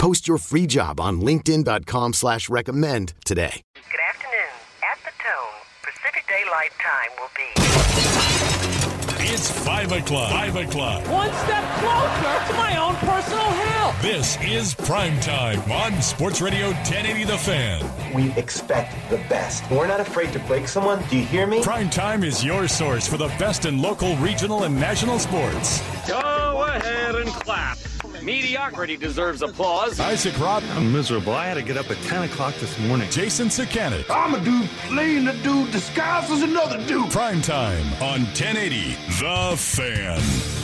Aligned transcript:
Post 0.00 0.26
your 0.26 0.38
free 0.38 0.66
job 0.66 0.98
on 0.98 1.20
LinkedIn.com 1.20 2.14
slash 2.14 2.48
recommend 2.48 3.12
today. 3.26 3.60
Good 3.74 4.00
afternoon. 4.08 4.48
At 4.90 4.98
the 5.04 5.12
tone, 5.22 5.60
Pacific 5.82 6.24
Daylight 6.26 6.70
Time 6.80 7.10
will 7.18 7.28
be. 7.36 9.30
It's 9.30 9.50
5 9.50 9.92
o'clock. 9.92 10.30
5 10.30 10.56
o'clock. 10.56 11.06
One 11.06 11.30
step 11.44 11.62
closer 11.80 12.46
to 12.48 12.54
my 12.56 12.78
own 12.78 12.94
personal 12.94 13.40
hell. 13.40 13.94
This 14.00 14.38
is 14.40 14.74
Prime 14.74 15.20
Time 15.20 15.60
on 15.70 16.00
Sports 16.00 16.40
Radio 16.40 16.68
1080 16.68 17.24
The 17.24 17.36
Fan. 17.36 18.14
We 18.14 18.32
expect 18.38 18.94
the 19.10 19.18
best. 19.28 19.70
We're 19.70 19.86
not 19.86 20.00
afraid 20.00 20.32
to 20.32 20.38
break 20.38 20.66
someone. 20.66 21.02
Do 21.10 21.18
you 21.18 21.26
hear 21.26 21.46
me? 21.46 21.62
Prime 21.62 21.90
Time 21.90 22.24
is 22.24 22.42
your 22.42 22.68
source 22.68 23.06
for 23.06 23.18
the 23.18 23.28
best 23.38 23.66
in 23.66 23.82
local, 23.82 24.16
regional, 24.16 24.62
and 24.62 24.74
national 24.80 25.18
sports. 25.18 25.82
Go 26.08 26.64
ahead 26.66 27.16
and 27.16 27.28
clap. 27.28 27.76
Mediocrity 28.22 28.96
deserves 28.96 29.42
applause. 29.42 29.98
Isaac 30.00 30.38
Rob. 30.38 30.62
I'm 30.70 30.92
miserable. 30.92 31.32
I 31.32 31.46
had 31.46 31.54
to 31.54 31.62
get 31.62 31.76
up 31.76 31.90
at 31.90 31.96
10 32.02 32.24
o'clock 32.24 32.54
this 32.56 32.78
morning. 32.80 33.10
Jason 33.10 33.48
Sakanik. 33.48 34.04
I'm 34.10 34.34
a 34.34 34.40
dude 34.44 34.68
playing 34.88 35.28
a 35.28 35.34
dude 35.42 35.70
disguised 35.70 36.30
as 36.30 36.42
another 36.42 36.84
dude. 36.86 37.10
Prime 37.10 37.42
Time 37.42 37.86
on 38.02 38.22
1080 38.24 38.96
The 39.20 39.56
Fan. 39.56 40.60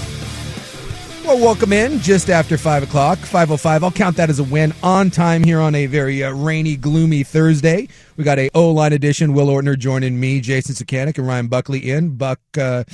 Well, 1.26 1.38
welcome 1.38 1.72
in 1.72 1.98
just 1.98 2.30
after 2.30 2.56
5 2.56 2.84
o'clock, 2.84 3.18
5.05. 3.18 3.82
I'll 3.82 3.90
count 3.90 4.16
that 4.16 4.30
as 4.30 4.38
a 4.38 4.44
win 4.44 4.72
on 4.84 5.10
time 5.10 5.42
here 5.42 5.60
on 5.60 5.74
a 5.74 5.86
very 5.86 6.22
uh, 6.22 6.30
rainy, 6.30 6.76
gloomy 6.76 7.24
Thursday. 7.24 7.88
We 8.16 8.22
got 8.22 8.38
a 8.38 8.48
O-line 8.54 8.92
edition. 8.92 9.32
Will 9.32 9.48
Ortner 9.48 9.76
joining 9.76 10.20
me, 10.20 10.40
Jason 10.40 10.76
Sakanik, 10.76 11.18
and 11.18 11.26
Ryan 11.26 11.48
Buckley 11.48 11.90
in. 11.90 12.10
Buck, 12.10 12.38
uh, 12.56 12.84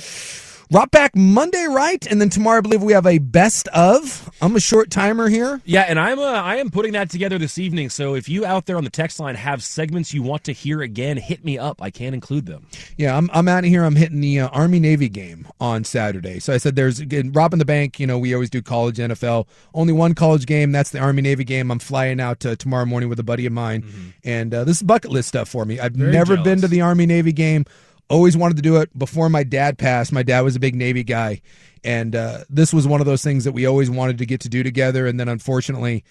Rock 0.73 0.89
back 0.89 1.15
Monday, 1.15 1.67
right? 1.69 2.03
And 2.07 2.19
then 2.19 2.31
tomorrow, 2.31 2.57
I 2.57 2.61
believe 2.61 2.81
we 2.81 2.93
have 2.93 3.05
a 3.05 3.19
best 3.19 3.67
of. 3.67 4.31
I'm 4.41 4.55
a 4.55 4.59
short 4.59 4.89
timer 4.89 5.29
here. 5.29 5.61
Yeah, 5.65 5.81
and 5.81 5.99
I'm 5.99 6.17
uh, 6.17 6.23
I 6.23 6.55
am 6.55 6.71
putting 6.71 6.93
that 6.93 7.11
together 7.11 7.37
this 7.37 7.59
evening. 7.59 7.91
So 7.91 8.15
if 8.15 8.27
you 8.27 8.43
out 8.43 8.65
there 8.65 8.75
on 8.75 8.83
the 8.83 8.89
text 8.89 9.19
line 9.19 9.35
have 9.35 9.63
segments 9.63 10.15
you 10.15 10.23
want 10.23 10.45
to 10.45 10.51
hear 10.51 10.81
again, 10.81 11.17
hit 11.17 11.45
me 11.45 11.59
up. 11.59 11.79
I 11.79 11.91
can 11.91 12.15
include 12.15 12.47
them. 12.47 12.65
Yeah, 12.97 13.15
I'm 13.15 13.29
I'm 13.33 13.47
out 13.47 13.65
of 13.65 13.69
here. 13.69 13.83
I'm 13.83 13.95
hitting 13.95 14.19
the 14.19 14.39
uh, 14.39 14.47
Army 14.47 14.79
Navy 14.79 15.09
game 15.09 15.47
on 15.61 15.83
Saturday. 15.83 16.39
So 16.39 16.53
I 16.53 16.57
said 16.57 16.75
there's 16.75 16.99
again, 16.99 17.31
robbing 17.33 17.59
the 17.59 17.65
bank. 17.65 17.99
You 17.99 18.07
know, 18.07 18.17
we 18.17 18.33
always 18.33 18.49
do 18.49 18.63
college 18.63 18.97
NFL. 18.97 19.45
Only 19.75 19.93
one 19.93 20.15
college 20.15 20.47
game. 20.47 20.71
That's 20.71 20.89
the 20.89 20.97
Army 20.97 21.21
Navy 21.21 21.43
game. 21.43 21.69
I'm 21.69 21.77
flying 21.77 22.19
out 22.19 22.39
to 22.39 22.55
tomorrow 22.55 22.85
morning 22.85 23.09
with 23.09 23.19
a 23.19 23.23
buddy 23.23 23.45
of 23.45 23.53
mine, 23.53 23.83
mm-hmm. 23.83 24.09
and 24.23 24.51
uh, 24.51 24.63
this 24.63 24.77
is 24.77 24.83
bucket 24.83 25.11
list 25.11 25.27
stuff 25.27 25.49
for 25.49 25.65
me. 25.65 25.79
I've 25.79 25.93
Very 25.93 26.11
never 26.11 26.33
jealous. 26.33 26.43
been 26.43 26.61
to 26.61 26.67
the 26.67 26.81
Army 26.81 27.05
Navy 27.05 27.31
game. 27.31 27.65
Always 28.09 28.37
wanted 28.37 28.57
to 28.57 28.61
do 28.61 28.77
it 28.77 28.97
before 28.97 29.29
my 29.29 29.43
dad 29.43 29.77
passed. 29.77 30.11
My 30.11 30.23
dad 30.23 30.41
was 30.41 30.55
a 30.55 30.59
big 30.59 30.75
Navy 30.75 31.03
guy, 31.03 31.41
and 31.83 32.15
uh, 32.15 32.43
this 32.49 32.73
was 32.73 32.87
one 32.87 32.99
of 32.99 33.05
those 33.05 33.23
things 33.23 33.43
that 33.45 33.53
we 33.53 33.65
always 33.65 33.89
wanted 33.89 34.17
to 34.19 34.25
get 34.25 34.41
to 34.41 34.49
do 34.49 34.61
together. 34.61 35.07
And 35.07 35.19
then 35.19 35.29
unfortunately, 35.29 36.03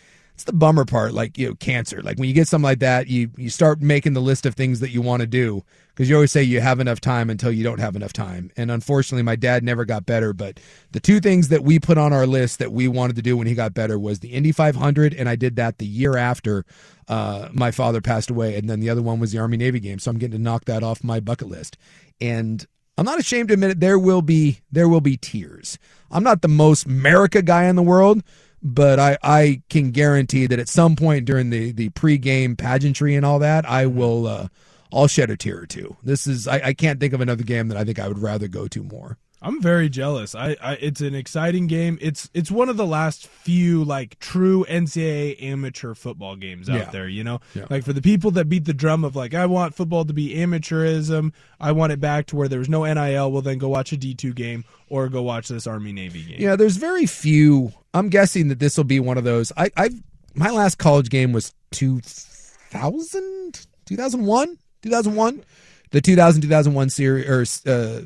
it's 0.42 0.50
the 0.50 0.52
bummer 0.52 0.84
part, 0.84 1.14
like 1.14 1.38
you 1.38 1.48
know, 1.48 1.54
cancer. 1.54 2.02
Like 2.02 2.18
when 2.18 2.28
you 2.28 2.34
get 2.34 2.48
something 2.48 2.64
like 2.64 2.80
that, 2.80 3.06
you 3.06 3.30
you 3.36 3.48
start 3.48 3.80
making 3.80 4.14
the 4.14 4.20
list 4.20 4.44
of 4.44 4.56
things 4.56 4.80
that 4.80 4.90
you 4.90 5.00
want 5.00 5.20
to 5.20 5.26
do 5.26 5.62
because 5.90 6.10
you 6.10 6.16
always 6.16 6.32
say 6.32 6.42
you 6.42 6.60
have 6.60 6.80
enough 6.80 7.00
time 7.00 7.30
until 7.30 7.52
you 7.52 7.62
don't 7.62 7.78
have 7.78 7.94
enough 7.94 8.12
time. 8.12 8.50
And 8.56 8.68
unfortunately, 8.68 9.22
my 9.22 9.36
dad 9.36 9.62
never 9.62 9.84
got 9.84 10.04
better. 10.04 10.32
But 10.32 10.58
the 10.90 10.98
two 10.98 11.20
things 11.20 11.46
that 11.48 11.62
we 11.62 11.78
put 11.78 11.96
on 11.96 12.12
our 12.12 12.26
list 12.26 12.58
that 12.58 12.72
we 12.72 12.88
wanted 12.88 13.14
to 13.16 13.22
do 13.22 13.36
when 13.36 13.46
he 13.46 13.54
got 13.54 13.72
better 13.72 14.00
was 14.00 14.18
the 14.18 14.30
Indy 14.30 14.50
500, 14.50 15.14
and 15.14 15.28
I 15.28 15.36
did 15.36 15.54
that 15.56 15.78
the 15.78 15.86
year 15.86 16.16
after 16.16 16.64
uh, 17.06 17.48
my 17.52 17.70
father 17.70 18.00
passed 18.00 18.28
away, 18.28 18.56
and 18.56 18.68
then 18.68 18.80
the 18.80 18.90
other 18.90 19.02
one 19.02 19.20
was 19.20 19.30
the 19.30 19.38
Army 19.38 19.58
Navy 19.58 19.78
game. 19.78 20.00
So 20.00 20.10
I'm 20.10 20.18
getting 20.18 20.36
to 20.38 20.42
knock 20.42 20.64
that 20.64 20.82
off 20.82 21.04
my 21.04 21.20
bucket 21.20 21.48
list. 21.48 21.78
And 22.20 22.66
I'm 22.98 23.04
not 23.04 23.20
ashamed 23.20 23.48
to 23.48 23.54
admit 23.54 23.70
it. 23.70 23.80
There 23.80 23.98
will 23.98 24.22
be 24.22 24.58
there 24.72 24.88
will 24.88 25.00
be 25.00 25.16
tears. 25.16 25.78
I'm 26.10 26.24
not 26.24 26.42
the 26.42 26.48
most 26.48 26.86
America 26.86 27.42
guy 27.42 27.64
in 27.64 27.76
the 27.76 27.82
world, 27.82 28.22
but 28.62 28.98
I, 29.00 29.18
I 29.22 29.62
can 29.68 29.90
guarantee 29.90 30.46
that 30.46 30.58
at 30.58 30.68
some 30.68 30.96
point 30.96 31.24
during 31.24 31.50
the 31.50 31.72
the 31.72 31.90
pregame 31.90 32.56
pageantry 32.56 33.14
and 33.16 33.26
all 33.26 33.38
that, 33.40 33.68
I 33.68 33.86
will 33.86 34.26
uh, 34.26 34.48
I'll 34.92 35.08
shed 35.08 35.30
a 35.30 35.36
tear 35.36 35.60
or 35.60 35.66
two. 35.66 35.96
This 36.02 36.26
is 36.26 36.46
I, 36.46 36.60
I 36.66 36.72
can't 36.72 37.00
think 37.00 37.12
of 37.12 37.20
another 37.20 37.44
game 37.44 37.68
that 37.68 37.76
I 37.76 37.84
think 37.84 37.98
I 37.98 38.08
would 38.08 38.20
rather 38.20 38.48
go 38.48 38.68
to 38.68 38.82
more. 38.82 39.18
I'm 39.42 39.60
very 39.60 39.88
jealous. 39.88 40.34
I, 40.34 40.56
I, 40.62 40.74
it's 40.74 41.00
an 41.00 41.14
exciting 41.14 41.66
game. 41.66 41.98
It's 42.00 42.30
it's 42.32 42.50
one 42.50 42.68
of 42.68 42.76
the 42.76 42.86
last 42.86 43.26
few 43.26 43.82
like 43.82 44.18
true 44.20 44.64
NCAA 44.68 45.42
amateur 45.42 45.94
football 45.94 46.36
games 46.36 46.70
out 46.70 46.76
yeah. 46.76 46.90
there. 46.90 47.08
You 47.08 47.24
know, 47.24 47.40
yeah. 47.54 47.66
like 47.68 47.84
for 47.84 47.92
the 47.92 48.00
people 48.00 48.30
that 48.32 48.48
beat 48.48 48.64
the 48.64 48.72
drum 48.72 49.04
of 49.04 49.16
like 49.16 49.34
I 49.34 49.46
want 49.46 49.74
football 49.74 50.04
to 50.04 50.12
be 50.12 50.36
amateurism. 50.36 51.32
I 51.60 51.72
want 51.72 51.92
it 51.92 52.00
back 52.00 52.26
to 52.26 52.36
where 52.36 52.48
there 52.48 52.60
was 52.60 52.68
no 52.68 52.84
NIL. 52.84 53.32
Well, 53.32 53.42
then 53.42 53.58
go 53.58 53.68
watch 53.68 53.92
a 53.92 53.96
D2 53.96 54.34
game 54.34 54.64
or 54.88 55.08
go 55.08 55.22
watch 55.22 55.48
this 55.48 55.66
Army 55.66 55.92
Navy 55.92 56.22
game. 56.22 56.36
Yeah, 56.38 56.56
there's 56.56 56.76
very 56.76 57.06
few. 57.06 57.72
I'm 57.94 58.08
guessing 58.08 58.48
that 58.48 58.60
this 58.60 58.76
will 58.76 58.84
be 58.84 59.00
one 59.00 59.18
of 59.18 59.24
those. 59.24 59.52
I 59.56 59.70
I 59.76 59.90
my 60.34 60.50
last 60.50 60.78
college 60.78 61.10
game 61.10 61.32
was 61.32 61.52
2000 61.72 63.66
2001 63.86 64.58
2001 64.82 65.44
the 65.92 66.00
2000 66.00 66.42
2001 66.42 66.90
series 66.90 67.28
or 67.28 67.42
uh, 67.70 68.02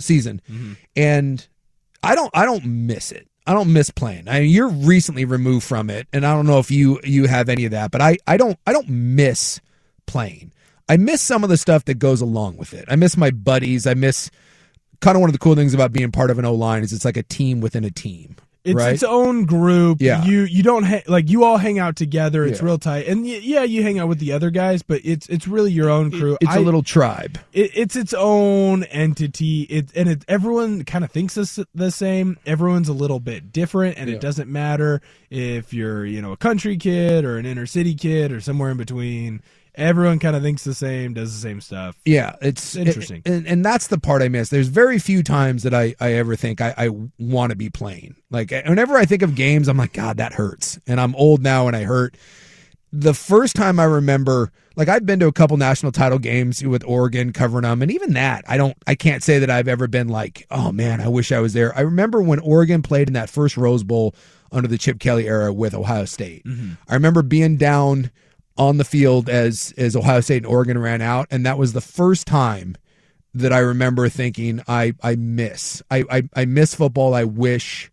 season, 0.00 0.40
mm-hmm. 0.50 0.72
and 0.96 1.46
I 2.02 2.14
don't 2.14 2.30
I 2.34 2.44
don't 2.44 2.64
miss 2.64 3.12
it. 3.12 3.28
I 3.46 3.52
don't 3.52 3.72
miss 3.72 3.90
playing. 3.90 4.28
I 4.28 4.40
mean, 4.40 4.50
you're 4.50 4.68
recently 4.68 5.26
removed 5.26 5.66
from 5.66 5.90
it, 5.90 6.06
and 6.12 6.24
I 6.26 6.34
don't 6.34 6.46
know 6.46 6.58
if 6.58 6.70
you 6.70 7.00
you 7.04 7.26
have 7.26 7.48
any 7.48 7.66
of 7.66 7.72
that, 7.72 7.90
but 7.90 8.00
I 8.00 8.16
I 8.26 8.36
don't 8.36 8.58
I 8.66 8.72
don't 8.72 8.88
miss 8.88 9.60
playing. 10.06 10.52
I 10.88 10.96
miss 10.96 11.22
some 11.22 11.44
of 11.44 11.50
the 11.50 11.56
stuff 11.56 11.84
that 11.86 11.98
goes 11.98 12.20
along 12.20 12.56
with 12.56 12.74
it. 12.74 12.84
I 12.88 12.96
miss 12.96 13.16
my 13.16 13.30
buddies. 13.30 13.86
I 13.86 13.94
miss 13.94 14.30
kind 15.00 15.16
of 15.16 15.20
one 15.20 15.28
of 15.28 15.32
the 15.32 15.38
cool 15.38 15.54
things 15.54 15.74
about 15.74 15.92
being 15.92 16.10
part 16.10 16.30
of 16.30 16.38
an 16.38 16.44
O 16.44 16.54
line 16.54 16.82
is 16.82 16.92
it's 16.92 17.04
like 17.04 17.16
a 17.16 17.22
team 17.22 17.60
within 17.60 17.84
a 17.84 17.90
team. 17.90 18.36
It's 18.64 18.74
right? 18.74 18.94
its 18.94 19.02
own 19.02 19.44
group. 19.44 20.00
Yeah. 20.00 20.24
You 20.24 20.42
you 20.42 20.62
don't 20.62 20.84
ha- 20.84 21.02
like 21.06 21.28
you 21.28 21.44
all 21.44 21.58
hang 21.58 21.78
out 21.78 21.96
together. 21.96 22.44
It's 22.44 22.60
yeah. 22.60 22.64
real 22.64 22.78
tight. 22.78 23.06
And 23.06 23.22
y- 23.22 23.40
yeah, 23.42 23.62
you 23.62 23.82
hang 23.82 23.98
out 23.98 24.08
with 24.08 24.20
the 24.20 24.32
other 24.32 24.50
guys, 24.50 24.82
but 24.82 25.02
it's 25.04 25.28
it's 25.28 25.46
really 25.46 25.70
your 25.70 25.90
own 25.90 26.10
crew. 26.10 26.38
It's 26.40 26.50
I, 26.50 26.56
a 26.56 26.60
little 26.60 26.82
tribe. 26.82 27.38
It, 27.52 27.72
it's 27.74 27.94
its 27.94 28.14
own 28.14 28.84
entity. 28.84 29.62
It 29.64 29.90
and 29.94 30.08
it 30.08 30.24
everyone 30.28 30.84
kind 30.84 31.04
of 31.04 31.10
thinks 31.10 31.34
this 31.34 31.60
the 31.74 31.90
same. 31.90 32.38
Everyone's 32.46 32.88
a 32.88 32.94
little 32.94 33.20
bit 33.20 33.52
different, 33.52 33.98
and 33.98 34.08
yeah. 34.08 34.16
it 34.16 34.22
doesn't 34.22 34.50
matter 34.50 35.02
if 35.28 35.74
you're 35.74 36.06
you 36.06 36.22
know 36.22 36.32
a 36.32 36.36
country 36.38 36.78
kid 36.78 37.26
or 37.26 37.36
an 37.36 37.44
inner 37.44 37.66
city 37.66 37.94
kid 37.94 38.32
or 38.32 38.40
somewhere 38.40 38.70
in 38.70 38.78
between 38.78 39.42
everyone 39.74 40.18
kind 40.18 40.36
of 40.36 40.42
thinks 40.42 40.64
the 40.64 40.74
same, 40.74 41.14
does 41.14 41.32
the 41.34 41.40
same 41.40 41.60
stuff. 41.60 41.96
Yeah, 42.04 42.36
it's 42.40 42.76
interesting, 42.76 43.22
it, 43.24 43.30
and, 43.30 43.46
and 43.46 43.64
that's 43.64 43.88
the 43.88 43.98
part 43.98 44.22
I 44.22 44.28
miss. 44.28 44.48
There's 44.48 44.68
very 44.68 44.98
few 44.98 45.22
times 45.22 45.62
that 45.64 45.74
I 45.74 45.94
I 46.00 46.12
ever 46.14 46.36
think 46.36 46.60
I, 46.60 46.74
I 46.76 46.90
want 47.18 47.50
to 47.50 47.56
be 47.56 47.70
playing. 47.70 48.16
Like 48.30 48.50
whenever 48.50 48.96
I 48.96 49.04
think 49.04 49.22
of 49.22 49.34
games, 49.34 49.68
I'm 49.68 49.76
like, 49.76 49.92
God, 49.92 50.18
that 50.18 50.34
hurts, 50.34 50.78
and 50.86 51.00
I'm 51.00 51.14
old 51.16 51.42
now 51.42 51.66
and 51.66 51.76
I 51.76 51.84
hurt. 51.84 52.16
The 52.92 53.14
first 53.14 53.56
time 53.56 53.80
I 53.80 53.84
remember, 53.84 54.52
like 54.76 54.88
I've 54.88 55.04
been 55.04 55.18
to 55.18 55.26
a 55.26 55.32
couple 55.32 55.56
national 55.56 55.90
title 55.90 56.20
games 56.20 56.64
with 56.64 56.84
Oregon, 56.84 57.32
covering 57.32 57.64
them, 57.64 57.82
and 57.82 57.90
even 57.90 58.12
that, 58.12 58.44
I 58.46 58.56
don't, 58.56 58.76
I 58.86 58.94
can't 58.94 59.22
say 59.22 59.40
that 59.40 59.50
I've 59.50 59.66
ever 59.66 59.88
been 59.88 60.06
like, 60.06 60.46
oh 60.50 60.70
man, 60.70 61.00
I 61.00 61.08
wish 61.08 61.32
I 61.32 61.40
was 61.40 61.54
there. 61.54 61.76
I 61.76 61.80
remember 61.80 62.22
when 62.22 62.38
Oregon 62.38 62.82
played 62.82 63.08
in 63.08 63.14
that 63.14 63.28
first 63.28 63.56
Rose 63.56 63.82
Bowl 63.82 64.14
under 64.52 64.68
the 64.68 64.78
Chip 64.78 65.00
Kelly 65.00 65.26
era 65.26 65.52
with 65.52 65.74
Ohio 65.74 66.04
State. 66.04 66.44
Mm-hmm. 66.44 66.74
I 66.88 66.94
remember 66.94 67.22
being 67.22 67.56
down 67.56 68.12
on 68.56 68.76
the 68.76 68.84
field 68.84 69.28
as 69.28 69.74
as 69.76 69.96
Ohio 69.96 70.20
State 70.20 70.38
and 70.38 70.46
Oregon 70.46 70.78
ran 70.78 71.00
out, 71.00 71.26
and 71.30 71.44
that 71.46 71.58
was 71.58 71.72
the 71.72 71.80
first 71.80 72.26
time 72.26 72.76
that 73.34 73.52
I 73.52 73.58
remember 73.58 74.08
thinking 74.08 74.62
I 74.68 74.94
I 75.02 75.16
miss 75.16 75.82
I 75.90 76.04
I, 76.10 76.28
I 76.34 76.44
miss 76.44 76.74
football. 76.74 77.14
I 77.14 77.24
wish 77.24 77.90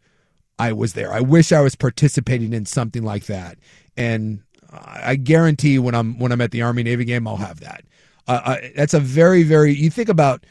I 0.59 0.73
was 0.73 0.93
there. 0.93 1.11
I 1.11 1.21
wish 1.21 1.51
I 1.51 1.61
was 1.61 1.75
participating 1.75 2.53
in 2.53 2.65
something 2.65 3.03
like 3.03 3.25
that. 3.25 3.57
And 3.97 4.43
I 4.71 5.15
guarantee 5.15 5.79
when 5.79 5.95
I'm 5.95 6.19
when 6.19 6.31
I'm 6.31 6.41
at 6.41 6.51
the 6.51 6.61
Army 6.61 6.83
Navy 6.83 7.03
game, 7.03 7.27
I'll 7.27 7.37
have 7.37 7.59
that. 7.61 7.83
Uh, 8.27 8.41
uh, 8.45 8.57
that's 8.75 8.93
a 8.93 8.99
very, 8.99 9.43
very. 9.43 9.73
You 9.73 9.89
think 9.89 10.07
about 10.07 10.45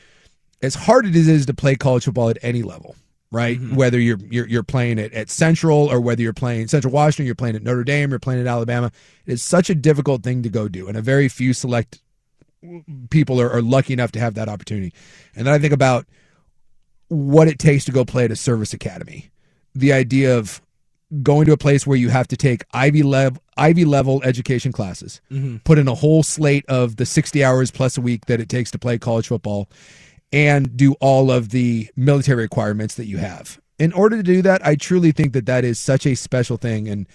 as 0.63 0.75
hard 0.75 1.07
as 1.07 1.17
it 1.17 1.29
is 1.29 1.47
to 1.47 1.55
play 1.55 1.77
college 1.77 2.05
football 2.05 2.29
at 2.29 2.39
any 2.43 2.63
level, 2.63 2.97
right? 3.31 3.59
Mm-hmm. 3.59 3.77
Whether 3.77 3.99
you're, 3.99 4.19
you're 4.31 4.47
you're 4.47 4.63
playing 4.63 4.99
it 4.99 5.13
at 5.13 5.31
Central 5.31 5.91
or 5.91 6.01
whether 6.01 6.23
you're 6.23 6.33
playing 6.33 6.69
Central 6.69 6.93
Washington, 6.93 7.27
you're 7.27 7.35
playing 7.35 7.57
at 7.57 7.63
Notre 7.63 7.85
Dame, 7.85 8.11
you're 8.11 8.19
playing 8.19 8.41
at 8.41 8.47
Alabama. 8.47 8.91
It's 9.27 9.43
such 9.43 9.71
a 9.71 9.75
difficult 9.75 10.23
thing 10.23 10.43
to 10.43 10.49
go 10.49 10.69
do, 10.69 10.89
and 10.89 10.97
a 10.97 11.03
very 11.03 11.29
few 11.29 11.53
select 11.53 12.01
people 13.11 13.41
are, 13.41 13.51
are 13.51 13.63
lucky 13.63 13.93
enough 13.93 14.13
to 14.13 14.21
have 14.21 14.35
that 14.35 14.49
opportunity. 14.49 14.93
And 15.35 15.47
then 15.47 15.55
I 15.55 15.59
think 15.59 15.73
about 15.73 16.07
what 17.09 17.49
it 17.49 17.59
takes 17.59 17.85
to 17.87 17.93
go 17.93 18.05
play 18.05 18.25
at 18.25 18.31
a 18.31 18.37
service 18.37 18.73
academy. 18.73 19.31
The 19.75 19.93
idea 19.93 20.37
of 20.37 20.61
going 21.23 21.47
to 21.47 21.53
a 21.53 21.57
place 21.57 21.87
where 21.87 21.97
you 21.97 22.09
have 22.09 22.29
to 22.29 22.37
take 22.37 22.65
Ivy 22.73 23.03
level 23.03 23.43
Ivy 23.57 23.85
level 23.85 24.23
education 24.23 24.73
classes, 24.73 25.21
mm-hmm. 25.31 25.59
put 25.59 25.79
in 25.79 25.87
a 25.87 25.95
whole 25.95 26.23
slate 26.23 26.65
of 26.67 26.97
the 26.97 27.05
60 27.05 27.45
hours 27.45 27.71
plus 27.71 27.99
a 27.99 28.01
week 28.01 28.27
that 28.27 28.41
it 28.41 28.49
takes 28.49 28.71
to 28.71 28.79
play 28.79 28.99
college 28.99 29.29
football 29.29 29.69
and 30.33 30.77
do 30.77 30.95
all 30.95 31.31
of 31.31 31.51
the 31.51 31.89
military 31.97 32.43
requirements 32.43 32.95
that 32.95 33.07
you 33.07 33.19
have. 33.19 33.61
In 33.79 33.93
order 33.93 34.17
to 34.17 34.23
do 34.23 34.43
that, 34.43 34.65
I 34.65 34.77
truly 34.77 35.13
think 35.13 35.33
that 35.33 35.47
that 35.47 35.65
is 35.65 35.79
such 35.79 36.07
a 36.07 36.15
special 36.15 36.57
thing 36.57 36.89
and 36.89 37.07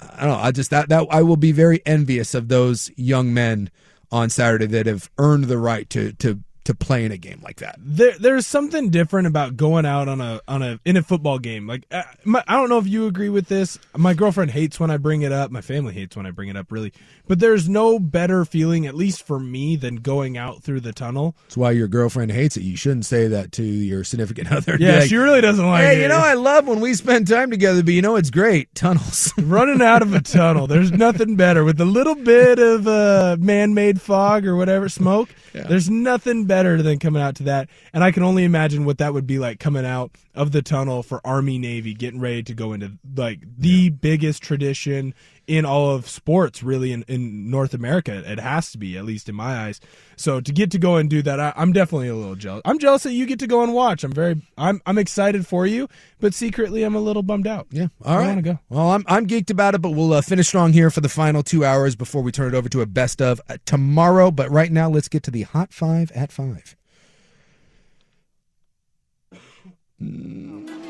I 0.00 0.20
don't 0.20 0.30
know, 0.30 0.36
I 0.36 0.50
just 0.50 0.70
that 0.70 0.88
that 0.90 1.06
I 1.10 1.22
will 1.22 1.36
be 1.36 1.52
very 1.52 1.80
envious 1.86 2.34
of 2.34 2.48
those 2.48 2.90
young 2.96 3.32
men 3.32 3.70
on 4.10 4.28
Saturday 4.28 4.66
that 4.66 4.86
have 4.86 5.10
earned 5.18 5.44
the 5.44 5.58
right 5.58 5.88
to 5.90 6.12
to 6.14 6.40
to 6.66 6.74
play 6.74 7.04
in 7.04 7.12
a 7.12 7.16
game 7.16 7.40
like 7.42 7.58
that. 7.58 7.76
There, 7.78 8.12
there's 8.18 8.46
something 8.46 8.90
different 8.90 9.28
about 9.28 9.56
going 9.56 9.86
out 9.86 10.08
on 10.08 10.20
a 10.20 10.40
on 10.48 10.62
a 10.62 10.80
in 10.84 10.96
a 10.96 11.02
football 11.02 11.38
game. 11.38 11.66
Like 11.66 11.84
uh, 11.90 12.02
my, 12.24 12.42
I 12.46 12.54
don't 12.54 12.68
know 12.68 12.78
if 12.78 12.86
you 12.86 13.06
agree 13.06 13.28
with 13.28 13.46
this. 13.46 13.78
My 13.96 14.14
girlfriend 14.14 14.50
hates 14.50 14.78
when 14.78 14.90
I 14.90 14.96
bring 14.96 15.22
it 15.22 15.32
up. 15.32 15.50
My 15.50 15.60
family 15.60 15.94
hates 15.94 16.16
when 16.16 16.26
I 16.26 16.32
bring 16.32 16.48
it 16.48 16.56
up. 16.56 16.70
Really, 16.70 16.92
but 17.28 17.38
there's 17.38 17.68
no 17.68 17.98
better 17.98 18.44
feeling, 18.44 18.86
at 18.86 18.94
least 18.94 19.24
for 19.24 19.38
me, 19.38 19.76
than 19.76 19.96
going 19.96 20.36
out 20.36 20.62
through 20.62 20.80
the 20.80 20.92
tunnel. 20.92 21.36
That's 21.44 21.56
why 21.56 21.70
your 21.70 21.88
girlfriend 21.88 22.32
hates 22.32 22.56
it. 22.56 22.62
You 22.62 22.76
shouldn't 22.76 23.06
say 23.06 23.28
that 23.28 23.52
to 23.52 23.62
your 23.62 24.02
significant 24.02 24.50
other. 24.52 24.76
Yeah, 24.78 24.98
like, 24.98 25.08
she 25.08 25.16
really 25.16 25.40
doesn't 25.40 25.66
like 25.66 25.84
hey, 25.84 25.98
it. 25.98 26.02
you 26.02 26.08
know, 26.08 26.18
I 26.18 26.34
love 26.34 26.66
when 26.66 26.80
we 26.80 26.94
spend 26.94 27.28
time 27.28 27.50
together, 27.50 27.82
but 27.84 27.94
you 27.94 28.02
know, 28.02 28.16
it's 28.16 28.30
great 28.30 28.74
tunnels. 28.74 29.32
Running 29.38 29.82
out 29.82 30.02
of 30.02 30.12
a 30.14 30.20
tunnel, 30.20 30.66
there's 30.66 30.90
nothing 30.90 31.36
better 31.36 31.62
with 31.64 31.80
a 31.80 31.84
little 31.84 32.16
bit 32.16 32.58
of 32.58 32.88
uh, 32.88 33.36
man-made 33.38 34.00
fog 34.00 34.46
or 34.46 34.56
whatever 34.56 34.88
smoke. 34.88 35.28
Yeah. 35.54 35.62
There's 35.64 35.88
nothing 35.88 36.44
better 36.44 36.55
than 36.64 36.98
coming 36.98 37.22
out 37.22 37.36
to 37.36 37.42
that. 37.44 37.68
And 37.92 38.02
I 38.02 38.10
can 38.10 38.22
only 38.22 38.44
imagine 38.44 38.84
what 38.84 38.98
that 38.98 39.12
would 39.12 39.26
be 39.26 39.38
like 39.38 39.60
coming 39.60 39.84
out 39.84 40.12
of 40.34 40.52
the 40.52 40.62
tunnel 40.62 41.02
for 41.02 41.20
Army 41.24 41.58
Navy, 41.58 41.94
getting 41.94 42.20
ready 42.20 42.42
to 42.44 42.54
go 42.54 42.72
into 42.72 42.92
like 43.16 43.40
the 43.58 43.68
yeah. 43.68 43.90
biggest 43.90 44.42
tradition 44.42 45.14
in 45.46 45.64
all 45.64 45.90
of 45.90 46.08
sports, 46.08 46.62
really 46.62 46.92
in, 46.92 47.04
in 47.08 47.50
North 47.50 47.72
America. 47.72 48.22
It 48.30 48.40
has 48.40 48.70
to 48.72 48.78
be, 48.78 48.98
at 48.98 49.04
least 49.04 49.28
in 49.28 49.34
my 49.34 49.66
eyes. 49.66 49.80
So 50.16 50.40
to 50.40 50.52
get 50.52 50.70
to 50.72 50.78
go 50.78 50.96
and 50.96 51.08
do 51.08 51.22
that, 51.22 51.38
I, 51.38 51.52
am 51.56 51.72
definitely 51.72 52.08
a 52.08 52.14
little 52.14 52.34
jealous. 52.34 52.62
I'm 52.64 52.78
jealous 52.78 53.04
that 53.04 53.12
you 53.12 53.26
get 53.26 53.38
to 53.40 53.46
go 53.46 53.62
and 53.62 53.72
watch. 53.72 54.02
I'm 54.02 54.12
very, 54.12 54.40
I'm, 54.58 54.80
I'm 54.86 54.98
excited 54.98 55.46
for 55.46 55.66
you, 55.66 55.88
but 56.20 56.34
secretly 56.34 56.82
I'm 56.82 56.94
a 56.94 57.00
little 57.00 57.22
bummed 57.22 57.46
out. 57.46 57.66
Yeah, 57.70 57.88
all 58.04 58.16
right. 58.16 58.24
I 58.24 58.26
want 58.28 58.38
to 58.38 58.42
go. 58.42 58.58
Well, 58.68 58.90
I'm, 58.90 59.04
I'm 59.06 59.26
geeked 59.26 59.50
about 59.50 59.74
it, 59.74 59.82
but 59.82 59.90
we'll 59.90 60.12
uh, 60.12 60.22
finish 60.22 60.48
strong 60.48 60.72
here 60.72 60.90
for 60.90 61.00
the 61.00 61.08
final 61.08 61.42
two 61.42 61.64
hours 61.64 61.94
before 61.94 62.22
we 62.22 62.32
turn 62.32 62.54
it 62.54 62.56
over 62.56 62.68
to 62.68 62.80
a 62.80 62.86
best 62.86 63.22
of 63.22 63.40
uh, 63.48 63.58
tomorrow. 63.64 64.30
But 64.30 64.50
right 64.50 64.72
now, 64.72 64.88
let's 64.88 65.08
get 65.08 65.22
to 65.24 65.30
the 65.30 65.42
hot 65.42 65.72
five 65.72 66.10
at 66.12 66.32
five. 66.32 66.76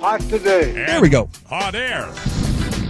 Hot 0.01 0.21
today. 0.23 0.73
There 0.73 1.01
we 1.01 1.09
go. 1.09 1.29
Hot 1.49 1.75
air. 1.75 2.13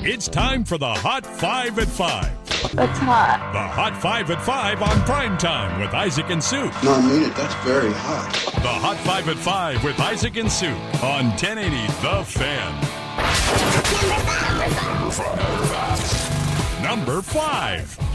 It's 0.08 0.28
time 0.28 0.62
for 0.62 0.78
the 0.78 0.86
Hot 0.86 1.26
Five 1.26 1.80
at 1.80 1.88
Five. 1.88 2.30
That's 2.76 2.98
hot. 3.00 3.50
The 3.52 3.58
Hot 3.58 4.00
Five 4.00 4.30
at 4.30 4.40
Five 4.40 4.80
on 4.80 5.00
prime 5.02 5.36
time 5.36 5.80
with 5.80 5.92
Isaac 5.92 6.30
and 6.30 6.42
Sue. 6.42 6.70
No, 6.84 6.94
I 6.94 7.00
mean 7.02 7.24
it. 7.24 7.34
That's 7.34 7.54
very 7.64 7.92
hot. 7.92 8.32
The 8.62 8.68
Hot 8.68 8.96
Five 8.98 9.28
at 9.28 9.36
Five 9.36 9.82
with 9.82 9.98
Isaac 9.98 10.36
and 10.36 10.50
Sue 10.50 10.68
on 11.02 11.30
1080 11.30 11.86
The 12.02 12.22
Fan. 12.24 12.82
Number 16.84 17.20
five. 17.20 18.05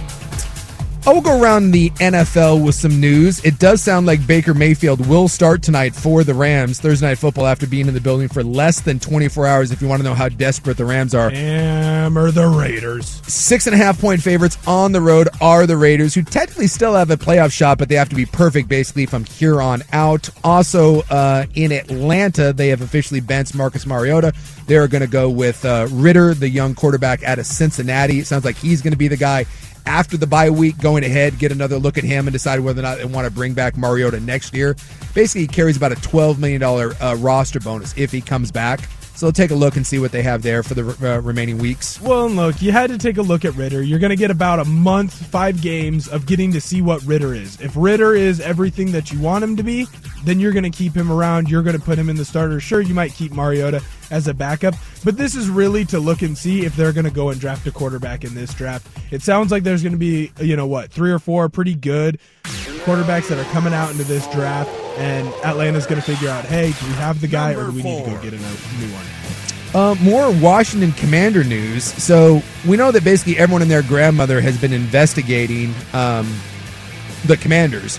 I 1.03 1.13
will 1.13 1.21
go 1.21 1.41
around 1.41 1.71
the 1.71 1.89
NFL 1.89 2.63
with 2.63 2.75
some 2.75 3.01
news. 3.01 3.43
It 3.43 3.57
does 3.57 3.81
sound 3.81 4.05
like 4.05 4.25
Baker 4.27 4.53
Mayfield 4.53 5.07
will 5.07 5.27
start 5.27 5.63
tonight 5.63 5.95
for 5.95 6.23
the 6.23 6.35
Rams 6.35 6.79
Thursday 6.79 7.07
Night 7.07 7.17
Football 7.17 7.47
after 7.47 7.65
being 7.65 7.87
in 7.87 7.95
the 7.95 7.99
building 7.99 8.27
for 8.27 8.43
less 8.43 8.81
than 8.81 8.99
24 8.99 9.47
hours. 9.47 9.71
If 9.71 9.81
you 9.81 9.87
want 9.87 10.03
to 10.03 10.07
know 10.07 10.13
how 10.13 10.29
desperate 10.29 10.77
the 10.77 10.85
Rams 10.85 11.15
are, 11.15 11.31
hammer 11.31 12.29
the 12.29 12.47
Raiders. 12.47 13.07
Six 13.25 13.65
and 13.65 13.73
a 13.73 13.77
half 13.77 13.99
point 13.99 14.21
favorites 14.21 14.59
on 14.67 14.91
the 14.91 15.01
road 15.01 15.27
are 15.41 15.65
the 15.65 15.75
Raiders, 15.75 16.13
who 16.13 16.21
technically 16.21 16.67
still 16.67 16.93
have 16.93 17.09
a 17.09 17.17
playoff 17.17 17.51
shot, 17.51 17.79
but 17.79 17.89
they 17.89 17.95
have 17.95 18.09
to 18.09 18.15
be 18.15 18.27
perfect 18.27 18.69
basically 18.69 19.07
from 19.07 19.25
here 19.25 19.59
on 19.59 19.81
out. 19.93 20.29
Also 20.43 21.01
uh, 21.09 21.47
in 21.55 21.71
Atlanta, 21.71 22.53
they 22.53 22.67
have 22.67 22.81
officially 22.81 23.21
benched 23.21 23.55
Marcus 23.55 23.87
Mariota. 23.87 24.33
They 24.67 24.77
are 24.77 24.87
going 24.87 25.01
to 25.01 25.07
go 25.07 25.31
with 25.31 25.65
uh, 25.65 25.87
Ridder, 25.89 26.35
the 26.35 26.47
young 26.47 26.75
quarterback 26.75 27.23
out 27.23 27.39
of 27.39 27.47
Cincinnati. 27.47 28.19
It 28.19 28.27
sounds 28.27 28.45
like 28.45 28.57
he's 28.57 28.83
going 28.83 28.93
to 28.93 28.97
be 28.97 29.07
the 29.07 29.17
guy 29.17 29.47
after 29.85 30.17
the 30.17 30.27
bye 30.27 30.49
week, 30.49 30.77
going 30.77 31.03
ahead, 31.03 31.37
get 31.39 31.51
another 31.51 31.77
look 31.77 31.97
at 31.97 32.03
him 32.03 32.27
and 32.27 32.33
decide 32.33 32.59
whether 32.59 32.79
or 32.79 32.83
not 32.83 32.97
they 32.97 33.05
want 33.05 33.25
to 33.25 33.31
bring 33.31 33.53
back 33.53 33.77
Mariota 33.77 34.19
next 34.19 34.53
year. 34.53 34.75
Basically, 35.13 35.41
he 35.41 35.47
carries 35.47 35.77
about 35.77 35.91
a 35.91 35.95
$12 35.95 36.37
million 36.37 36.63
uh, 36.63 37.15
roster 37.19 37.59
bonus 37.59 37.97
if 37.97 38.11
he 38.11 38.21
comes 38.21 38.51
back. 38.51 38.79
So 39.21 39.27
we'll 39.27 39.33
take 39.33 39.51
a 39.51 39.55
look 39.55 39.75
and 39.75 39.85
see 39.85 39.99
what 39.99 40.11
they 40.11 40.23
have 40.23 40.41
there 40.41 40.63
for 40.63 40.73
the 40.73 41.13
uh, 41.13 41.21
remaining 41.21 41.59
weeks. 41.59 42.01
Well, 42.01 42.27
look, 42.27 42.59
you 42.59 42.71
had 42.71 42.89
to 42.89 42.97
take 42.97 43.17
a 43.17 43.21
look 43.21 43.45
at 43.45 43.53
Ridder. 43.53 43.83
You're 43.83 43.99
going 43.99 44.09
to 44.09 44.15
get 44.15 44.31
about 44.31 44.59
a 44.59 44.65
month, 44.65 45.13
five 45.13 45.61
games 45.61 46.07
of 46.07 46.25
getting 46.25 46.51
to 46.53 46.61
see 46.61 46.81
what 46.81 47.03
Ridder 47.03 47.35
is. 47.35 47.61
If 47.61 47.73
Ridder 47.75 48.15
is 48.15 48.39
everything 48.39 48.91
that 48.93 49.11
you 49.11 49.19
want 49.19 49.43
him 49.43 49.55
to 49.57 49.63
be, 49.63 49.85
then 50.23 50.39
you're 50.39 50.53
going 50.53 50.63
to 50.63 50.71
keep 50.71 50.95
him 50.95 51.11
around. 51.11 51.51
You're 51.51 51.61
going 51.61 51.77
to 51.77 51.83
put 51.83 51.99
him 51.99 52.09
in 52.09 52.15
the 52.15 52.25
starter. 52.25 52.59
Sure, 52.59 52.81
you 52.81 52.95
might 52.95 53.13
keep 53.13 53.31
Mariota 53.31 53.83
as 54.11 54.27
a 54.27 54.33
backup, 54.33 54.75
but 55.03 55.17
this 55.17 55.35
is 55.35 55.49
really 55.49 55.85
to 55.85 55.99
look 55.99 56.21
and 56.21 56.37
see 56.37 56.65
if 56.65 56.75
they're 56.75 56.93
going 56.93 57.05
to 57.05 57.11
go 57.11 57.29
and 57.29 57.39
draft 57.39 57.65
a 57.65 57.71
quarterback 57.71 58.23
in 58.23 58.35
this 58.35 58.53
draft. 58.53 58.85
It 59.11 59.21
sounds 59.23 59.51
like 59.51 59.63
there's 59.63 59.81
going 59.81 59.93
to 59.93 59.97
be, 59.97 60.31
you 60.39 60.55
know 60.55 60.67
what, 60.67 60.91
three 60.91 61.11
or 61.11 61.19
four 61.19 61.49
pretty 61.49 61.73
good 61.73 62.19
quarterbacks 62.83 63.29
that 63.29 63.39
are 63.39 63.51
coming 63.51 63.73
out 63.73 63.91
into 63.91 64.03
this 64.03 64.27
draft, 64.31 64.69
and 64.97 65.27
Atlanta's 65.43 65.85
going 65.85 66.01
to 66.01 66.05
figure 66.05 66.29
out, 66.29 66.45
hey, 66.45 66.71
do 66.71 66.85
we 66.85 66.93
have 66.93 67.21
the 67.21 67.27
guy 67.27 67.53
or 67.53 67.65
do 67.65 67.71
we 67.71 67.83
need 67.83 68.03
to 68.03 68.11
go 68.11 68.21
get 68.21 68.33
a 68.33 68.37
new 68.37 68.93
one? 68.93 69.05
Uh, 69.73 69.95
more 70.01 70.29
Washington 70.41 70.91
Commander 70.91 71.45
news. 71.45 71.85
So 71.85 72.43
we 72.67 72.75
know 72.75 72.91
that 72.91 73.05
basically 73.05 73.37
everyone 73.37 73.61
and 73.61 73.71
their 73.71 73.83
grandmother 73.83 74.41
has 74.41 74.59
been 74.59 74.73
investigating 74.73 75.73
um, 75.93 76.29
the 77.25 77.37
Commanders 77.37 77.97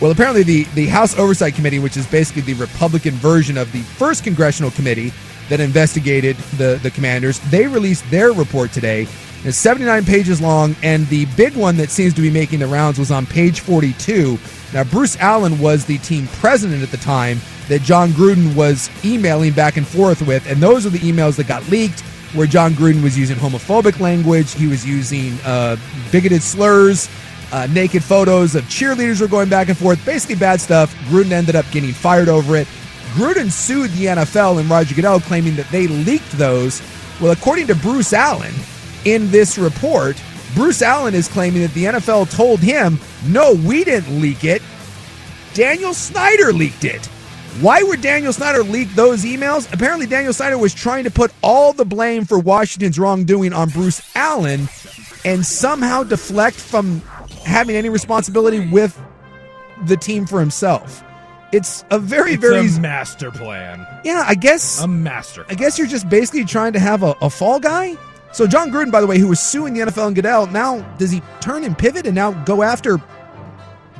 well, 0.00 0.10
apparently, 0.10 0.42
the, 0.42 0.64
the 0.74 0.86
House 0.86 1.16
Oversight 1.18 1.54
Committee, 1.54 1.78
which 1.78 1.96
is 1.96 2.06
basically 2.06 2.42
the 2.42 2.54
Republican 2.54 3.14
version 3.14 3.56
of 3.56 3.70
the 3.72 3.80
first 3.80 4.24
congressional 4.24 4.70
committee 4.72 5.12
that 5.48 5.60
investigated 5.60 6.36
the, 6.56 6.78
the 6.82 6.90
commanders, 6.90 7.38
they 7.50 7.66
released 7.66 8.08
their 8.10 8.32
report 8.32 8.72
today. 8.72 9.06
It's 9.44 9.58
79 9.58 10.04
pages 10.04 10.40
long, 10.40 10.74
and 10.82 11.06
the 11.08 11.26
big 11.36 11.54
one 11.54 11.76
that 11.76 11.90
seems 11.90 12.14
to 12.14 12.22
be 12.22 12.30
making 12.30 12.60
the 12.60 12.66
rounds 12.66 12.98
was 12.98 13.10
on 13.10 13.26
page 13.26 13.60
42. 13.60 14.38
Now, 14.72 14.84
Bruce 14.84 15.16
Allen 15.18 15.58
was 15.58 15.84
the 15.84 15.98
team 15.98 16.26
president 16.28 16.82
at 16.82 16.90
the 16.90 16.96
time 16.96 17.38
that 17.68 17.82
Jon 17.82 18.10
Gruden 18.10 18.54
was 18.56 18.88
emailing 19.04 19.52
back 19.52 19.76
and 19.76 19.86
forth 19.86 20.26
with, 20.26 20.50
and 20.50 20.62
those 20.62 20.86
are 20.86 20.90
the 20.90 20.98
emails 20.98 21.36
that 21.36 21.46
got 21.46 21.68
leaked 21.68 22.00
where 22.34 22.46
Jon 22.46 22.72
Gruden 22.72 23.02
was 23.02 23.16
using 23.16 23.36
homophobic 23.36 24.00
language, 24.00 24.52
he 24.54 24.66
was 24.66 24.84
using 24.84 25.38
uh, 25.44 25.76
bigoted 26.10 26.42
slurs, 26.42 27.08
uh, 27.52 27.68
naked 27.70 28.02
photos 28.02 28.54
of 28.54 28.64
cheerleaders 28.64 29.20
were 29.20 29.28
going 29.28 29.48
back 29.48 29.68
and 29.68 29.78
forth. 29.78 30.04
Basically, 30.04 30.34
bad 30.34 30.60
stuff. 30.60 30.92
Gruden 31.04 31.30
ended 31.30 31.54
up 31.54 31.64
getting 31.70 31.92
fired 31.92 32.28
over 32.28 32.56
it. 32.56 32.66
Gruden 33.14 33.50
sued 33.50 33.90
the 33.92 34.06
NFL 34.06 34.60
and 34.60 34.68
Roger 34.68 34.94
Goodell, 34.94 35.20
claiming 35.20 35.56
that 35.56 35.70
they 35.70 35.86
leaked 35.86 36.32
those. 36.32 36.82
Well, 37.20 37.30
according 37.30 37.68
to 37.68 37.74
Bruce 37.76 38.12
Allen, 38.12 38.52
in 39.04 39.30
this 39.30 39.56
report, 39.56 40.20
Bruce 40.54 40.82
Allen 40.82 41.14
is 41.14 41.28
claiming 41.28 41.62
that 41.62 41.74
the 41.74 41.84
NFL 41.84 42.34
told 42.34 42.60
him, 42.60 42.98
no, 43.26 43.52
we 43.52 43.84
didn't 43.84 44.20
leak 44.20 44.44
it. 44.44 44.62
Daniel 45.52 45.94
Snyder 45.94 46.52
leaked 46.52 46.84
it. 46.84 47.06
Why 47.60 47.84
would 47.84 48.00
Daniel 48.00 48.32
Snyder 48.32 48.64
leak 48.64 48.92
those 48.94 49.24
emails? 49.24 49.72
Apparently, 49.72 50.06
Daniel 50.06 50.32
Snyder 50.32 50.58
was 50.58 50.74
trying 50.74 51.04
to 51.04 51.10
put 51.10 51.32
all 51.40 51.72
the 51.72 51.84
blame 51.84 52.24
for 52.24 52.38
Washington's 52.38 52.98
wrongdoing 52.98 53.52
on 53.52 53.68
Bruce 53.68 54.02
Allen 54.16 54.68
and 55.24 55.46
somehow 55.46 56.02
deflect 56.02 56.56
from 56.56 57.00
having 57.44 57.76
any 57.76 57.88
responsibility 57.90 58.68
with 58.68 59.00
the 59.86 59.96
team 59.96 60.26
for 60.26 60.40
himself. 60.40 61.04
It's 61.54 61.84
a 61.92 62.00
very, 62.00 62.32
it's 62.32 62.40
very 62.40 62.66
a 62.66 62.80
master 62.80 63.30
plan. 63.30 63.86
Yeah, 64.02 64.24
I 64.26 64.34
guess 64.34 64.82
a 64.82 64.88
master. 64.88 65.46
I 65.48 65.54
guess 65.54 65.78
you're 65.78 65.86
just 65.86 66.08
basically 66.08 66.44
trying 66.44 66.72
to 66.72 66.80
have 66.80 67.04
a, 67.04 67.14
a 67.22 67.30
fall 67.30 67.60
guy. 67.60 67.96
So 68.32 68.48
Jon 68.48 68.72
Gruden, 68.72 68.90
by 68.90 69.00
the 69.00 69.06
way, 69.06 69.20
who 69.20 69.28
was 69.28 69.38
suing 69.38 69.74
the 69.74 69.82
NFL 69.82 70.08
and 70.08 70.16
Goodell, 70.16 70.48
now 70.48 70.80
does 70.98 71.12
he 71.12 71.22
turn 71.40 71.62
and 71.62 71.78
pivot 71.78 72.06
and 72.06 72.14
now 72.16 72.32
go 72.44 72.64
after 72.64 72.98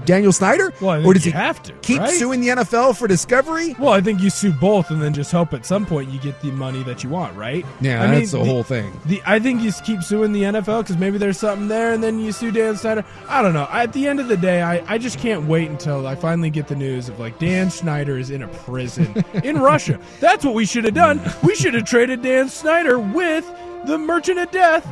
Daniel 0.04 0.32
Snyder? 0.32 0.72
Well, 0.80 1.06
or 1.06 1.14
does 1.14 1.24
he 1.24 1.30
have 1.30 1.62
to 1.64 1.72
keep 1.82 2.00
right? 2.00 2.10
suing 2.10 2.40
the 2.40 2.48
NFL 2.48 2.96
for 2.96 3.08
discovery? 3.08 3.74
Well, 3.78 3.92
I 3.92 4.00
think 4.00 4.20
you 4.20 4.30
sue 4.30 4.52
both, 4.52 4.90
and 4.90 5.00
then 5.00 5.14
just 5.14 5.32
hope 5.32 5.52
at 5.54 5.64
some 5.66 5.86
point 5.86 6.10
you 6.10 6.18
get 6.20 6.40
the 6.40 6.50
money 6.50 6.82
that 6.84 7.02
you 7.02 7.10
want, 7.10 7.36
right? 7.36 7.64
Yeah, 7.80 8.02
I 8.02 8.06
that's 8.06 8.32
the, 8.32 8.44
whole 8.44 8.62
thing. 8.62 8.92
The 9.06 9.22
I 9.26 9.38
think 9.38 9.62
you 9.62 9.72
keep 9.72 10.02
suing 10.02 10.32
the 10.32 10.42
NFL 10.42 10.82
because 10.82 10.96
maybe 10.96 11.18
there's 11.18 11.38
something 11.38 11.68
there, 11.68 11.92
and 11.92 12.02
then 12.02 12.18
you 12.18 12.32
sue 12.32 12.50
Dan 12.50 12.76
Snyder. 12.76 13.04
I 13.28 13.42
don't 13.42 13.54
know. 13.54 13.68
At 13.70 13.92
the 13.92 14.06
end 14.06 14.20
of 14.20 14.28
the 14.28 14.36
day, 14.36 14.62
I, 14.62 14.94
I 14.94 14.98
just 14.98 15.18
can't 15.18 15.44
wait 15.46 15.70
until 15.70 16.06
I 16.06 16.14
finally 16.14 16.50
get 16.50 16.68
the 16.68 16.76
news 16.76 17.08
of 17.08 17.18
like 17.18 17.38
Dan 17.38 17.70
Snyder 17.70 18.18
is 18.18 18.30
in 18.30 18.42
a 18.42 18.48
prison 18.48 19.24
in 19.44 19.58
Russia. 19.58 19.98
That's 20.20 20.44
what 20.44 20.54
we 20.54 20.66
should 20.66 20.84
have 20.84 20.94
done. 20.94 21.20
We 21.42 21.54
should 21.54 21.74
have 21.74 21.84
traded 21.84 22.22
Dan 22.22 22.48
Snyder 22.48 22.98
with 22.98 23.50
the 23.86 23.98
Merchant 23.98 24.38
of 24.38 24.50
Death 24.50 24.86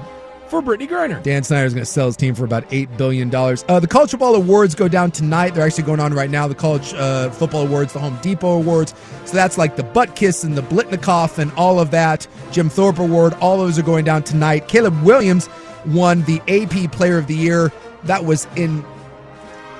for 0.53 0.61
Brittney 0.61 0.87
Griner. 0.87 1.23
Dan 1.23 1.43
Snyder 1.43 1.65
is 1.65 1.73
going 1.73 1.83
to 1.83 1.91
sell 1.91 2.05
his 2.09 2.17
team 2.17 2.35
for 2.35 2.45
about 2.45 2.69
$8 2.69 2.99
billion. 2.99 3.35
Uh, 3.35 3.81
the 3.81 3.87
College 3.87 4.11
Football 4.11 4.35
Awards 4.35 4.75
go 4.75 4.87
down 4.87 5.11
tonight. 5.11 5.55
They're 5.55 5.65
actually 5.65 5.85
going 5.85 5.99
on 5.99 6.13
right 6.13 6.29
now. 6.29 6.47
The 6.47 6.55
College 6.55 6.93
uh, 6.93 7.31
Football 7.31 7.63
Awards, 7.63 7.95
the 7.95 8.01
Home 8.01 8.19
Depot 8.21 8.59
Awards. 8.59 8.95
So 9.25 9.33
that's 9.33 9.57
like 9.57 9.77
the 9.77 9.83
Butkus 9.83 10.45
and 10.45 10.55
the 10.55 10.61
Biletnikoff 10.61 11.39
and 11.39 11.51
all 11.53 11.81
of 11.81 11.91
that. 11.93 12.27
Jim 12.51 12.69
Thorpe 12.69 12.99
Award, 12.99 13.33
all 13.41 13.57
those 13.57 13.79
are 13.79 13.83
going 13.83 14.05
down 14.05 14.25
tonight. 14.25 14.69
Caleb 14.69 15.03
Williams 15.03 15.49
won 15.87 16.23
the 16.25 16.43
AP 16.49 16.93
Player 16.93 17.17
of 17.17 17.29
the 17.29 17.35
Year. 17.35 17.73
That 18.05 18.27
was 18.27 18.47
in 18.55 18.85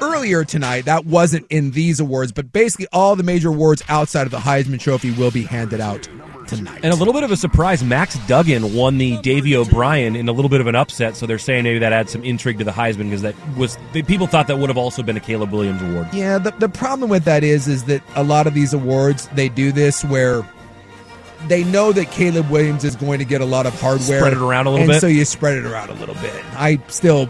earlier 0.01 0.43
tonight. 0.43 0.87
That 0.87 1.05
wasn't 1.05 1.47
in 1.51 1.73
these 1.73 2.01
awards, 2.01 2.33
but 2.33 2.51
basically 2.51 2.87
all 2.95 3.15
the 3.15 3.23
major 3.23 3.51
awards 3.51 3.83
outside 3.91 4.23
of 4.23 4.31
the 4.31 4.39
Heisman 4.39 4.81
Trophy 4.81 5.11
will 5.11 5.31
be 5.31 5.43
handed 5.43 5.83
out 5.83 6.09
tonight. 6.47 6.81
And 6.83 6.93
a 6.93 6.97
little 6.97 7.13
bit 7.15 7.23
of 7.23 7.31
a 7.31 7.37
surprise, 7.37 7.83
Max 7.83 8.19
Duggan 8.27 8.75
won 8.75 8.99
the 8.99 9.19
Davy 9.19 9.57
O'Brien 9.57 10.17
in 10.17 10.29
a 10.29 10.33
little 10.33 10.49
bit 10.49 10.61
of 10.61 10.67
an 10.67 10.75
upset. 10.75 11.17
So 11.17 11.27
they're 11.27 11.39
saying 11.39 11.65
maybe 11.65 11.79
that 11.79 11.93
adds 11.93 12.13
some 12.13 12.25
intrigue 12.25 12.59
to 12.59 12.65
the 12.65 12.71
Heisman 12.71 13.05
because 13.05 13.23
that 13.23 13.35
was 13.57 13.79
people 13.93 14.27
thought 14.27 14.47
that 14.47 14.59
would 14.59 14.71
have 14.71 14.79
also 14.79 15.03
been 15.03 15.17
a 15.17 15.21
Caleb 15.21 15.53
Williams 15.53 15.83
award. 15.83 16.09
Yeah, 16.13 16.39
the, 16.39 16.51
the 16.53 16.69
problem 16.69 17.11
with 17.11 17.25
that 17.25 17.45
is 17.45 17.69
is 17.69 17.85
that 17.85 18.03
a 18.15 18.23
lot 18.23 18.47
of 18.47 18.55
these 18.55 18.73
awards 18.73 19.29
they 19.29 19.49
do 19.49 19.73
this 19.73 20.05
where 20.05 20.47
they 21.49 21.65
know 21.65 21.93
that 21.93 22.11
Caleb 22.11 22.49
Williams 22.51 22.85
is 22.85 22.97
going 22.97 23.19
to 23.19 23.25
get 23.25 23.41
a 23.41 23.45
lot 23.47 23.67
of 23.67 23.79
hardware. 23.81 24.21
Spread 24.21 24.33
it 24.33 24.39
around 24.39 24.67
a 24.67 24.71
little 24.71 24.85
and 24.85 24.93
bit. 24.93 25.01
So 25.01 25.07
you 25.07 25.25
spread 25.25 25.59
it 25.59 25.65
around 25.65 25.91
a 25.91 25.95
little 25.95 26.15
bit. 26.17 26.45
I 26.55 26.81
still 26.89 27.29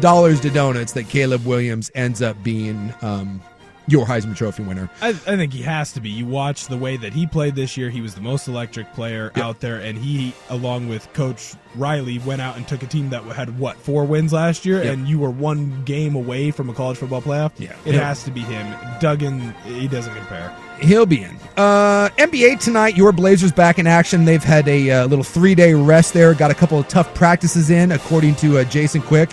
dollars 0.00 0.40
to 0.40 0.50
donuts 0.50 0.92
that 0.92 1.08
Caleb 1.08 1.44
Williams 1.44 1.90
ends 1.94 2.22
up 2.22 2.42
being 2.42 2.92
um, 3.02 3.40
your 3.86 4.06
Heisman 4.06 4.36
Trophy 4.36 4.62
winner. 4.62 4.88
I, 5.00 5.08
I, 5.08 5.12
think 5.12 5.52
he 5.52 5.62
has 5.62 5.92
to 5.92 6.00
be. 6.00 6.10
You 6.10 6.26
watch 6.26 6.66
the 6.66 6.76
way 6.76 6.96
that 6.96 7.12
he 7.12 7.26
played 7.26 7.54
this 7.54 7.76
year. 7.76 7.90
He 7.90 8.00
was 8.00 8.14
the 8.14 8.20
most 8.20 8.48
electric 8.48 8.92
player 8.92 9.32
yep. 9.34 9.44
out 9.44 9.60
there, 9.60 9.76
and 9.76 9.98
he, 9.98 10.34
along 10.48 10.88
with 10.88 11.12
Coach 11.12 11.54
Riley, 11.74 12.18
went 12.20 12.40
out 12.40 12.56
and 12.56 12.66
took 12.66 12.82
a 12.82 12.86
team 12.86 13.10
that 13.10 13.22
had 13.24 13.58
what 13.58 13.76
four 13.76 14.04
wins 14.04 14.32
last 14.32 14.64
year, 14.64 14.82
yep. 14.82 14.94
and 14.94 15.08
you 15.08 15.18
were 15.18 15.30
one 15.30 15.84
game 15.84 16.14
away 16.14 16.50
from 16.50 16.70
a 16.70 16.74
college 16.74 16.98
football 16.98 17.22
playoff. 17.22 17.52
Yeah, 17.58 17.74
it 17.84 17.94
yep. 17.94 18.02
has 18.02 18.24
to 18.24 18.30
be 18.30 18.40
him. 18.40 18.74
Duggan, 19.00 19.54
he 19.64 19.88
doesn't 19.88 20.14
compare. 20.14 20.54
He'll 20.80 21.06
be 21.06 21.22
in. 21.22 21.36
Uh, 21.58 22.08
NBA 22.16 22.60
tonight, 22.60 22.96
your 22.96 23.12
Blazers 23.12 23.52
back 23.52 23.78
in 23.78 23.86
action. 23.86 24.24
They've 24.24 24.42
had 24.42 24.66
a 24.66 24.90
uh, 24.90 25.06
little 25.06 25.24
three 25.24 25.54
day 25.54 25.74
rest 25.74 26.14
there, 26.14 26.32
got 26.34 26.50
a 26.50 26.54
couple 26.54 26.78
of 26.78 26.88
tough 26.88 27.12
practices 27.14 27.70
in, 27.70 27.92
according 27.92 28.36
to 28.36 28.58
uh, 28.58 28.64
Jason 28.64 29.02
Quick 29.02 29.30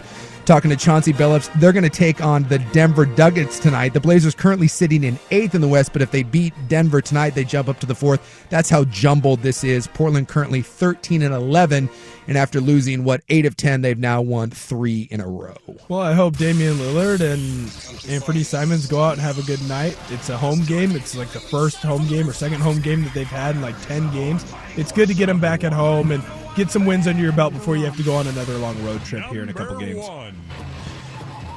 talking 0.47 0.71
to 0.71 0.77
Chauncey 0.77 1.11
Billups. 1.11 1.51
They're 1.59 1.73
going 1.73 1.83
to 1.83 1.89
take 1.89 2.23
on 2.23 2.43
the 2.43 2.59
Denver 2.71 3.05
Nuggets 3.05 3.59
tonight. 3.59 3.93
The 3.93 3.99
Blazers 3.99 4.33
currently 4.33 4.69
sitting 4.69 5.03
in 5.03 5.19
eighth 5.29 5.53
in 5.53 5.59
the 5.59 5.67
West, 5.67 5.91
but 5.91 6.01
if 6.01 6.09
they 6.09 6.23
beat 6.23 6.53
Denver 6.69 7.01
tonight, 7.01 7.35
they 7.35 7.43
jump 7.43 7.67
up 7.67 7.81
to 7.81 7.85
the 7.85 7.93
fourth. 7.93 8.47
That's 8.49 8.69
how 8.69 8.85
jumbled 8.85 9.41
this 9.41 9.65
is. 9.65 9.87
Portland 9.87 10.29
currently 10.29 10.61
13 10.61 11.21
and 11.21 11.33
11, 11.33 11.89
and 12.27 12.37
after 12.37 12.61
losing 12.61 13.03
what 13.03 13.21
eight 13.27 13.45
of 13.45 13.57
10, 13.57 13.81
they've 13.81 13.99
now 13.99 14.21
won 14.21 14.49
three 14.49 15.09
in 15.11 15.19
a 15.19 15.27
row. 15.27 15.57
Well, 15.89 15.99
I 15.99 16.13
hope 16.13 16.37
Damian 16.37 16.75
Lillard 16.75 17.19
and 17.19 17.67
Anfernee 18.07 18.45
Simons 18.45 18.87
go 18.87 19.01
out 19.01 19.13
and 19.13 19.21
have 19.21 19.37
a 19.37 19.43
good 19.43 19.61
night. 19.67 19.97
It's 20.09 20.29
a 20.29 20.37
home 20.37 20.63
game. 20.63 20.91
It's 20.91 21.13
like 21.13 21.29
the 21.29 21.41
first 21.41 21.77
home 21.77 22.07
game 22.07 22.29
or 22.29 22.31
second 22.31 22.61
home 22.61 22.79
game 22.79 23.03
that 23.03 23.13
they've 23.13 23.27
had 23.27 23.55
in 23.55 23.61
like 23.61 23.79
10 23.85 24.13
games. 24.13 24.45
It's 24.77 24.93
good 24.93 25.09
to 25.09 25.13
get 25.13 25.25
them 25.25 25.41
back 25.41 25.65
at 25.65 25.73
home 25.73 26.13
and 26.13 26.23
get 26.57 26.71
some 26.71 26.85
wins 26.85 27.07
under 27.07 27.21
your 27.21 27.31
belt 27.31 27.53
before 27.53 27.77
you 27.77 27.85
have 27.85 27.95
to 27.95 28.03
go 28.03 28.15
on 28.15 28.27
another 28.27 28.57
long 28.57 28.83
road 28.83 29.03
trip 29.05 29.23
here 29.25 29.43
in 29.43 29.49
a 29.49 29.53
couple 29.53 29.77
games. 29.77 30.03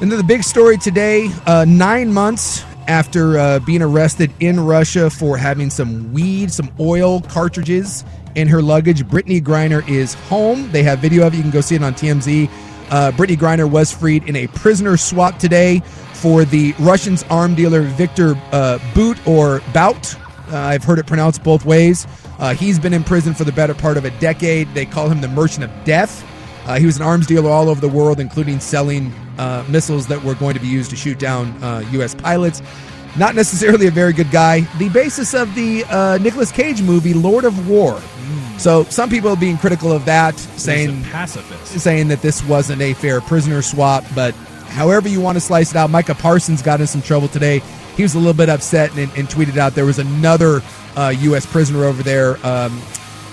And 0.00 0.11
then 0.11 0.19
the 0.19 0.25
big 0.25 0.45
story 0.45 0.76
today 0.78 1.30
uh, 1.47 1.64
nine 1.66 2.12
months 2.12 2.64
after 2.87 3.38
uh, 3.38 3.59
being 3.61 3.83
arrested 3.83 4.33
in 4.40 4.61
Russia 4.61 5.11
for 5.11 5.37
having 5.37 5.71
some 5.71 6.12
weed, 6.12 6.52
some 6.52 6.71
oil 6.78 7.21
cartridges 7.23 8.04
in 8.35 8.47
her 8.49 8.62
luggage, 8.62 9.04
Brittney 9.04 9.40
Griner 9.40 9.87
is 9.88 10.14
home. 10.14 10.71
They 10.71 10.83
have 10.83 11.00
video 11.00 11.26
of 11.26 11.35
it. 11.35 11.38
You 11.38 11.42
can 11.42 11.50
go 11.50 11.61
see 11.61 11.75
it 11.75 11.83
on 11.83 11.95
TMZ. 11.95 12.49
Uh, 12.90 13.12
Brittney 13.12 13.37
Griner 13.37 13.69
was 13.69 13.92
freed 13.92 14.28
in 14.28 14.37
a 14.37 14.47
prisoner 14.49 14.97
swap 14.97 15.38
today 15.38 15.80
for 16.14 16.45
the 16.45 16.75
Russian's 16.78 17.23
arm 17.25 17.54
dealer 17.54 17.83
Victor 17.83 18.35
uh, 18.52 18.78
Boot 18.95 19.19
or 19.26 19.62
Bout. 19.73 20.14
Uh, 20.50 20.57
I've 20.57 20.85
heard 20.85 20.99
it 20.99 21.07
pronounced 21.07 21.42
both 21.42 21.64
ways. 21.64 22.07
Uh, 22.40 22.54
he's 22.54 22.78
been 22.78 22.94
in 22.94 23.04
prison 23.04 23.35
for 23.35 23.44
the 23.44 23.52
better 23.52 23.75
part 23.75 23.97
of 23.97 24.04
a 24.04 24.11
decade. 24.18 24.66
They 24.75 24.87
call 24.87 25.09
him 25.09 25.20
the 25.20 25.28
Merchant 25.28 25.64
of 25.64 25.85
Death. 25.85 26.26
Uh, 26.66 26.78
he 26.78 26.87
was 26.87 26.97
an 26.97 27.02
arms 27.02 27.26
dealer 27.26 27.50
all 27.50 27.68
over 27.68 27.80
the 27.80 27.88
world, 27.88 28.18
including 28.18 28.61
selling 28.61 29.12
uh, 29.38 29.64
missiles 29.68 30.06
that 30.06 30.23
were 30.23 30.35
going 30.35 30.54
to 30.54 30.61
be 30.61 30.66
used 30.66 30.90
to 30.90 30.97
shoot 30.97 31.18
down 31.18 31.49
U.S. 31.92 32.14
Uh, 32.14 32.18
pilots. 32.18 32.62
Not 33.18 33.35
necessarily 33.35 33.87
a 33.88 33.90
very 33.90 34.12
good 34.12 34.30
guy. 34.30 34.61
The 34.78 34.88
basis 34.88 35.35
of 35.35 35.54
the 35.54 35.85
uh, 35.85 36.18
Nicolas 36.18 36.52
Cage 36.52 36.80
movie, 36.80 37.12
Lord 37.12 37.44
of 37.44 37.68
War. 37.68 37.94
Mm. 37.94 38.61
So 38.61 38.85
some 38.85 39.11
people 39.11 39.35
being 39.37 39.59
critical 39.59 39.90
of 39.90 40.04
that, 40.04 40.38
saying 40.38 41.02
pacifist, 41.04 41.80
saying 41.80 42.09
that 42.09 42.23
this 42.23 42.44
wasn't 42.44 42.82
a 42.82 42.94
fair 42.94 43.20
prisoner 43.20 43.62
swap. 43.62 44.04
But 44.14 44.35
however 44.68 45.09
you 45.09 45.20
want 45.20 45.37
to 45.37 45.40
slice 45.40 45.70
it 45.70 45.76
out, 45.76 45.90
Micah 45.90 46.14
Parsons 46.14 46.62
got 46.62 46.80
in 46.80 46.87
some 46.87 47.02
trouble 47.02 47.28
today. 47.28 47.61
He 47.97 48.02
was 48.02 48.14
a 48.14 48.18
little 48.18 48.32
bit 48.32 48.49
upset 48.49 48.97
and, 48.97 49.11
and 49.16 49.28
tweeted 49.28 49.56
out 49.56 49.75
there 49.75 49.85
was 49.85 49.99
another 49.99 50.62
uh, 50.97 51.14
U.S. 51.18 51.47
prisoner 51.47 51.85
over 51.85 52.02
there. 52.02 52.35
Um, 52.47 52.80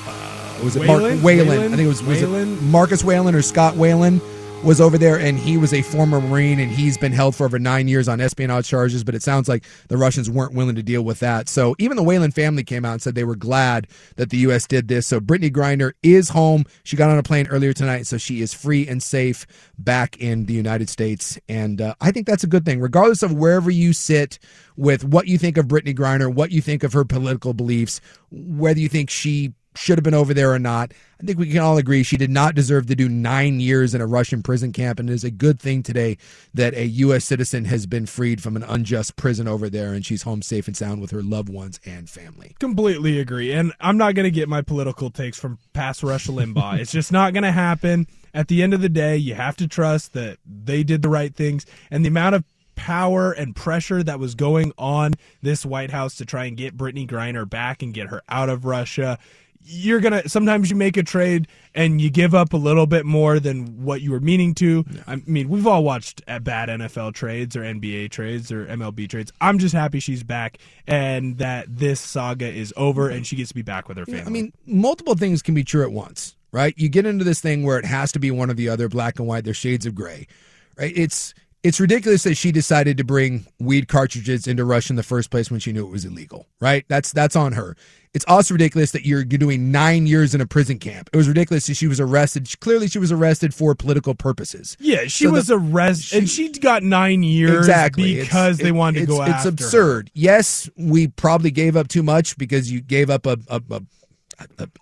uh, 0.08 0.60
was 0.64 0.76
it 0.76 0.82
Whelan? 0.82 0.88
Mark 0.88 1.24
Whelan? 1.24 1.48
Whelan? 1.48 1.74
I 1.74 1.76
think 1.76 1.86
it 1.86 1.88
was, 1.88 2.04
was 2.04 2.22
it 2.22 2.62
Marcus 2.64 3.04
Whelan 3.04 3.36
or 3.36 3.42
Scott 3.42 3.76
Whelan 3.76 4.22
was 4.64 4.82
over 4.82 4.98
there, 4.98 5.20
and 5.20 5.38
he 5.38 5.58
was 5.58 5.74
a 5.74 5.82
former 5.82 6.20
Marine, 6.20 6.60
and 6.60 6.72
he's 6.72 6.98
been 6.98 7.12
held 7.12 7.36
for 7.36 7.46
over 7.46 7.60
nine 7.60 7.88
years 7.88 8.08
on 8.08 8.20
espionage 8.20 8.68
charges. 8.68 9.04
But 9.04 9.16
it 9.16 9.22
sounds 9.22 9.48
like 9.48 9.64
the 9.88 9.98
Russians 9.98 10.30
weren't 10.30 10.54
willing 10.54 10.76
to 10.76 10.84
deal 10.84 11.04
with 11.04 11.20
that. 11.20 11.48
So 11.48 11.76
even 11.80 11.96
the 11.96 12.04
Whelan 12.04 12.32
family 12.32 12.64
came 12.64 12.84
out 12.84 12.94
and 12.94 13.02
said 13.02 13.16
they 13.16 13.24
were 13.24 13.36
glad 13.36 13.88
that 14.16 14.30
the 14.30 14.38
U.S. 14.40 14.68
did 14.68 14.88
this. 14.88 15.08
So 15.08 15.20
Brittney 15.20 15.52
Griner 15.52 15.94
is 16.04 16.30
home. 16.30 16.66
She 16.84 16.96
got 16.96 17.10
on 17.10 17.18
a 17.18 17.24
plane 17.24 17.48
earlier 17.48 17.74
tonight, 17.74 18.08
so 18.08 18.18
she 18.18 18.42
is 18.42 18.54
free 18.54 18.88
and 18.88 19.02
safe 19.02 19.46
back 19.78 20.18
in 20.18 20.46
the 20.46 20.54
United 20.54 20.90
States. 20.90 21.38
And 21.48 21.82
uh, 21.82 21.96
I 22.02 22.12
think 22.12 22.28
that's 22.28 22.44
a 22.44 22.48
good 22.48 22.66
thing, 22.66 22.80
regardless 22.80 23.24
of 23.24 23.34
wherever 23.34 23.70
you 23.70 23.94
sit 23.94 24.40
with 24.76 25.04
what 25.04 25.28
you 25.28 25.38
think 25.38 25.58
of 25.58 25.68
Brittney 25.68 25.96
Griner, 25.96 26.34
what 26.34 26.52
you 26.52 26.62
think 26.62 26.84
of 26.84 26.94
her 26.94 27.06
political 27.06 27.54
beliefs, 27.54 28.02
whether 28.32 28.80
you 28.80 28.90
think 28.90 29.10
she 29.10 29.54
should 29.78 29.98
have 29.98 30.04
been 30.04 30.14
over 30.14 30.34
there 30.34 30.52
or 30.52 30.60
not. 30.60 30.92
I 31.22 31.26
think 31.26 31.40
we 31.40 31.50
can 31.50 31.60
all 31.60 31.78
agree 31.78 32.04
she 32.04 32.18
did 32.18 32.30
not 32.30 32.54
deserve 32.54 32.86
to 32.88 32.96
do 32.96 33.10
nine 33.10 33.60
years 33.60 33.96
in 33.96 34.02
a 34.02 34.06
Russian 34.06 34.44
prison 34.44 34.72
camp, 34.72 35.00
and 35.00 35.10
it 35.10 35.14
is 35.14 35.24
a 35.24 35.32
good 35.32 35.60
thing 35.60 35.82
today 35.82 36.18
that 36.54 36.76
a 36.76 36.86
U.S. 36.86 37.26
citizen 37.26 37.66
has 37.66 37.86
been 37.88 38.06
freed 38.06 38.42
from 38.42 38.56
an 38.56 38.64
unjust 38.64 39.16
prison 39.16 39.48
over 39.48 39.70
there, 39.70 39.94
and 39.94 40.06
she's 40.06 40.24
home 40.24 40.42
safe 40.42 40.68
and 40.68 40.78
sound 40.78 41.02
with 41.02 41.12
her 41.12 41.24
loved 41.24 41.50
ones 41.50 41.80
and 41.86 42.10
family. 42.10 42.56
Completely 42.60 43.20
agree, 43.20 43.52
and 43.52 43.74
I'm 43.80 43.98
not 43.98 44.14
going 44.14 44.26
to 44.26 44.32
get 44.32 44.48
my 44.48 44.62
political 44.62 45.10
takes 45.10 45.40
from 45.40 45.58
past 45.74 46.04
Rush 46.04 46.28
Limbaugh. 46.28 46.80
it's 46.80 46.92
just 46.92 47.12
not 47.12 47.34
going 47.34 47.44
to 47.44 47.52
happen. 47.52 48.08
At 48.34 48.50
the 48.50 48.62
end 48.62 48.76
of 48.76 48.82
the 48.82 48.90
day, 48.90 49.18
you 49.18 49.34
have 49.34 49.58
to 49.58 49.68
trust 49.68 50.14
that 50.14 50.38
they 50.46 50.84
did 50.84 51.02
the 51.02 51.10
right 51.10 51.34
things, 51.34 51.66
and 51.90 52.04
the 52.04 52.10
amount 52.10 52.36
of 52.36 52.44
power 52.78 53.32
and 53.34 53.56
pressure 53.56 54.02
that 54.04 54.20
was 54.20 54.36
going 54.36 54.72
on 54.78 55.16
this 55.42 55.66
White 55.66 55.92
House 55.92 56.16
to 56.16 56.26
try 56.26 56.46
and 56.46 56.56
get 56.56 56.78
Brittney 56.78 57.06
Griner 57.06 57.50
back 57.50 57.82
and 57.82 57.94
get 57.94 58.08
her 58.08 58.22
out 58.30 58.48
of 58.48 58.64
Russia. 58.64 59.18
You're 59.62 60.00
gonna 60.00 60.28
sometimes 60.30 60.70
you 60.70 60.76
make 60.76 60.98
a 60.98 61.04
trade 61.04 61.48
and 61.76 62.00
you 62.00 62.10
give 62.10 62.34
up 62.34 62.54
a 62.54 62.58
little 62.58 62.88
bit 62.88 63.06
more 63.06 63.40
than 63.40 63.84
what 63.84 64.02
you 64.02 64.12
were 64.12 64.20
meaning 64.20 64.54
to. 64.56 64.86
Yeah. 64.90 65.02
I 65.08 65.16
mean, 65.26 65.50
we've 65.50 65.68
all 65.68 65.84
watched 65.84 66.22
uh, 66.28 66.40
bad 66.40 66.70
NFL 66.70 67.14
trades 67.14 67.56
or 67.56 67.62
NBA 67.62 68.12
trades 68.12 68.52
or 68.52 68.66
MLB 68.66 69.10
trades. 69.10 69.32
I'm 69.42 69.60
just 69.60 69.76
happy 69.76 70.00
she's 70.00 70.24
back 70.24 70.58
and 70.88 71.38
that 71.38 71.66
this 71.70 72.00
saga 72.00 72.48
is 72.48 72.74
over 72.78 73.10
and 73.10 73.28
she 73.28 73.36
gets 73.36 73.50
to 73.50 73.56
be 73.56 73.62
back 73.62 73.88
with 73.88 73.98
her 73.98 74.06
family. 74.06 74.22
Yeah, 74.22 74.28
I 74.28 74.30
mean, 74.30 74.54
multiple 74.66 75.16
things 75.16 75.42
can 75.42 75.54
be 75.54 75.64
true 75.64 75.84
at 75.84 75.92
once, 75.92 76.36
right? 76.52 76.74
You 76.78 76.90
get 76.90 77.06
into 77.06 77.26
this 77.26 77.42
thing 77.42 77.64
where 77.64 77.78
it 77.78 77.86
has 77.86 78.12
to 78.14 78.20
be 78.20 78.32
one 78.32 78.50
or 78.50 78.54
the 78.54 78.70
other, 78.70 78.88
black 78.88 79.20
and 79.20 79.28
white. 79.28 79.44
There's 79.44 79.58
shades 79.58 79.86
of 79.86 79.94
gray, 79.94 80.28
right? 80.78 80.94
It's 80.96 81.34
it's 81.64 81.80
ridiculous 81.80 82.24
that 82.24 82.36
she 82.36 82.52
decided 82.52 82.98
to 82.98 83.04
bring 83.04 83.46
weed 83.60 83.88
cartridges 83.88 84.48
into 84.48 84.64
Russia 84.64 84.94
in 84.94 84.96
the 84.96 85.04
first 85.04 85.32
place 85.32 85.50
when 85.50 85.60
she 85.60 85.72
knew 85.72 85.86
it 85.86 85.92
was 85.92 86.06
illegal, 86.06 86.48
right? 86.62 86.86
That's 86.88 87.12
that's 87.12 87.36
on 87.36 87.54
her. 87.54 87.76
It's 88.14 88.26
also 88.28 88.54
ridiculous 88.54 88.92
that 88.92 89.06
you're 89.06 89.24
doing 89.24 89.72
nine 89.72 90.08
years 90.08 90.34
in 90.34 90.42
a 90.42 90.48
prison 90.48 90.80
camp. 90.80 91.10
It 91.14 91.18
was 91.18 91.28
ridiculous 91.28 91.68
that 91.68 91.76
she 91.76 91.88
was 91.88 92.00
arrested. 92.00 92.48
Clearly, 92.62 92.88
she 92.88 93.00
was 93.00 93.12
arrested 93.12 93.54
for 93.54 93.76
political 93.76 94.16
purposes. 94.16 94.78
Yeah, 94.80 95.04
she 95.04 95.26
so 95.26 95.32
was 95.32 95.52
arrested, 95.52 96.18
and 96.18 96.30
she 96.30 96.50
got 96.50 96.84
nine 96.84 97.22
years 97.24 97.60
exactly 97.60 98.16
because 98.16 98.56
it's, 98.56 98.64
they 98.64 98.72
wanted 98.72 99.02
to 99.02 99.06
go. 99.06 99.24
It's 99.24 99.46
absurd. 99.46 100.08
Her. 100.08 100.12
Yes, 100.16 100.70
we 100.78 101.08
probably 101.08 101.52
gave 101.52 101.76
up 101.76 101.90
too 101.90 102.04
much 102.04 102.38
because 102.38 102.72
you 102.72 102.82
gave 102.82 103.10
up 103.10 103.26
a, 103.26 103.38
a, 103.50 103.62
a 103.70 103.82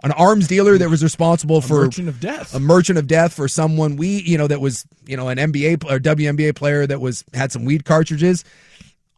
an 0.04 0.12
arms 0.12 0.48
dealer 0.48 0.78
that 0.78 0.90
was 0.90 1.04
responsible 1.04 1.62
for 1.62 1.82
a 1.82 1.86
merchant 1.86 2.10
of 2.10 2.20
death, 2.20 2.54
a 2.54 2.60
merchant 2.60 2.98
of 2.98 3.08
death 3.08 3.34
for 3.34 3.48
someone 3.48 3.96
we 3.96 4.22
you 4.22 4.38
know 4.38 4.48
that 4.48 4.60
was 4.60 4.86
you 5.06 5.16
know 5.16 5.30
an 5.30 5.38
NBA 5.38 5.86
or 5.86 6.00
WNBA 6.00 6.56
player 6.56 6.86
that 6.86 7.00
was 7.00 7.24
had 7.34 7.52
some 7.52 7.66
weed 7.66 7.86
cartridges. 7.86 8.44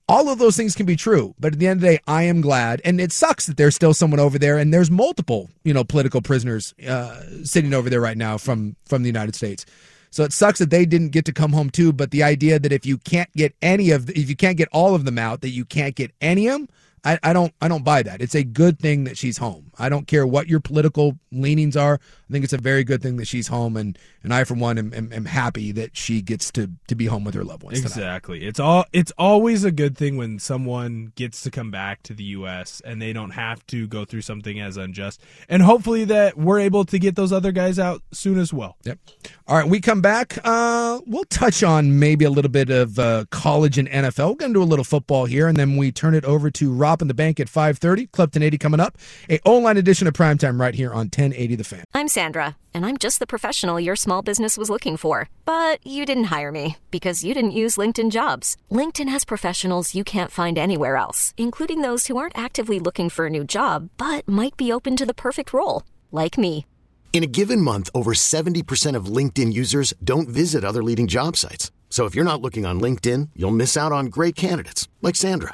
All 0.09 0.29
of 0.29 0.39
those 0.39 0.55
things 0.55 0.73
can 0.73 0.85
be 0.85 0.95
true, 0.95 1.35
but 1.37 1.51
at 1.51 1.59
the 1.59 1.67
end 1.67 1.79
of 1.79 1.81
the 1.81 1.87
day, 1.97 1.99
I 2.07 2.23
am 2.23 2.39
glad, 2.39 2.81
and 2.85 3.01
it 3.01 3.11
sucks 3.11 3.45
that 3.47 3.57
there's 3.57 3.75
still 3.75 3.93
someone 3.93 4.21
over 4.21 4.39
there, 4.39 4.57
and 4.57 4.73
there's 4.73 4.89
multiple, 4.89 5.49
you 5.65 5.73
know, 5.73 5.83
political 5.83 6.21
prisoners 6.21 6.73
uh, 6.87 7.21
sitting 7.43 7.73
over 7.73 7.89
there 7.89 7.99
right 7.99 8.17
now 8.17 8.37
from 8.37 8.75
from 8.85 9.03
the 9.03 9.07
United 9.07 9.35
States. 9.35 9.65
So 10.11 10.23
it 10.23 10.31
sucks 10.31 10.59
that 10.59 10.69
they 10.69 10.85
didn't 10.85 11.09
get 11.09 11.25
to 11.25 11.33
come 11.33 11.51
home 11.51 11.69
too. 11.69 11.91
But 11.91 12.11
the 12.11 12.23
idea 12.23 12.59
that 12.59 12.71
if 12.71 12.85
you 12.85 12.97
can't 12.99 13.31
get 13.33 13.53
any 13.61 13.91
of, 13.91 14.05
the, 14.05 14.17
if 14.17 14.29
you 14.29 14.35
can't 14.35 14.57
get 14.57 14.69
all 14.71 14.95
of 14.95 15.03
them 15.05 15.17
out, 15.17 15.41
that 15.41 15.49
you 15.49 15.65
can't 15.65 15.95
get 15.95 16.11
any 16.21 16.47
of 16.47 16.53
them, 16.53 16.69
I, 17.07 17.17
I 17.23 17.31
don't 17.31 17.53
I 17.61 17.69
don't 17.69 17.85
buy 17.85 18.03
that. 18.03 18.21
It's 18.21 18.35
a 18.35 18.43
good 18.43 18.79
thing 18.79 19.05
that 19.05 19.17
she's 19.17 19.37
home. 19.37 19.71
I 19.79 19.87
don't 19.87 20.07
care 20.07 20.27
what 20.27 20.47
your 20.47 20.59
political 20.59 21.17
leanings 21.31 21.77
are. 21.77 21.93
I 22.01 22.33
think 22.33 22.43
it's 22.43 22.51
a 22.51 22.57
very 22.57 22.83
good 22.83 23.01
thing 23.01 23.15
that 23.17 23.27
she's 23.27 23.47
home, 23.47 23.77
and 23.77 23.97
and 24.23 24.33
I 24.33 24.43
for 24.43 24.55
one 24.55 24.77
am, 24.77 24.93
am, 24.93 25.13
am 25.13 25.23
happy 25.23 25.71
that 25.71 25.95
she 25.95 26.21
gets 26.21 26.51
to 26.51 26.69
to 26.87 26.95
be 26.95 27.05
home 27.05 27.23
with 27.23 27.33
her 27.35 27.45
loved 27.45 27.63
ones. 27.63 27.79
Exactly. 27.79 28.39
Tonight. 28.39 28.49
It's 28.49 28.59
all 28.59 28.85
it's 28.91 29.13
always 29.17 29.63
a 29.63 29.71
good 29.71 29.97
thing 29.97 30.17
when 30.17 30.37
someone 30.37 31.13
gets 31.15 31.43
to 31.43 31.51
come 31.51 31.71
back 31.71 32.03
to 32.03 32.13
the 32.13 32.25
U.S. 32.25 32.81
and 32.83 33.01
they 33.01 33.13
don't 33.13 33.31
have 33.31 33.65
to 33.67 33.87
go 33.87 34.03
through 34.03 34.23
something 34.23 34.59
as 34.59 34.75
unjust. 34.75 35.21
And 35.47 35.63
hopefully 35.63 36.03
that 36.05 36.37
we're 36.37 36.59
able 36.59 36.83
to 36.83 36.99
get 36.99 37.15
those 37.15 37.31
other 37.31 37.53
guys 37.53 37.79
out 37.79 38.01
soon 38.11 38.37
as 38.37 38.51
well. 38.51 38.75
Yep. 38.83 38.99
All 39.47 39.55
right, 39.55 39.67
we 39.67 39.79
come 39.79 40.01
back. 40.01 40.37
Uh, 40.43 40.99
we'll 41.05 41.23
touch 41.25 41.63
on 41.63 41.99
maybe 41.99 42.25
a 42.25 42.29
little 42.29 42.51
bit 42.51 42.69
of 42.69 42.99
uh, 42.99 43.23
college 43.31 43.77
and 43.77 43.87
NFL. 43.87 44.31
We're 44.31 44.35
gonna 44.35 44.53
do 44.53 44.63
a 44.63 44.65
little 44.65 44.83
football 44.83 45.23
here, 45.23 45.47
and 45.47 45.55
then 45.55 45.77
we 45.77 45.93
turn 45.93 46.13
it 46.13 46.25
over 46.25 46.51
to 46.51 46.73
Rob 46.73 46.96
in 47.01 47.07
the 47.07 47.13
Bank 47.13 47.39
at 47.39 47.49
five 47.49 47.77
thirty. 47.77 48.07
Club 48.07 48.27
1080 48.27 48.57
coming 48.57 48.79
up. 48.79 48.97
A 49.29 49.39
online 49.45 49.77
edition 49.77 50.07
of 50.07 50.13
Primetime 50.13 50.59
right 50.59 50.75
here 50.75 50.91
on 50.91 51.07
1080 51.07 51.55
The 51.55 51.63
Fan. 51.63 51.83
I'm 51.93 52.07
Sandra 52.07 52.55
and 52.77 52.85
I'm 52.85 52.97
just 52.97 53.17
the 53.17 53.25
professional 53.25 53.79
your 53.79 53.95
small 53.95 54.21
business 54.21 54.55
was 54.55 54.69
looking 54.69 54.97
for. 54.97 55.29
But 55.45 55.85
you 55.85 56.05
didn't 56.05 56.31
hire 56.35 56.51
me 56.51 56.77
because 56.91 57.23
you 57.23 57.33
didn't 57.33 57.59
use 57.63 57.75
LinkedIn 57.75 58.11
jobs. 58.11 58.55
LinkedIn 58.71 59.09
has 59.09 59.25
professionals 59.25 59.95
you 59.95 60.03
can't 60.03 60.31
find 60.39 60.57
anywhere 60.59 60.95
else, 60.95 61.33
including 61.37 61.81
those 61.81 62.05
who 62.05 62.17
aren't 62.17 62.37
actively 62.37 62.79
looking 62.79 63.09
for 63.09 63.25
a 63.25 63.31
new 63.31 63.43
job 63.43 63.89
but 63.97 64.27
might 64.27 64.55
be 64.57 64.71
open 64.71 64.95
to 64.95 65.07
the 65.07 65.21
perfect 65.25 65.53
role, 65.53 65.81
like 66.11 66.37
me. 66.37 66.65
In 67.13 67.23
a 67.23 67.33
given 67.39 67.61
month, 67.61 67.89
over 67.95 68.13
70% 68.13 68.95
of 68.95 69.11
LinkedIn 69.17 69.51
users 69.51 69.93
don't 70.03 70.29
visit 70.29 70.63
other 70.63 70.83
leading 70.83 71.07
job 71.07 71.35
sites. 71.35 71.71
So 71.89 72.05
if 72.05 72.13
you're 72.13 72.31
not 72.31 72.41
looking 72.41 72.65
on 72.65 72.79
LinkedIn, 72.79 73.29
you'll 73.35 73.59
miss 73.63 73.75
out 73.75 73.91
on 73.91 74.13
great 74.17 74.35
candidates 74.35 74.87
like 75.01 75.15
Sandra. 75.15 75.53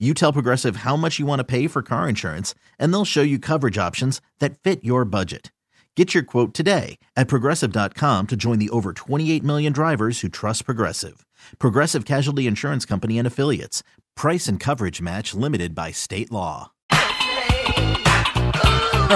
You 0.00 0.14
tell 0.14 0.32
Progressive 0.32 0.76
how 0.76 0.96
much 0.96 1.18
you 1.18 1.26
want 1.26 1.40
to 1.40 1.44
pay 1.44 1.66
for 1.66 1.82
car 1.82 2.08
insurance, 2.08 2.54
and 2.78 2.92
they'll 2.92 3.04
show 3.04 3.22
you 3.22 3.40
coverage 3.40 3.78
options 3.78 4.20
that 4.38 4.60
fit 4.60 4.84
your 4.84 5.04
budget. 5.04 5.50
Get 5.96 6.14
your 6.14 6.22
quote 6.22 6.54
today 6.54 7.00
at 7.16 7.26
progressive.com 7.26 8.26
to 8.28 8.36
join 8.36 8.60
the 8.60 8.70
over 8.70 8.92
28 8.92 9.42
million 9.42 9.72
drivers 9.72 10.20
who 10.20 10.28
trust 10.28 10.64
Progressive. 10.64 11.26
Progressive 11.58 12.04
Casualty 12.04 12.46
Insurance 12.46 12.84
Company 12.84 13.18
and 13.18 13.26
Affiliates. 13.26 13.82
Price 14.14 14.46
and 14.46 14.60
coverage 14.60 15.02
match 15.02 15.34
limited 15.34 15.74
by 15.74 15.90
state 15.90 16.30
law. 16.30 16.70
All 16.92 16.98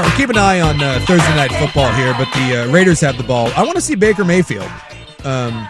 right, 0.00 0.14
keep 0.16 0.30
an 0.30 0.38
eye 0.38 0.60
on 0.60 0.82
uh, 0.82 0.98
Thursday 1.06 1.36
night 1.36 1.52
football 1.52 1.92
here, 1.92 2.12
but 2.18 2.26
the 2.32 2.64
uh, 2.64 2.72
Raiders 2.72 3.00
have 3.02 3.16
the 3.16 3.22
ball. 3.22 3.52
I 3.54 3.62
want 3.62 3.76
to 3.76 3.80
see 3.80 3.94
Baker 3.94 4.24
Mayfield. 4.24 4.68
Um, 5.22 5.68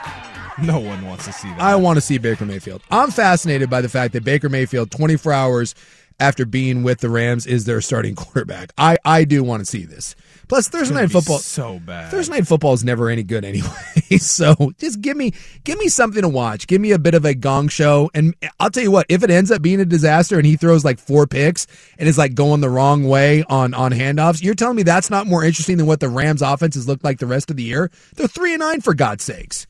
no 0.62 0.78
one 0.78 1.06
wants 1.06 1.24
to 1.26 1.32
see 1.32 1.48
that. 1.48 1.60
I 1.60 1.76
want 1.76 1.96
to 1.96 2.00
see 2.00 2.18
Baker 2.18 2.44
Mayfield. 2.44 2.82
I'm 2.90 3.10
fascinated 3.10 3.70
by 3.70 3.80
the 3.80 3.88
fact 3.88 4.12
that 4.14 4.24
Baker 4.24 4.48
Mayfield, 4.48 4.90
24 4.90 5.32
hours 5.32 5.74
after 6.20 6.44
being 6.44 6.82
with 6.82 7.00
the 7.00 7.08
Rams, 7.08 7.46
is 7.46 7.64
their 7.64 7.80
starting 7.80 8.14
quarterback. 8.16 8.72
I, 8.76 8.98
I 9.04 9.24
do 9.24 9.42
want 9.42 9.60
to 9.60 9.66
see 9.66 9.84
this. 9.84 10.14
Plus, 10.48 10.68
Thursday 10.68 10.94
night 10.94 11.10
football 11.10 11.38
so 11.38 11.78
bad. 11.78 12.10
Thursday 12.10 12.34
night 12.34 12.46
football 12.46 12.74
is 12.74 12.84
never 12.84 13.08
any 13.08 13.22
good 13.22 13.44
anyway. 13.44 13.70
so 14.18 14.54
just 14.76 15.00
give 15.00 15.16
me 15.16 15.32
give 15.64 15.78
me 15.78 15.88
something 15.88 16.20
to 16.20 16.28
watch. 16.28 16.66
Give 16.66 16.80
me 16.80 16.92
a 16.92 16.98
bit 16.98 17.14
of 17.14 17.24
a 17.24 17.32
gong 17.32 17.68
show, 17.68 18.10
and 18.12 18.34
I'll 18.60 18.68
tell 18.68 18.82
you 18.82 18.90
what. 18.90 19.06
If 19.08 19.22
it 19.22 19.30
ends 19.30 19.50
up 19.50 19.62
being 19.62 19.80
a 19.80 19.86
disaster 19.86 20.36
and 20.36 20.44
he 20.44 20.56
throws 20.56 20.84
like 20.84 20.98
four 20.98 21.26
picks 21.26 21.66
and 21.98 22.06
is 22.06 22.18
like 22.18 22.34
going 22.34 22.60
the 22.60 22.68
wrong 22.68 23.04
way 23.04 23.44
on 23.48 23.72
on 23.72 23.92
handoffs, 23.92 24.42
you're 24.42 24.54
telling 24.54 24.76
me 24.76 24.82
that's 24.82 25.08
not 25.08 25.26
more 25.26 25.42
interesting 25.42 25.78
than 25.78 25.86
what 25.86 26.00
the 26.00 26.08
Rams' 26.10 26.42
offense 26.42 26.74
has 26.74 26.86
looked 26.86 27.04
like 27.04 27.18
the 27.18 27.26
rest 27.26 27.50
of 27.50 27.56
the 27.56 27.62
year? 27.62 27.90
They're 28.16 28.28
three 28.28 28.52
and 28.52 28.60
nine 28.60 28.82
for 28.82 28.92
God's 28.92 29.24
sakes. 29.24 29.66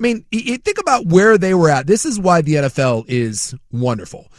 I 0.00 0.02
mean, 0.02 0.24
you 0.30 0.56
think 0.56 0.78
about 0.78 1.04
where 1.04 1.36
they 1.36 1.52
were 1.52 1.68
at. 1.68 1.86
This 1.86 2.06
is 2.06 2.18
why 2.18 2.40
the 2.40 2.54
NFL 2.54 3.04
is 3.06 3.54
wonderful 3.70 4.32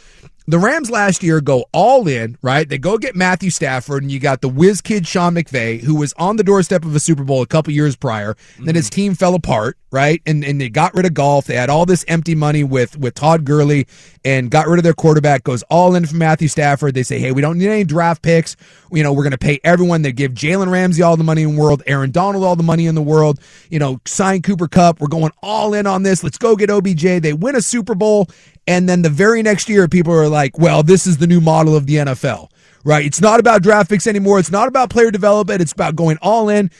the 0.46 0.58
Rams 0.58 0.90
last 0.90 1.22
year 1.22 1.40
go 1.40 1.64
all 1.72 2.08
in, 2.08 2.36
right? 2.42 2.68
They 2.68 2.78
go 2.78 2.98
get 2.98 3.14
Matthew 3.14 3.50
Stafford, 3.50 4.02
and 4.02 4.10
you 4.10 4.18
got 4.18 4.40
the 4.40 4.48
whiz 4.48 4.80
kid 4.80 5.06
Sean 5.06 5.34
McVay, 5.34 5.80
who 5.80 5.94
was 5.94 6.12
on 6.14 6.36
the 6.36 6.44
doorstep 6.44 6.84
of 6.84 6.94
a 6.94 7.00
Super 7.00 7.24
Bowl 7.24 7.42
a 7.42 7.46
couple 7.46 7.72
years 7.72 7.94
prior. 7.96 8.34
Mm-hmm. 8.34 8.64
Then 8.64 8.74
his 8.74 8.90
team 8.90 9.14
fell 9.14 9.34
apart, 9.34 9.78
right? 9.90 10.20
And 10.26 10.44
and 10.44 10.60
they 10.60 10.68
got 10.68 10.94
rid 10.94 11.06
of 11.06 11.14
Goff. 11.14 11.46
They 11.46 11.54
had 11.54 11.70
all 11.70 11.86
this 11.86 12.04
empty 12.08 12.34
money 12.34 12.64
with 12.64 12.98
with 12.98 13.14
Todd 13.14 13.44
Gurley, 13.44 13.86
and 14.24 14.50
got 14.50 14.66
rid 14.66 14.78
of 14.78 14.84
their 14.84 14.94
quarterback. 14.94 15.44
Goes 15.44 15.62
all 15.64 15.94
in 15.94 16.06
for 16.06 16.16
Matthew 16.16 16.48
Stafford. 16.48 16.94
They 16.94 17.02
say, 17.02 17.18
hey, 17.18 17.32
we 17.32 17.40
don't 17.40 17.58
need 17.58 17.68
any 17.68 17.84
draft 17.84 18.22
picks. 18.22 18.56
You 18.90 19.02
know, 19.02 19.12
we're 19.12 19.24
going 19.24 19.32
to 19.32 19.38
pay 19.38 19.60
everyone. 19.62 20.02
They 20.02 20.12
give 20.12 20.32
Jalen 20.32 20.70
Ramsey 20.70 21.02
all 21.02 21.16
the 21.16 21.24
money 21.24 21.42
in 21.42 21.54
the 21.54 21.60
world, 21.60 21.82
Aaron 21.86 22.10
Donald 22.10 22.44
all 22.44 22.56
the 22.56 22.62
money 22.62 22.86
in 22.86 22.94
the 22.94 23.02
world. 23.02 23.40
You 23.70 23.78
know, 23.78 24.00
sign 24.06 24.42
Cooper 24.42 24.68
Kupp. 24.68 25.00
We're 25.00 25.08
going 25.08 25.32
all 25.42 25.74
in 25.74 25.86
on 25.86 26.02
this. 26.02 26.24
Let's 26.24 26.38
go 26.38 26.56
get 26.56 26.70
OBJ. 26.70 27.20
They 27.20 27.32
win 27.32 27.54
a 27.54 27.62
Super 27.62 27.94
Bowl, 27.94 28.28
and 28.66 28.88
then 28.88 29.02
the 29.02 29.10
very 29.10 29.42
next 29.42 29.68
year, 29.68 29.88
people 29.88 30.12
are 30.12 30.28
like, 30.28 30.58
well, 30.58 30.82
this 30.82 31.06
is 31.06 31.18
the 31.18 31.26
new 31.26 31.40
model 31.40 31.76
of 31.76 31.86
the 31.86 31.96
NFL, 31.96 32.50
right? 32.84 33.04
It's 33.04 33.20
not 33.20 33.40
about 33.40 33.62
draft 33.62 33.90
picks 33.90 34.06
anymore. 34.06 34.38
It's 34.38 34.50
not 34.50 34.68
about 34.68 34.90
player 34.90 35.10
development. 35.10 35.60
It's 35.60 35.72
about 35.72 35.96
going 35.96 36.18
all 36.22 36.48
in. 36.48 36.70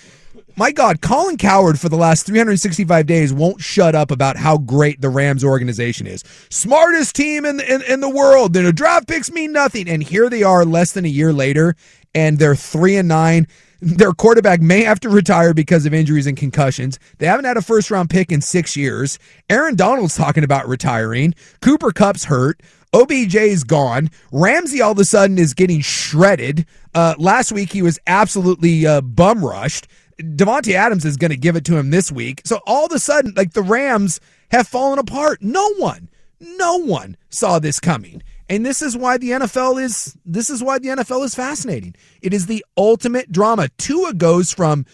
My 0.54 0.70
God, 0.70 1.00
Colin 1.00 1.38
Cowherd 1.38 1.80
for 1.80 1.88
the 1.88 1.96
last 1.96 2.26
365 2.26 3.06
days 3.06 3.32
won't 3.32 3.62
shut 3.62 3.94
up 3.94 4.10
about 4.10 4.36
how 4.36 4.58
great 4.58 5.00
the 5.00 5.08
Rams 5.08 5.42
organization 5.42 6.06
is. 6.06 6.22
Smartest 6.50 7.16
team 7.16 7.46
in 7.46 7.56
the, 7.56 7.74
in, 7.74 7.82
in 7.82 8.00
the 8.00 8.08
world. 8.08 8.52
The 8.52 8.70
draft 8.72 9.08
picks 9.08 9.30
mean 9.30 9.52
nothing. 9.52 9.88
And 9.88 10.02
here 10.02 10.28
they 10.28 10.42
are 10.42 10.66
less 10.66 10.92
than 10.92 11.06
a 11.06 11.08
year 11.08 11.32
later, 11.32 11.74
and 12.14 12.38
they're 12.38 12.54
three 12.54 12.96
and 12.96 13.08
nine. 13.08 13.48
Their 13.84 14.12
quarterback 14.12 14.60
may 14.60 14.84
have 14.84 15.00
to 15.00 15.08
retire 15.08 15.52
because 15.52 15.86
of 15.86 15.92
injuries 15.92 16.28
and 16.28 16.36
concussions. 16.36 17.00
They 17.18 17.26
haven't 17.26 17.46
had 17.46 17.56
a 17.56 17.62
first 17.62 17.90
round 17.90 18.10
pick 18.10 18.30
in 18.30 18.40
six 18.40 18.76
years. 18.76 19.18
Aaron 19.50 19.74
Donald's 19.74 20.14
talking 20.14 20.44
about 20.44 20.68
retiring. 20.68 21.34
Cooper 21.62 21.90
Kupp's 21.90 22.26
hurt. 22.26 22.62
OBJ 22.92 23.34
is 23.34 23.64
gone. 23.64 24.08
Ramsey 24.30 24.80
all 24.80 24.92
of 24.92 25.00
a 25.00 25.04
sudden 25.04 25.36
is 25.36 25.52
getting 25.52 25.80
shredded. 25.80 26.64
Uh, 26.94 27.16
last 27.18 27.50
week 27.50 27.72
he 27.72 27.82
was 27.82 27.98
absolutely 28.06 28.86
uh, 28.86 29.00
bum 29.00 29.44
rushed. 29.44 29.88
Davante 30.20 30.74
Adams 30.74 31.04
is 31.04 31.16
going 31.16 31.32
to 31.32 31.36
give 31.36 31.56
it 31.56 31.64
to 31.64 31.76
him 31.76 31.90
this 31.90 32.12
week. 32.12 32.42
So 32.44 32.60
all 32.64 32.86
of 32.86 32.92
a 32.92 33.00
sudden, 33.00 33.34
like 33.36 33.52
the 33.52 33.62
Rams 33.62 34.20
have 34.52 34.68
fallen 34.68 35.00
apart. 35.00 35.42
No 35.42 35.74
one, 35.74 36.08
no 36.38 36.76
one 36.76 37.16
saw 37.30 37.58
this 37.58 37.80
coming. 37.80 38.22
And 38.48 38.66
this 38.66 38.82
is 38.82 38.96
why 38.96 39.18
the 39.18 39.30
NFL 39.30 39.82
is 39.82 40.16
this 40.24 40.50
is 40.50 40.62
why 40.62 40.78
the 40.78 40.88
NFL 40.88 41.24
is 41.24 41.34
fascinating. 41.34 41.94
It 42.20 42.34
is 42.34 42.46
the 42.46 42.64
ultimate 42.76 43.32
drama. 43.32 43.68
Tua 43.78 44.14
goes 44.14 44.52
from 44.52 44.84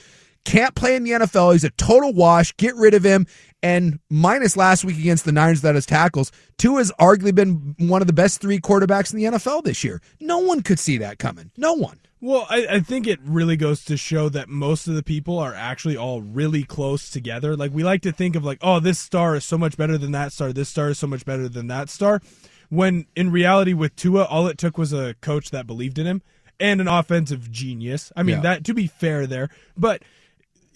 can't 0.45 0.75
play 0.75 0.97
in 0.97 1.05
the 1.05 1.11
NFL. 1.11 1.53
He's 1.53 1.65
a 1.65 1.71
total 1.71 2.15
wash. 2.15 2.57
Get 2.57 2.75
rid 2.75 2.95
of 2.95 3.05
him. 3.05 3.27
And 3.63 3.99
minus 4.09 4.57
last 4.57 4.85
week 4.85 4.99
against 4.99 5.25
the 5.25 5.33
Niners 5.33 5.63
that 5.63 5.75
his 5.75 5.85
tackles, 5.85 6.31
Tua 6.59 6.79
has 6.79 6.93
arguably 6.93 7.35
been 7.35 7.75
one 7.79 8.01
of 8.01 8.07
the 8.07 8.13
best 8.13 8.41
three 8.41 8.59
quarterbacks 8.59 9.13
in 9.13 9.19
the 9.19 9.39
NFL 9.39 9.65
this 9.65 9.83
year. 9.83 10.01
No 10.21 10.39
one 10.39 10.63
could 10.63 10.79
see 10.79 10.97
that 10.99 11.19
coming. 11.19 11.51
No 11.57 11.75
one. 11.75 11.99
Well, 12.21 12.47
I, 12.49 12.67
I, 12.67 12.81
think 12.81 13.07
it 13.07 13.21
really 13.23 13.57
goes 13.57 13.85
to 13.85 13.97
show 13.97 14.29
that 14.31 14.49
most 14.49 14.89
of 14.89 14.95
the 14.97 15.05
people 15.05 15.39
are 15.39 15.55
actually 15.55 15.97
all 15.97 16.21
really 16.21 16.65
close 16.65 17.11
together. 17.11 17.57
Like 17.57 17.73
we 17.73 17.85
like 17.85 18.03
to 18.03 18.13
think 18.13 18.35
of 18.35 18.45
like, 18.45 18.59
oh, 18.61 18.81
this 18.81 18.99
star 18.99 19.37
is 19.37 19.45
so 19.45 19.57
much 19.57 19.77
better 19.77 19.97
than 19.97 20.11
that 20.13 20.33
star. 20.33 20.53
This 20.53 20.69
star 20.69 20.89
is 20.89 20.99
so 20.99 21.07
much 21.07 21.25
better 21.25 21.49
than 21.49 21.69
that 21.69 21.91
star. 21.91 22.21
When 22.69 23.07
in 23.17 23.31
reality, 23.31 23.73
with 23.73 23.97
Tua, 23.97 24.25
all 24.25 24.47
it 24.47 24.59
took 24.59 24.77
was 24.77 24.93
a 24.93 25.15
coach 25.21 25.51
that 25.51 25.67
believed 25.67 25.99
in 25.99 26.07
him 26.07 26.23
and 26.61 26.81
an 26.81 26.89
offensive 26.89 27.51
genius. 27.51 28.13
I 28.17 28.23
mean, 28.23 28.37
yeah. 28.37 28.43
that 28.43 28.65
to 28.65 28.75
be 28.75 28.87
fair 28.87 29.27
there, 29.27 29.49
but 29.77 30.03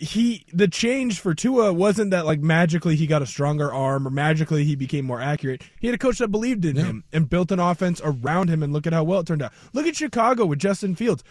he 0.03 0.45
the 0.53 0.67
change 0.67 1.21
for 1.21 1.33
Tua 1.33 1.73
wasn't 1.73 2.11
that 2.11 2.27
like 2.27 2.41
magically 2.41 2.97
he 2.97 3.07
got 3.07 3.23
a 3.23 3.27
stronger 3.27 3.73
arm 3.73 4.07
or 4.07 4.11
magically 4.11 4.65
he 4.65 4.75
became 4.75 5.05
more 5.05 5.21
accurate. 5.21 5.63
He 5.79 5.87
had 5.87 5.95
a 5.95 5.99
coach 5.99 6.19
that 6.19 6.29
believed 6.29 6.65
in 6.65 6.75
yeah. 6.75 6.83
him 6.83 7.05
and 7.13 7.31
built 7.31 7.53
an 7.53 7.61
offense 7.61 8.01
around 8.03 8.49
him 8.49 8.65
and 8.65 8.73
look 8.73 8.85
at 8.87 8.93
how 8.93 9.05
well 9.05 9.21
it 9.21 9.27
turned 9.29 9.43
out. 9.43 9.53
Look 9.73 9.87
at 9.87 9.95
Chicago 9.95 10.45
with 10.45 10.59
Justin 10.59 10.97
Fields. 10.97 11.23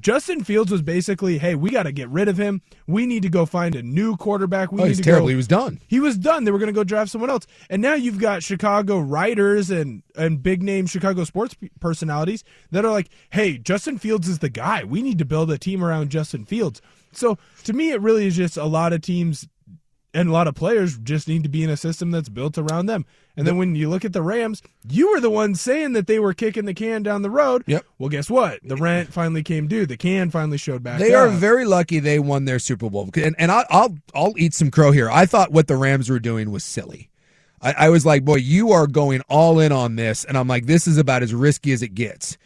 Justin 0.00 0.42
Fields 0.42 0.72
was 0.72 0.80
basically, 0.80 1.36
hey, 1.36 1.54
we 1.54 1.70
got 1.70 1.82
to 1.82 1.92
get 1.92 2.08
rid 2.08 2.28
of 2.28 2.38
him. 2.38 2.62
We 2.86 3.06
need 3.06 3.22
to 3.24 3.28
go 3.28 3.44
find 3.44 3.74
a 3.74 3.82
new 3.82 4.16
quarterback. 4.16 4.72
We 4.72 4.80
oh, 4.80 4.86
need 4.86 4.96
to 4.96 5.02
terrible. 5.02 5.26
Go. 5.26 5.30
He 5.30 5.36
was 5.36 5.46
done. 5.46 5.80
He 5.86 6.00
was 6.00 6.16
done. 6.16 6.44
They 6.44 6.50
were 6.50 6.58
going 6.58 6.68
to 6.68 6.72
go 6.72 6.84
draft 6.84 7.10
someone 7.10 7.28
else. 7.28 7.46
And 7.68 7.82
now 7.82 7.92
you've 7.92 8.18
got 8.18 8.42
Chicago 8.42 8.98
writers 8.98 9.70
and 9.70 10.02
and 10.16 10.42
big 10.42 10.62
name 10.62 10.86
Chicago 10.86 11.24
sports 11.24 11.56
personalities 11.80 12.42
that 12.70 12.86
are 12.86 12.90
like, 12.90 13.10
hey, 13.30 13.58
Justin 13.58 13.98
Fields 13.98 14.28
is 14.28 14.38
the 14.38 14.48
guy. 14.48 14.84
We 14.84 15.02
need 15.02 15.18
to 15.18 15.26
build 15.26 15.50
a 15.50 15.58
team 15.58 15.84
around 15.84 16.08
Justin 16.08 16.46
Fields. 16.46 16.80
So 17.16 17.38
to 17.64 17.72
me, 17.72 17.90
it 17.90 18.00
really 18.00 18.26
is 18.26 18.36
just 18.36 18.56
a 18.56 18.64
lot 18.64 18.92
of 18.92 19.00
teams 19.00 19.48
and 20.14 20.28
a 20.28 20.32
lot 20.32 20.46
of 20.46 20.54
players 20.54 20.96
just 20.96 21.26
need 21.26 21.42
to 21.42 21.48
be 21.48 21.64
in 21.64 21.70
a 21.70 21.76
system 21.76 22.12
that's 22.12 22.28
built 22.28 22.56
around 22.56 22.86
them. 22.86 23.04
And 23.36 23.44
then 23.44 23.56
when 23.56 23.74
you 23.74 23.90
look 23.90 24.04
at 24.04 24.12
the 24.12 24.22
Rams, 24.22 24.62
you 24.88 25.10
were 25.10 25.18
the 25.18 25.28
one 25.28 25.56
saying 25.56 25.94
that 25.94 26.06
they 26.06 26.20
were 26.20 26.32
kicking 26.32 26.66
the 26.66 26.72
can 26.72 27.02
down 27.02 27.22
the 27.22 27.30
road. 27.30 27.64
Yep. 27.66 27.84
Well, 27.98 28.08
guess 28.08 28.30
what? 28.30 28.60
The 28.62 28.76
rent 28.76 29.12
finally 29.12 29.42
came 29.42 29.66
due. 29.66 29.86
The 29.86 29.96
can 29.96 30.30
finally 30.30 30.56
showed 30.56 30.84
back. 30.84 31.00
They 31.00 31.14
up. 31.14 31.26
are 31.26 31.28
very 31.30 31.64
lucky 31.64 31.98
they 31.98 32.20
won 32.20 32.44
their 32.44 32.60
Super 32.60 32.88
Bowl. 32.88 33.10
And, 33.16 33.34
and 33.36 33.50
I'll, 33.50 33.64
I'll 33.70 33.94
I'll 34.14 34.34
eat 34.38 34.54
some 34.54 34.70
crow 34.70 34.92
here. 34.92 35.10
I 35.10 35.26
thought 35.26 35.50
what 35.50 35.66
the 35.66 35.76
Rams 35.76 36.08
were 36.08 36.20
doing 36.20 36.52
was 36.52 36.62
silly. 36.62 37.10
I, 37.60 37.72
I 37.72 37.88
was 37.88 38.06
like, 38.06 38.24
boy, 38.24 38.36
you 38.36 38.70
are 38.70 38.86
going 38.86 39.20
all 39.22 39.58
in 39.58 39.72
on 39.72 39.96
this, 39.96 40.24
and 40.24 40.38
I'm 40.38 40.46
like, 40.46 40.66
this 40.66 40.86
is 40.86 40.96
about 40.96 41.24
as 41.24 41.34
risky 41.34 41.72
as 41.72 41.82
it 41.82 41.94
gets 41.94 42.38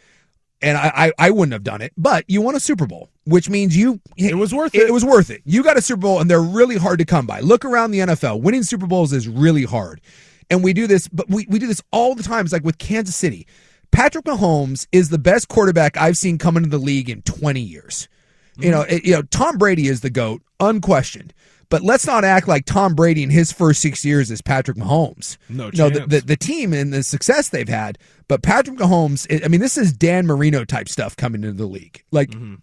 and 0.61 0.77
I, 0.77 0.91
I, 0.95 1.27
I, 1.27 1.31
wouldn't 1.31 1.53
have 1.53 1.63
done 1.63 1.81
it. 1.81 1.93
But 1.97 2.25
you 2.27 2.41
won 2.41 2.55
a 2.55 2.59
Super 2.59 2.85
Bowl, 2.85 3.09
which 3.25 3.49
means 3.49 3.75
you 3.75 3.99
it 4.17 4.35
was 4.35 4.53
worth 4.53 4.75
it. 4.75 4.87
It 4.87 4.93
was 4.93 5.05
worth 5.05 5.29
it. 5.29 5.41
You 5.45 5.63
got 5.63 5.77
a 5.77 5.81
Super 5.81 6.01
Bowl, 6.01 6.19
and 6.19 6.29
they're 6.29 6.41
really 6.41 6.77
hard 6.77 6.99
to 6.99 7.05
come 7.05 7.25
by. 7.25 7.39
Look 7.39 7.65
around 7.65 7.91
the 7.91 7.99
NFL. 7.99 8.41
Winning 8.41 8.63
Super 8.63 8.87
Bowls 8.87 9.13
is 9.13 9.27
really 9.27 9.63
hard, 9.63 10.01
and 10.49 10.63
we 10.63 10.73
do 10.73 10.87
this, 10.87 11.07
but 11.07 11.29
we, 11.29 11.45
we 11.49 11.59
do 11.59 11.67
this 11.67 11.81
all 11.91 12.15
the 12.15 12.23
time. 12.23 12.45
It's 12.45 12.53
like 12.53 12.63
with 12.63 12.77
Kansas 12.77 13.15
City. 13.15 13.47
Patrick 13.91 14.25
Mahomes 14.25 14.87
is 14.91 15.09
the 15.09 15.17
best 15.17 15.47
quarterback 15.47 15.97
I've 15.97 16.15
seen 16.15 16.37
come 16.37 16.57
into 16.57 16.69
the 16.69 16.77
league 16.77 17.09
in 17.09 17.23
20 17.23 17.59
years. 17.59 18.07
Mm-hmm. 18.53 18.63
You 18.63 18.71
know, 18.71 18.81
it, 18.81 19.03
you 19.03 19.13
know, 19.13 19.23
Tom 19.23 19.57
Brady 19.57 19.87
is 19.87 20.01
the 20.01 20.11
goat, 20.11 20.43
unquestioned. 20.59 21.33
But 21.69 21.83
let's 21.83 22.07
not 22.07 22.23
act 22.23 22.47
like 22.47 22.65
Tom 22.65 22.95
Brady 22.95 23.21
in 23.21 23.29
his 23.29 23.51
first 23.51 23.81
six 23.81 24.03
years 24.03 24.31
is 24.31 24.41
Patrick 24.41 24.77
Mahomes. 24.77 25.37
No, 25.49 25.69
no, 25.73 25.89
the, 25.89 26.07
the, 26.07 26.21
the 26.21 26.35
team 26.35 26.73
and 26.73 26.91
the 26.91 27.03
success 27.03 27.49
they've 27.49 27.69
had. 27.69 27.99
But 28.27 28.41
Patrick 28.41 28.77
Mahomes, 28.77 29.27
I 29.43 29.47
mean, 29.47 29.61
this 29.61 29.77
is 29.77 29.93
Dan 29.93 30.25
Marino 30.25 30.65
type 30.65 30.89
stuff 30.89 31.15
coming 31.15 31.43
into 31.43 31.55
the 31.55 31.67
league. 31.67 32.03
Like, 32.11 32.31
mm-hmm. 32.31 32.55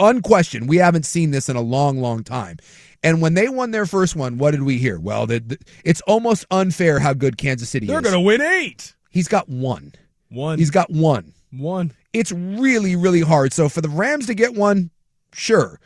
unquestioned, 0.00 0.68
we 0.68 0.78
haven't 0.78 1.06
seen 1.06 1.30
this 1.30 1.48
in 1.48 1.54
a 1.54 1.60
long, 1.60 1.98
long 2.00 2.24
time. 2.24 2.58
And 3.04 3.22
when 3.22 3.34
they 3.34 3.48
won 3.48 3.70
their 3.70 3.86
first 3.86 4.16
one, 4.16 4.38
what 4.38 4.50
did 4.50 4.62
we 4.62 4.78
hear? 4.78 4.98
Well, 4.98 5.26
the, 5.26 5.38
the, 5.38 5.58
it's 5.84 6.00
almost 6.02 6.44
unfair 6.50 6.98
how 6.98 7.12
good 7.12 7.38
Kansas 7.38 7.68
City 7.68 7.86
They're 7.86 7.98
is. 7.98 8.02
They're 8.02 8.12
going 8.12 8.22
to 8.22 8.26
win 8.26 8.40
eight. 8.40 8.96
He's 9.10 9.28
got 9.28 9.48
one. 9.48 9.92
One. 10.30 10.58
He's 10.58 10.70
got 10.70 10.90
one. 10.90 11.34
One. 11.52 11.92
It's 12.12 12.32
really, 12.32 12.96
really 12.96 13.20
hard. 13.20 13.52
So 13.52 13.68
for 13.68 13.80
the 13.80 13.88
Rams 13.88 14.26
to 14.26 14.34
get 14.34 14.54
one, 14.54 14.90
sure. 15.32 15.78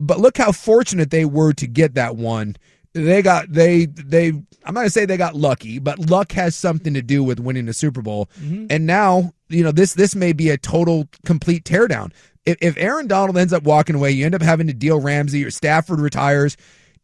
But 0.00 0.20
look 0.20 0.36
how 0.36 0.52
fortunate 0.52 1.10
they 1.10 1.24
were 1.24 1.52
to 1.54 1.66
get 1.66 1.94
that 1.94 2.16
one. 2.16 2.56
They 2.92 3.22
got 3.22 3.52
they 3.52 3.86
they 3.86 4.28
I'm 4.28 4.74
not 4.74 4.80
gonna 4.80 4.90
say 4.90 5.04
they 5.04 5.16
got 5.16 5.34
lucky, 5.34 5.78
but 5.78 5.98
luck 6.10 6.32
has 6.32 6.54
something 6.54 6.94
to 6.94 7.02
do 7.02 7.24
with 7.24 7.40
winning 7.40 7.66
the 7.66 7.72
Super 7.72 8.02
Bowl. 8.02 8.28
Mm-hmm. 8.40 8.66
And 8.70 8.86
now, 8.86 9.32
you 9.48 9.64
know, 9.64 9.72
this 9.72 9.94
this 9.94 10.14
may 10.14 10.32
be 10.32 10.50
a 10.50 10.58
total 10.58 11.08
complete 11.24 11.64
teardown. 11.64 12.12
If, 12.46 12.58
if 12.60 12.76
Aaron 12.76 13.06
Donald 13.06 13.38
ends 13.38 13.52
up 13.52 13.64
walking 13.64 13.96
away, 13.96 14.10
you 14.10 14.24
end 14.24 14.34
up 14.34 14.42
having 14.42 14.66
to 14.66 14.74
deal 14.74 15.00
Ramsey 15.00 15.44
or 15.44 15.50
Stafford 15.50 15.98
retires, 15.98 16.56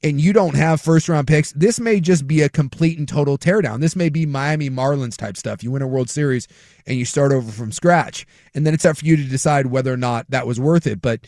and 0.03 0.21
you 0.21 0.33
don't 0.33 0.55
have 0.55 0.81
first 0.81 1.09
round 1.09 1.27
picks, 1.27 1.53
this 1.53 1.79
may 1.79 2.01
just 2.01 2.27
be 2.27 2.43
a 2.43 2.49
complete 2.49 2.99
and 2.99 3.09
total 3.09 3.37
teardown. 3.37 3.81
This 3.81 3.97
may 3.97 4.09
be 4.09 4.25
Miami 4.27 4.71
Marlins 4.71 5.17
type 5.17 5.37
stuff. 5.37 5.63
You 5.63 5.71
win 5.71 5.83
a 5.83 5.87
World 5.87 6.09
Series 6.09 6.49
and 6.87 6.99
you 6.99 7.05
start 7.05 7.33
over 7.33 7.51
from 7.51 7.73
scratch. 7.73 8.27
And 8.55 8.67
then 8.67 8.75
it's 8.75 8.85
up 8.85 8.99
for 8.99 9.05
you 9.05 9.17
to 9.17 9.25
decide 9.25 9.67
whether 9.67 9.93
or 9.93 9.99
not 9.99 10.31
that 10.31 10.47
was 10.47 10.59
worth 10.59 10.87
it. 10.87 11.03
But 11.03 11.27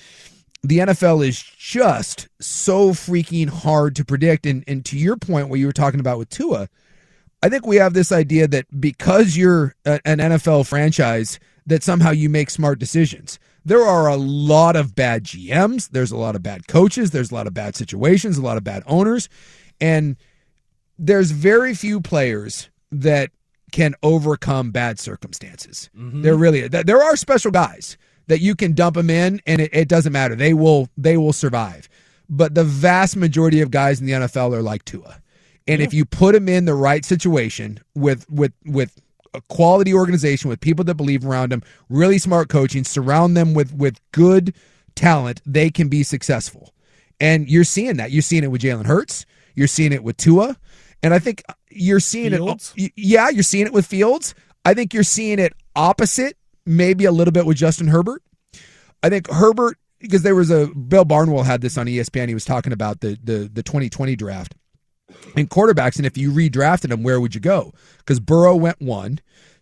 the 0.63 0.79
NFL 0.79 1.27
is 1.27 1.43
just 1.43 2.29
so 2.41 2.91
freaking 2.91 3.49
hard 3.49 3.97
to 3.97 4.05
predict. 4.05 4.47
And, 4.47 4.63
and 4.67 4.85
to 4.87 4.97
your 4.97 5.17
point, 5.17 5.49
what 5.49 5.59
you 5.59 5.67
were 5.67 5.73
talking 5.73 6.01
about 6.01 6.19
with 6.19 6.29
Tua, 6.29 6.69
I 7.43 7.49
think 7.49 7.67
we 7.67 7.77
have 7.77 7.95
this 7.95 8.13
idea 8.13 8.47
that 8.49 8.81
because 8.81 9.37
you're 9.37 9.75
a, 9.85 10.01
an 10.05 10.19
NFL 10.19 10.67
franchise, 10.67 11.41
that 11.67 11.83
somehow 11.83 12.11
you 12.11 12.29
make 12.29 12.51
smart 12.51 12.79
decisions. 12.79 13.39
There 13.65 13.83
are 13.83 14.09
a 14.09 14.17
lot 14.17 14.75
of 14.75 14.95
bad 14.95 15.25
GMs, 15.25 15.91
there's 15.91 16.11
a 16.11 16.17
lot 16.17 16.35
of 16.35 16.43
bad 16.43 16.67
coaches, 16.67 17.11
there's 17.11 17.31
a 17.31 17.35
lot 17.35 17.47
of 17.47 17.55
bad 17.55 17.77
situations, 17.77 18.37
a 18.37 18.43
lot 18.43 18.57
of 18.57 18.65
bad 18.65 18.83
owners, 18.87 19.29
and 19.81 20.17
there's 20.99 21.31
very 21.31 21.75
few 21.75 22.01
players 22.01 22.71
that 22.91 23.31
can 23.71 23.95
overcome 24.03 24.71
bad 24.71 24.99
circumstances. 24.99 25.91
Mm-hmm. 25.97 26.23
There 26.23 26.37
really 26.37 26.69
there 26.69 27.03
are 27.03 27.17
special 27.17 27.51
guys 27.51 27.97
that 28.27 28.41
you 28.41 28.55
can 28.55 28.73
dump 28.73 28.97
them 28.97 29.11
in 29.11 29.41
and 29.47 29.61
it, 29.61 29.71
it 29.73 29.89
doesn't 29.89 30.13
matter. 30.13 30.35
They 30.35 30.55
will 30.55 30.89
they 30.97 31.17
will 31.17 31.33
survive. 31.33 31.89
But 32.29 32.55
the 32.55 32.65
vast 32.65 33.17
majority 33.17 33.61
of 33.61 33.71
guys 33.71 34.01
in 34.01 34.07
the 34.07 34.13
NFL 34.13 34.55
are 34.55 34.63
like 34.63 34.85
Tua. 34.85 35.21
And 35.67 35.81
yeah. 35.81 35.87
if 35.87 35.95
you 35.95 36.05
put 36.05 36.33
them 36.33 36.49
in 36.49 36.65
the 36.65 36.75
right 36.75 37.05
situation 37.05 37.81
with 37.95 38.29
with 38.31 38.53
with 38.65 39.01
a 39.35 39.41
quality 39.43 39.95
organization 39.95 40.49
with 40.49 40.61
people 40.61 40.85
that 40.85 40.95
believe 40.95 41.27
around 41.27 41.53
them, 41.53 41.63
really 41.89 42.19
smart 42.19 42.49
coaching, 42.49 42.85
surround 42.85 43.37
them 43.37 43.55
with 43.55 43.73
with 43.75 44.01
good 44.13 44.55
talent, 44.95 45.41
they 45.47 45.71
can 45.71 45.89
be 45.89 46.03
successful. 46.03 46.75
And 47.21 47.49
you're 47.49 47.65
seeing 47.65 47.97
that. 47.99 48.11
You're 48.11 48.23
seeing 48.23 48.45
it 48.45 48.51
with 48.51 48.63
Jalen 48.63 48.87
Hurts. 48.87 49.27
You're 49.55 49.69
seeing 49.69 49.93
it 49.93 50.03
with 50.03 50.17
Tua. 50.17 50.57
And 51.03 51.15
I 51.15 51.19
think 51.19 51.43
you're 51.71 52.01
seeing 52.01 52.33
Fields? 52.33 52.75
it. 52.77 52.93
Yeah, 52.97 53.29
you're 53.29 53.43
seeing 53.43 53.67
it 53.67 53.73
with 53.73 53.87
Fields. 53.87 54.35
I 54.65 54.75
think 54.75 54.95
you're 54.95 55.03
seeing 55.03 55.39
it 55.39 55.53
opposite 55.75 56.37
maybe 56.67 57.05
a 57.05 57.13
little 57.13 57.33
bit 57.33 57.47
with 57.47 57.57
Justin 57.57 57.89
Herbert. 57.89 58.23
I 59.03 59.09
think 59.09 59.31
Herbert 59.31 59.79
because 59.99 60.23
there 60.23 60.35
was 60.35 60.51
a 60.51 60.67
Bill 60.67 61.05
Barnwell 61.05 61.45
had 61.45 61.61
this 61.61 61.79
on 61.79 61.87
ESPN. 61.87 62.29
He 62.29 62.35
was 62.35 62.45
talking 62.45 62.73
about 62.73 63.01
the 63.01 63.19
the 63.23 63.51
the 63.53 63.63
2020 63.63 64.17
draft 64.17 64.55
and 65.37 65.49
quarterbacks, 65.49 65.97
and 65.97 66.07
if 66.07 66.17
you 66.17 66.31
redrafted 66.31 66.89
them, 66.89 67.03
where 67.03 67.21
would 67.21 67.35
you 67.35 67.41
go? 67.41 67.73
Because 67.99 68.21
Burrow 68.21 68.57
went 68.57 68.81
one, 68.81 69.21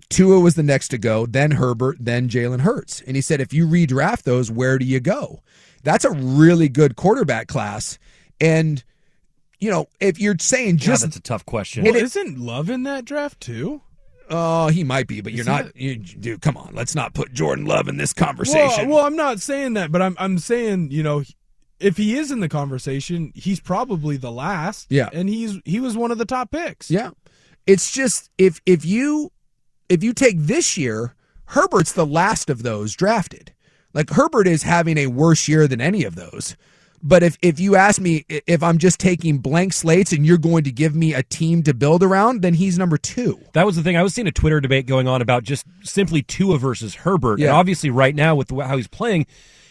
Tua 0.08 0.40
was 0.40 0.54
the 0.54 0.62
next 0.62 0.88
to 0.88 0.98
go, 0.98 1.26
then 1.26 1.52
Herbert, 1.52 1.98
then 2.00 2.28
Jalen 2.28 2.60
Hurts, 2.60 3.00
and 3.06 3.16
he 3.16 3.22
said 3.22 3.40
if 3.40 3.52
you 3.52 3.66
redraft 3.66 4.22
those, 4.22 4.50
where 4.50 4.78
do 4.78 4.84
you 4.84 5.00
go? 5.00 5.42
That's 5.82 6.04
a 6.04 6.10
really 6.10 6.68
good 6.68 6.96
quarterback 6.96 7.46
class, 7.46 7.98
and 8.40 8.82
you 9.58 9.70
know 9.70 9.86
if 10.00 10.18
you're 10.20 10.36
saying 10.38 10.78
just 10.78 11.02
yeah, 11.02 11.06
that's 11.06 11.16
a 11.16 11.22
tough 11.22 11.46
question. 11.46 11.84
Well, 11.84 11.96
isn't 11.96 12.38
Love 12.38 12.70
in 12.70 12.82
that 12.84 13.04
draft 13.04 13.40
too? 13.40 13.82
Oh, 14.30 14.68
he 14.68 14.84
might 14.84 15.08
be, 15.08 15.20
but 15.20 15.32
you're 15.32 15.44
not. 15.44 15.76
You, 15.76 15.96
dude, 15.96 16.40
come 16.40 16.56
on. 16.56 16.72
Let's 16.74 16.94
not 16.94 17.14
put 17.14 17.32
Jordan 17.32 17.64
Love 17.64 17.88
in 17.88 17.96
this 17.96 18.12
conversation. 18.12 18.88
Well, 18.88 18.98
well, 18.98 19.06
I'm 19.06 19.16
not 19.16 19.40
saying 19.40 19.74
that, 19.74 19.90
but 19.90 20.00
I'm 20.00 20.16
I'm 20.18 20.38
saying 20.38 20.92
you 20.92 21.02
know 21.02 21.24
if 21.80 21.96
he 21.96 22.16
is 22.16 22.30
in 22.30 22.40
the 22.40 22.48
conversation, 22.48 23.32
he's 23.34 23.58
probably 23.58 24.16
the 24.16 24.30
last. 24.30 24.86
Yeah, 24.88 25.08
and 25.12 25.28
he's 25.28 25.58
he 25.64 25.80
was 25.80 25.96
one 25.96 26.12
of 26.12 26.18
the 26.18 26.24
top 26.24 26.52
picks. 26.52 26.90
Yeah, 26.90 27.10
it's 27.66 27.90
just 27.90 28.30
if 28.38 28.60
if 28.66 28.84
you 28.84 29.32
if 29.88 30.04
you 30.04 30.12
take 30.12 30.36
this 30.38 30.78
year, 30.78 31.16
Herbert's 31.46 31.92
the 31.92 32.06
last 32.06 32.48
of 32.48 32.62
those 32.62 32.94
drafted. 32.94 33.52
Like 33.92 34.10
Herbert 34.10 34.46
is 34.46 34.62
having 34.62 34.96
a 34.96 35.08
worse 35.08 35.48
year 35.48 35.66
than 35.66 35.80
any 35.80 36.04
of 36.04 36.14
those. 36.14 36.56
But 37.02 37.22
if, 37.22 37.38
if 37.40 37.58
you 37.58 37.76
ask 37.76 38.00
me 38.00 38.26
if 38.28 38.62
I'm 38.62 38.78
just 38.78 39.00
taking 39.00 39.38
blank 39.38 39.72
slates 39.72 40.12
and 40.12 40.26
you're 40.26 40.38
going 40.38 40.64
to 40.64 40.72
give 40.72 40.94
me 40.94 41.14
a 41.14 41.22
team 41.22 41.62
to 41.62 41.72
build 41.72 42.02
around, 42.02 42.42
then 42.42 42.54
he's 42.54 42.78
number 42.78 42.98
two. 42.98 43.40
That 43.54 43.64
was 43.64 43.76
the 43.76 43.82
thing. 43.82 43.96
I 43.96 44.02
was 44.02 44.12
seeing 44.12 44.26
a 44.26 44.32
Twitter 44.32 44.60
debate 44.60 44.86
going 44.86 45.08
on 45.08 45.22
about 45.22 45.42
just 45.42 45.64
simply 45.82 46.22
Tua 46.22 46.58
versus 46.58 46.96
Herbert. 46.96 47.38
Yeah. 47.38 47.48
And 47.48 47.56
obviously, 47.56 47.90
right 47.90 48.14
now, 48.14 48.34
with 48.34 48.50
how 48.50 48.76
he's 48.76 48.88
playing, 48.88 49.26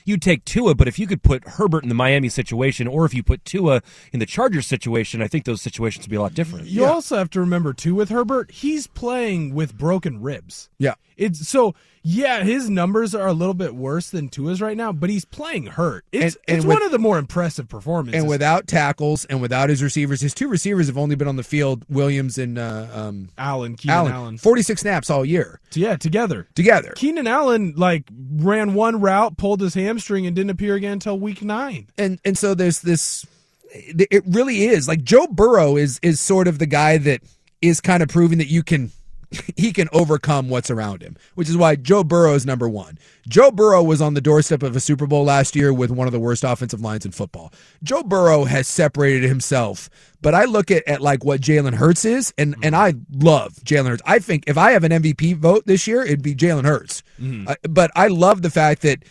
you'd 0.06 0.22
take 0.22 0.44
Tua, 0.44 0.76
but 0.76 0.88
if 0.88 0.98
you 0.98 1.08
could 1.08 1.22
put 1.22 1.48
Herbert 1.48 1.84
in 1.84 1.90
the 1.90 1.96
Miami 1.96 2.30
situation, 2.30 2.88
or 2.88 3.06
if 3.06 3.14
you 3.14 3.22
put 3.22 3.46
Tua 3.46 3.82
in 4.12 4.20
the 4.20 4.26
Chargers 4.26 4.66
situation, 4.66 5.22
I 5.22 5.28
think 5.28 5.46
those 5.46 5.62
situations 5.62 6.06
would 6.06 6.10
be 6.10 6.16
a 6.16 6.22
lot 6.22 6.34
different. 6.34 6.68
You 6.68 6.82
yeah. 6.82 6.90
also 6.90 7.18
have 7.18 7.30
to 7.32 7.40
remember 7.40 7.74
too 7.74 7.96
with 7.96 8.10
Herbert, 8.10 8.52
he's 8.52 8.88
playing 8.88 9.54
with 9.54 9.78
broken 9.78 10.22
ribs. 10.22 10.70
Yeah. 10.80 10.96
It's 11.16 11.48
so 11.48 11.76
yeah, 12.02 12.44
his 12.44 12.70
numbers 12.70 13.14
are 13.14 13.28
a 13.28 13.34
little 13.34 13.54
bit 13.54 13.76
worse 13.76 14.10
than 14.10 14.30
Tua's 14.30 14.62
right 14.62 14.78
now, 14.78 14.92
but 14.92 15.10
he's 15.10 15.26
playing 15.26 15.68
hurt. 15.68 16.06
It's 16.12 16.36
and, 16.36 16.44
and 16.48 16.58
it's 16.58 16.66
with, 16.66 16.76
one 16.76 16.84
of 16.84 16.92
the 16.92 17.00
more 17.00 17.18
impressive 17.18 17.68
performances. 17.68 18.20
And 18.20 18.30
without 18.30 18.68
tackles 18.68 19.26
and 19.26 19.42
without 19.42 19.70
his 19.70 19.84
receivers, 19.84 20.22
his 20.22 20.34
two 20.34 20.48
receivers 20.48 20.88
have 20.88 20.98
only 20.98 21.16
been 21.16 21.28
on 21.28 21.36
the 21.36 21.44
field, 21.44 21.86
Williams 21.90 22.38
and 22.38 22.58
uh, 22.58 22.88
um, 22.94 23.30
Allen, 23.38 23.76
Keenan 23.76 23.98
Allen, 23.98 24.12
Allen. 24.14 24.38
46 24.38 24.82
snaps 24.82 25.10
all 25.10 25.26
year. 25.26 25.60
Yeah, 25.74 25.98
together. 25.98 26.48
Together. 26.56 26.94
Keenan 26.96 27.28
Allen 27.28 27.74
like 27.76 28.06
ran 28.36 28.74
one 28.74 29.02
route, 29.02 29.38
pulled 29.38 29.62
his 29.62 29.74
hamstring 29.74 30.26
and 30.26 30.36
didn't 30.36 30.52
appear 30.52 30.76
again 30.76 30.94
until 30.94 31.20
week 31.20 31.42
9. 31.42 31.88
And 31.98 32.20
and 32.24 32.38
so 32.38 32.54
there's 32.54 32.80
this 32.80 33.26
it 33.72 34.24
really 34.26 34.66
is. 34.66 34.88
Like 34.88 35.04
Joe 35.04 35.28
Burrow 35.28 35.76
is 35.76 36.00
is 36.02 36.20
sort 36.20 36.48
of 36.48 36.60
the 36.60 36.66
guy 36.66 36.98
that 36.98 37.22
is 37.62 37.82
kind 37.82 38.02
of 38.02 38.10
proving 38.10 38.38
that 38.38 38.48
you 38.48 38.64
can 38.64 38.92
he 39.56 39.72
can 39.72 39.88
overcome 39.92 40.50
what's 40.50 40.72
around 40.72 41.02
him, 41.02 41.16
which 41.36 41.50
is 41.50 41.58
why 41.58 41.76
Joe 41.76 42.04
Burrow 42.04 42.34
is 42.34 42.46
number 42.46 42.68
one. 42.68 42.98
Joe 43.28 43.52
Burrow 43.52 43.84
was 43.84 44.02
on 44.02 44.14
the 44.14 44.22
doorstep 44.22 44.64
of 44.64 44.76
a 44.76 44.80
Super 44.80 45.06
Bowl 45.06 45.24
last 45.24 45.56
year 45.56 45.72
with 45.72 45.92
one 45.92 46.08
of 46.08 46.14
the 46.14 46.20
worst 46.20 46.44
offensive 46.44 46.82
lines 46.82 47.06
in 47.06 47.12
football. 47.12 47.54
Joe 47.84 48.02
Burrow 48.02 48.46
has 48.46 48.68
separated 48.68 49.28
himself, 49.28 49.90
but 50.22 50.34
I 50.34 50.46
look 50.46 50.72
at, 50.72 50.88
at 50.88 51.02
like 51.02 51.24
what 51.24 51.42
Jalen 51.42 51.76
Hurts 51.76 52.06
is, 52.06 52.34
and, 52.38 52.56
and 52.64 52.76
I 52.76 52.96
love 53.12 53.54
Jalen 53.58 53.90
Hurts. 53.90 54.04
I 54.06 54.20
think 54.20 54.46
if 54.48 54.58
I 54.58 54.72
have 54.72 54.84
an 54.84 54.92
MVP 54.92 55.36
vote 55.36 55.66
this 55.66 55.86
year, 55.86 56.02
it'd 56.02 56.24
be 56.24 56.36
Jalen 56.36 56.66
Hurts. 56.66 57.04
Mm-hmm. 57.20 57.50
Uh, 57.50 57.56
but 57.70 57.92
I 57.96 58.08
love 58.08 58.42
the 58.42 58.50
fact 58.50 58.82
that 58.82 59.04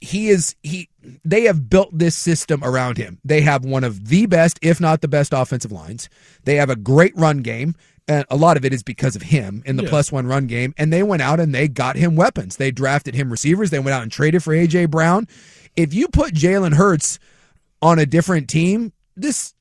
he 0.00 0.28
is 0.28 0.54
he 0.62 0.88
they 1.24 1.42
have 1.42 1.68
built 1.70 1.96
this 1.96 2.16
system 2.16 2.62
around 2.62 2.98
him. 2.98 3.18
They 3.24 3.40
have 3.42 3.64
one 3.64 3.84
of 3.84 4.08
the 4.08 4.26
best, 4.26 4.58
if 4.62 4.80
not 4.80 5.00
the 5.00 5.08
best, 5.08 5.32
offensive 5.32 5.72
lines. 5.72 6.08
They 6.44 6.56
have 6.56 6.70
a 6.70 6.76
great 6.76 7.16
run 7.16 7.38
game 7.38 7.74
and 8.06 8.24
a 8.30 8.36
lot 8.36 8.56
of 8.56 8.64
it 8.64 8.74
is 8.74 8.82
because 8.82 9.16
of 9.16 9.22
him 9.22 9.62
in 9.64 9.76
the 9.76 9.84
yeah. 9.84 9.88
plus 9.88 10.12
one 10.12 10.26
run 10.26 10.46
game. 10.46 10.74
And 10.76 10.92
they 10.92 11.02
went 11.02 11.22
out 11.22 11.40
and 11.40 11.54
they 11.54 11.68
got 11.68 11.96
him 11.96 12.16
weapons. 12.16 12.56
They 12.56 12.70
drafted 12.70 13.14
him 13.14 13.30
receivers. 13.30 13.70
They 13.70 13.78
went 13.78 13.94
out 13.94 14.02
and 14.02 14.12
traded 14.12 14.42
for 14.42 14.52
AJ 14.52 14.90
Brown. 14.90 15.26
If 15.76 15.94
you 15.94 16.08
put 16.08 16.34
Jalen 16.34 16.74
Hurts 16.74 17.18
on 17.80 17.98
a 17.98 18.06
different 18.06 18.48
team, 18.48 18.92
this 19.16 19.54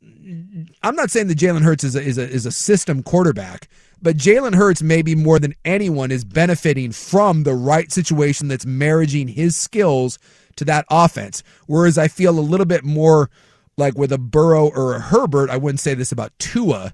I'm 0.82 0.96
not 0.96 1.12
saying 1.12 1.28
that 1.28 1.38
Jalen 1.38 1.62
Hurts 1.62 1.84
is 1.84 1.96
a, 1.96 2.02
is 2.02 2.18
a 2.18 2.30
is 2.30 2.46
a 2.46 2.52
system 2.52 3.04
quarterback, 3.04 3.70
but 4.02 4.18
Jalen 4.18 4.56
Hurts 4.56 4.82
maybe 4.82 5.16
more 5.16 5.40
than 5.40 5.54
anyone 5.64 6.12
is 6.12 6.26
benefiting 6.26 6.92
from 6.92 7.44
the 7.44 7.54
right 7.54 7.92
situation 7.92 8.48
that's 8.48 8.66
marrying 8.66 9.28
his 9.28 9.56
skills 9.56 10.20
to 10.58 10.66
that 10.66 10.86
offense. 10.90 11.44
Whereas 11.68 11.98
I 11.98 12.08
feel 12.08 12.38
a 12.38 12.42
little 12.42 12.66
bit 12.66 12.84
more 12.84 13.30
like 13.78 13.98
with 13.98 14.12
a 14.12 14.18
Burrow 14.18 14.70
or 14.70 14.96
a 14.96 15.00
Herbert, 15.00 15.50
I 15.50 15.58
wouldn't 15.58 15.80
say 15.80 15.94
this 15.94 16.12
about 16.12 16.38
Tua 16.40 16.94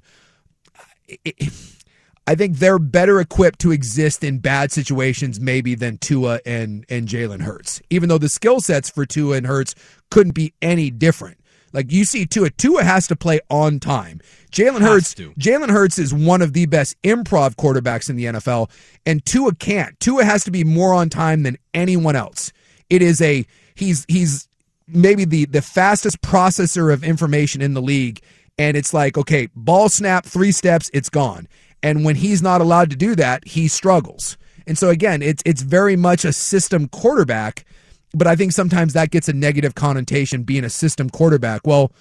I 2.27 2.35
think 2.35 2.57
they're 2.57 2.77
better 2.77 3.19
equipped 3.19 3.59
to 3.61 3.71
exist 3.71 4.23
in 4.23 4.37
bad 4.37 4.71
situations 4.71 5.39
maybe 5.39 5.73
than 5.73 5.97
Tua 5.97 6.39
and 6.45 6.85
and 6.87 7.07
Jalen 7.07 7.41
Hurts. 7.41 7.81
Even 7.89 8.07
though 8.09 8.19
the 8.19 8.29
skill 8.29 8.61
sets 8.61 8.89
for 8.89 9.05
Tua 9.05 9.37
and 9.37 9.47
Hurts 9.47 9.73
couldn't 10.11 10.33
be 10.33 10.53
any 10.61 10.91
different. 10.91 11.39
Like 11.73 11.91
you 11.91 12.05
see 12.05 12.25
Tua, 12.25 12.49
Tua 12.51 12.83
has 12.83 13.07
to 13.07 13.15
play 13.15 13.39
on 13.49 13.79
time. 13.79 14.21
Jalen 14.51 14.81
Hurts, 14.81 15.13
Jalen 15.15 15.69
Hurts 15.69 15.99
is 15.99 16.13
one 16.13 16.41
of 16.41 16.53
the 16.53 16.65
best 16.65 17.01
improv 17.03 17.55
quarterbacks 17.55 18.09
in 18.09 18.15
the 18.15 18.25
NFL, 18.25 18.69
and 19.05 19.25
Tua 19.25 19.53
can't. 19.55 19.99
Tua 19.99 20.23
has 20.23 20.43
to 20.45 20.51
be 20.51 20.63
more 20.63 20.93
on 20.93 21.09
time 21.09 21.43
than 21.43 21.57
anyone 21.73 22.15
else. 22.15 22.51
It 22.89 23.01
is 23.01 23.21
a 23.21 23.45
he's 23.75 24.05
he's 24.07 24.47
maybe 24.87 25.25
the 25.25 25.45
the 25.45 25.61
fastest 25.61 26.21
processor 26.21 26.91
of 26.93 27.03
information 27.03 27.61
in 27.61 27.73
the 27.73 27.81
league 27.81 28.21
and 28.59 28.75
it's 28.77 28.93
like, 28.93 29.17
okay, 29.17 29.47
ball 29.55 29.89
snap, 29.89 30.25
three 30.25 30.51
steps, 30.51 30.91
it's 30.93 31.09
gone. 31.09 31.47
And 31.81 32.03
when 32.03 32.17
he's 32.17 32.41
not 32.41 32.59
allowed 32.59 32.89
to 32.91 32.97
do 32.97 33.15
that, 33.15 33.47
he 33.47 33.69
struggles. 33.69 34.37
And 34.67 34.77
so 34.77 34.89
again, 34.89 35.21
it's 35.23 35.41
it's 35.45 35.63
very 35.63 35.95
much 35.95 36.25
a 36.25 36.33
system 36.33 36.89
quarterback, 36.89 37.65
but 38.13 38.27
I 38.27 38.35
think 38.35 38.51
sometimes 38.51 38.93
that 38.93 39.09
gets 39.09 39.29
a 39.29 39.33
negative 39.33 39.73
connotation 39.73 40.43
being 40.43 40.65
a 40.65 40.69
system 40.69 41.09
quarterback. 41.09 41.65
Well, 41.65 41.91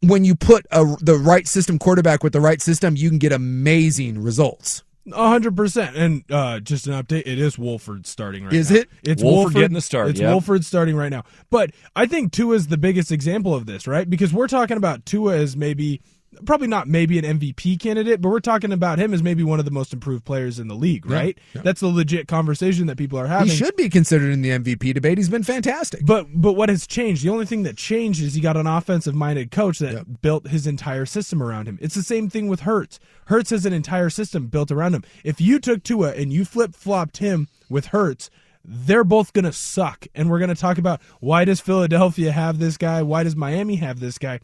when 0.00 0.24
you 0.24 0.34
put 0.34 0.66
a, 0.72 0.84
the 1.00 1.16
right 1.16 1.46
system 1.46 1.78
quarterback 1.78 2.24
with 2.24 2.32
the 2.32 2.40
right 2.40 2.60
system, 2.62 2.96
you 2.96 3.10
can 3.10 3.18
get 3.18 3.32
amazing 3.32 4.20
results 4.20 4.82
hundred 5.12 5.56
percent. 5.56 5.96
And 5.96 6.24
uh, 6.30 6.60
just 6.60 6.86
an 6.86 6.92
update: 6.94 7.22
it 7.26 7.38
is 7.38 7.58
Wolford 7.58 8.06
starting 8.06 8.44
right 8.44 8.52
is 8.52 8.70
now. 8.70 8.76
Is 8.76 8.82
it? 8.82 8.90
It's 9.02 9.22
Wolford, 9.22 9.36
Wolford 9.36 9.54
getting 9.54 9.74
the 9.74 9.80
start. 9.80 10.10
It's 10.10 10.20
yep. 10.20 10.30
Wolford 10.30 10.64
starting 10.64 10.96
right 10.96 11.10
now. 11.10 11.24
But 11.50 11.72
I 11.94 12.06
think 12.06 12.32
Tua 12.32 12.56
is 12.56 12.68
the 12.68 12.78
biggest 12.78 13.12
example 13.12 13.54
of 13.54 13.66
this, 13.66 13.86
right? 13.86 14.08
Because 14.08 14.32
we're 14.32 14.48
talking 14.48 14.76
about 14.76 15.04
Tua 15.06 15.36
as 15.36 15.56
maybe 15.56 16.00
probably 16.44 16.66
not 16.66 16.88
maybe 16.88 17.18
an 17.18 17.38
MVP 17.38 17.80
candidate, 17.80 18.20
but 18.20 18.28
we're 18.28 18.40
talking 18.40 18.72
about 18.72 18.98
him 18.98 19.14
as 19.14 19.22
maybe 19.22 19.42
one 19.42 19.58
of 19.58 19.64
the 19.64 19.70
most 19.70 19.92
improved 19.92 20.24
players 20.24 20.58
in 20.58 20.68
the 20.68 20.74
league, 20.74 21.06
right? 21.06 21.36
Yeah, 21.36 21.58
yeah. 21.58 21.62
That's 21.62 21.80
the 21.80 21.88
legit 21.88 22.28
conversation 22.28 22.86
that 22.86 22.96
people 22.96 23.18
are 23.18 23.26
having. 23.26 23.48
He 23.48 23.56
should 23.56 23.76
be 23.76 23.88
considered 23.88 24.32
in 24.32 24.42
the 24.42 24.50
MVP 24.50 24.94
debate. 24.94 25.18
He's 25.18 25.28
been 25.28 25.42
fantastic. 25.42 26.04
But 26.04 26.26
but 26.34 26.54
what 26.54 26.68
has 26.68 26.86
changed? 26.86 27.24
The 27.24 27.30
only 27.30 27.46
thing 27.46 27.62
that 27.64 27.76
changed 27.76 28.22
is 28.22 28.34
he 28.34 28.40
got 28.40 28.56
an 28.56 28.66
offensive 28.66 29.14
minded 29.14 29.50
coach 29.50 29.78
that 29.78 30.22
built 30.22 30.48
his 30.48 30.66
entire 30.66 31.06
system 31.06 31.42
around 31.42 31.68
him. 31.68 31.78
It's 31.80 31.94
the 31.94 32.02
same 32.02 32.28
thing 32.30 32.48
with 32.48 32.60
Hurts. 32.60 32.98
Hurts 33.26 33.50
has 33.50 33.66
an 33.66 33.72
entire 33.72 34.10
system 34.10 34.46
built 34.48 34.70
around 34.70 34.94
him. 34.94 35.04
If 35.22 35.40
you 35.40 35.58
took 35.58 35.82
Tua 35.82 36.12
and 36.12 36.32
you 36.32 36.44
flip 36.44 36.74
flopped 36.74 37.18
him 37.18 37.48
with 37.68 37.86
Hurts, 37.86 38.30
they're 38.64 39.04
both 39.04 39.32
going 39.32 39.44
to 39.44 39.52
suck. 39.52 40.06
And 40.14 40.30
we're 40.30 40.38
going 40.38 40.48
to 40.48 40.54
talk 40.54 40.78
about 40.78 41.00
why 41.20 41.44
does 41.44 41.60
Philadelphia 41.60 42.32
have 42.32 42.58
this 42.58 42.76
guy? 42.76 43.02
Why 43.02 43.22
does 43.22 43.36
Miami 43.36 43.76
have 43.76 44.00
this 44.00 44.18
guy? 44.18 44.40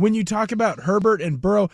When 0.00 0.14
you 0.14 0.24
talk 0.24 0.52
about 0.52 0.80
Herbert 0.80 1.20
and 1.20 1.40
Burrow, 1.40 1.70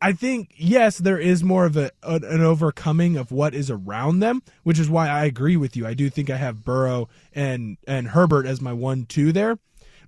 I 0.00 0.12
think 0.12 0.52
yes, 0.56 0.98
there 0.98 1.18
is 1.18 1.44
more 1.44 1.64
of 1.64 1.76
a 1.76 1.92
an 2.02 2.42
overcoming 2.42 3.16
of 3.16 3.30
what 3.30 3.54
is 3.54 3.70
around 3.70 4.18
them, 4.18 4.42
which 4.64 4.78
is 4.80 4.90
why 4.90 5.08
I 5.08 5.24
agree 5.24 5.56
with 5.56 5.76
you. 5.76 5.86
I 5.86 5.94
do 5.94 6.10
think 6.10 6.28
I 6.28 6.36
have 6.36 6.64
Burrow 6.64 7.08
and 7.32 7.78
and 7.86 8.08
Herbert 8.08 8.46
as 8.46 8.60
my 8.60 8.72
one 8.72 9.06
two 9.06 9.30
there, 9.32 9.58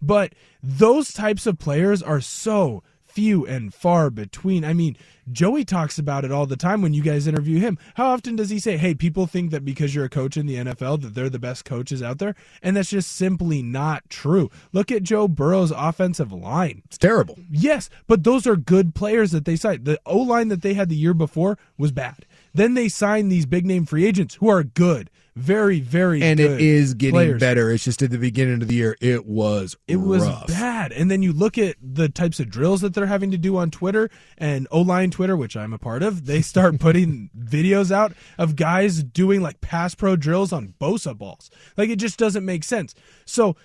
but 0.03 0.35
those 0.63 1.13
types 1.13 1.47
of 1.47 1.59
players 1.59 2.03
are 2.03 2.21
so 2.21 2.83
few 3.15 3.47
and 3.47 3.73
far 3.73 4.11
between. 4.11 4.65
I 4.65 4.73
mean, 4.73 4.97
Joey 5.31 5.65
talks 5.65 5.99
about 5.99 6.25
it 6.25 6.33
all 6.33 6.47
the 6.47 6.57
time 6.57 6.83
when 6.83 6.93
you 6.93 7.03
guys 7.03 7.27
interview 7.27 7.61
him. 7.61 7.79
How 7.95 8.09
often 8.09 8.35
does 8.37 8.51
he 8.51 8.59
say, 8.59 8.77
"Hey, 8.77 8.95
people 8.95 9.27
think 9.27 9.53
that 9.53 9.65
because 9.65 9.95
you're 9.95 10.05
a 10.05 10.11
coach 10.11 10.37
in 10.37 10.47
the 10.47 10.57
NFL 10.57 10.99
that 10.99 11.15
they're 11.15 11.31
the 11.31 11.39
best 11.39 11.65
coaches 11.65 12.03
out 12.03 12.19
there?" 12.19 12.35
And 12.63 12.77
that's 12.77 12.91
just 12.91 13.13
simply 13.13 13.63
not 13.63 14.11
true. 14.11 14.51
Look 14.73 14.91
at 14.91 15.05
Joe 15.05 15.29
Burrow's 15.29 15.71
offensive 15.71 16.33
line. 16.33 16.83
It's 16.87 16.99
terrible. 16.99 17.39
Yes, 17.51 17.89
but 18.07 18.25
those 18.25 18.47
are 18.47 18.57
good 18.57 18.95
players 18.95 19.31
that 19.31 19.45
they 19.45 19.57
signed. 19.57 19.85
The 19.85 20.01
O-line 20.05 20.49
that 20.49 20.63
they 20.63 20.75
had 20.75 20.89
the 20.89 20.97
year 20.97 21.15
before 21.15 21.57
was 21.79 21.93
bad. 21.93 22.27
Then 22.55 22.75
they 22.75 22.89
sign 22.89 23.29
these 23.29 23.47
big 23.47 23.67
name 23.67 23.85
free 23.85 24.07
agents 24.07 24.37
who 24.37 24.49
are 24.49 24.63
good 24.63 25.11
very 25.37 25.81
very 25.81 26.23
and 26.23 26.39
it 26.39 26.61
is 26.61 26.95
getting 26.95 27.15
players. 27.15 27.41
better. 27.41 27.71
It's 27.73 27.83
just 27.83 28.03
at 28.03 28.11
the 28.11 28.19
beginning 28.19 28.63
of 28.63 28.69
the 28.69 28.75
year 28.75 28.97
it 29.01 29.27
was 29.27 29.77
it 29.89 29.97
rough. 29.97 30.07
was 30.07 30.55
bad. 30.55 30.93
And 30.93 31.11
then 31.11 31.23
you 31.23 31.33
look 31.33 31.59
at 31.59 31.77
the 31.83 32.09
types 32.09 32.39
of 32.39 32.49
drills 32.49 32.83
that 32.83 32.95
they're 32.95 33.07
having 33.07 33.33
to 33.33 33.39
do 33.39 33.57
on 33.57 33.71
twitter 33.71 34.11
and 34.39 34.69
o-line 34.71 35.11
twitter 35.11 35.37
which 35.37 35.57
i'm 35.57 35.73
a 35.73 35.79
part 35.79 36.03
of 36.03 36.27
they 36.27 36.41
start 36.41 36.79
putting 36.81 37.31
videos 37.37 37.91
out 37.91 38.13
of 38.39 38.55
guys 38.55 39.03
doing 39.03 39.41
like 39.41 39.61
pass 39.61 39.95
pro 39.95 40.15
drills 40.15 40.53
on 40.53 40.75
bosu 40.81 41.17
balls. 41.17 41.51
Like 41.77 41.91
it 41.91 41.97
just 41.97 42.19
doesn't 42.19 42.45
make 42.45 42.63
sense. 42.63 42.95
So 43.25 43.57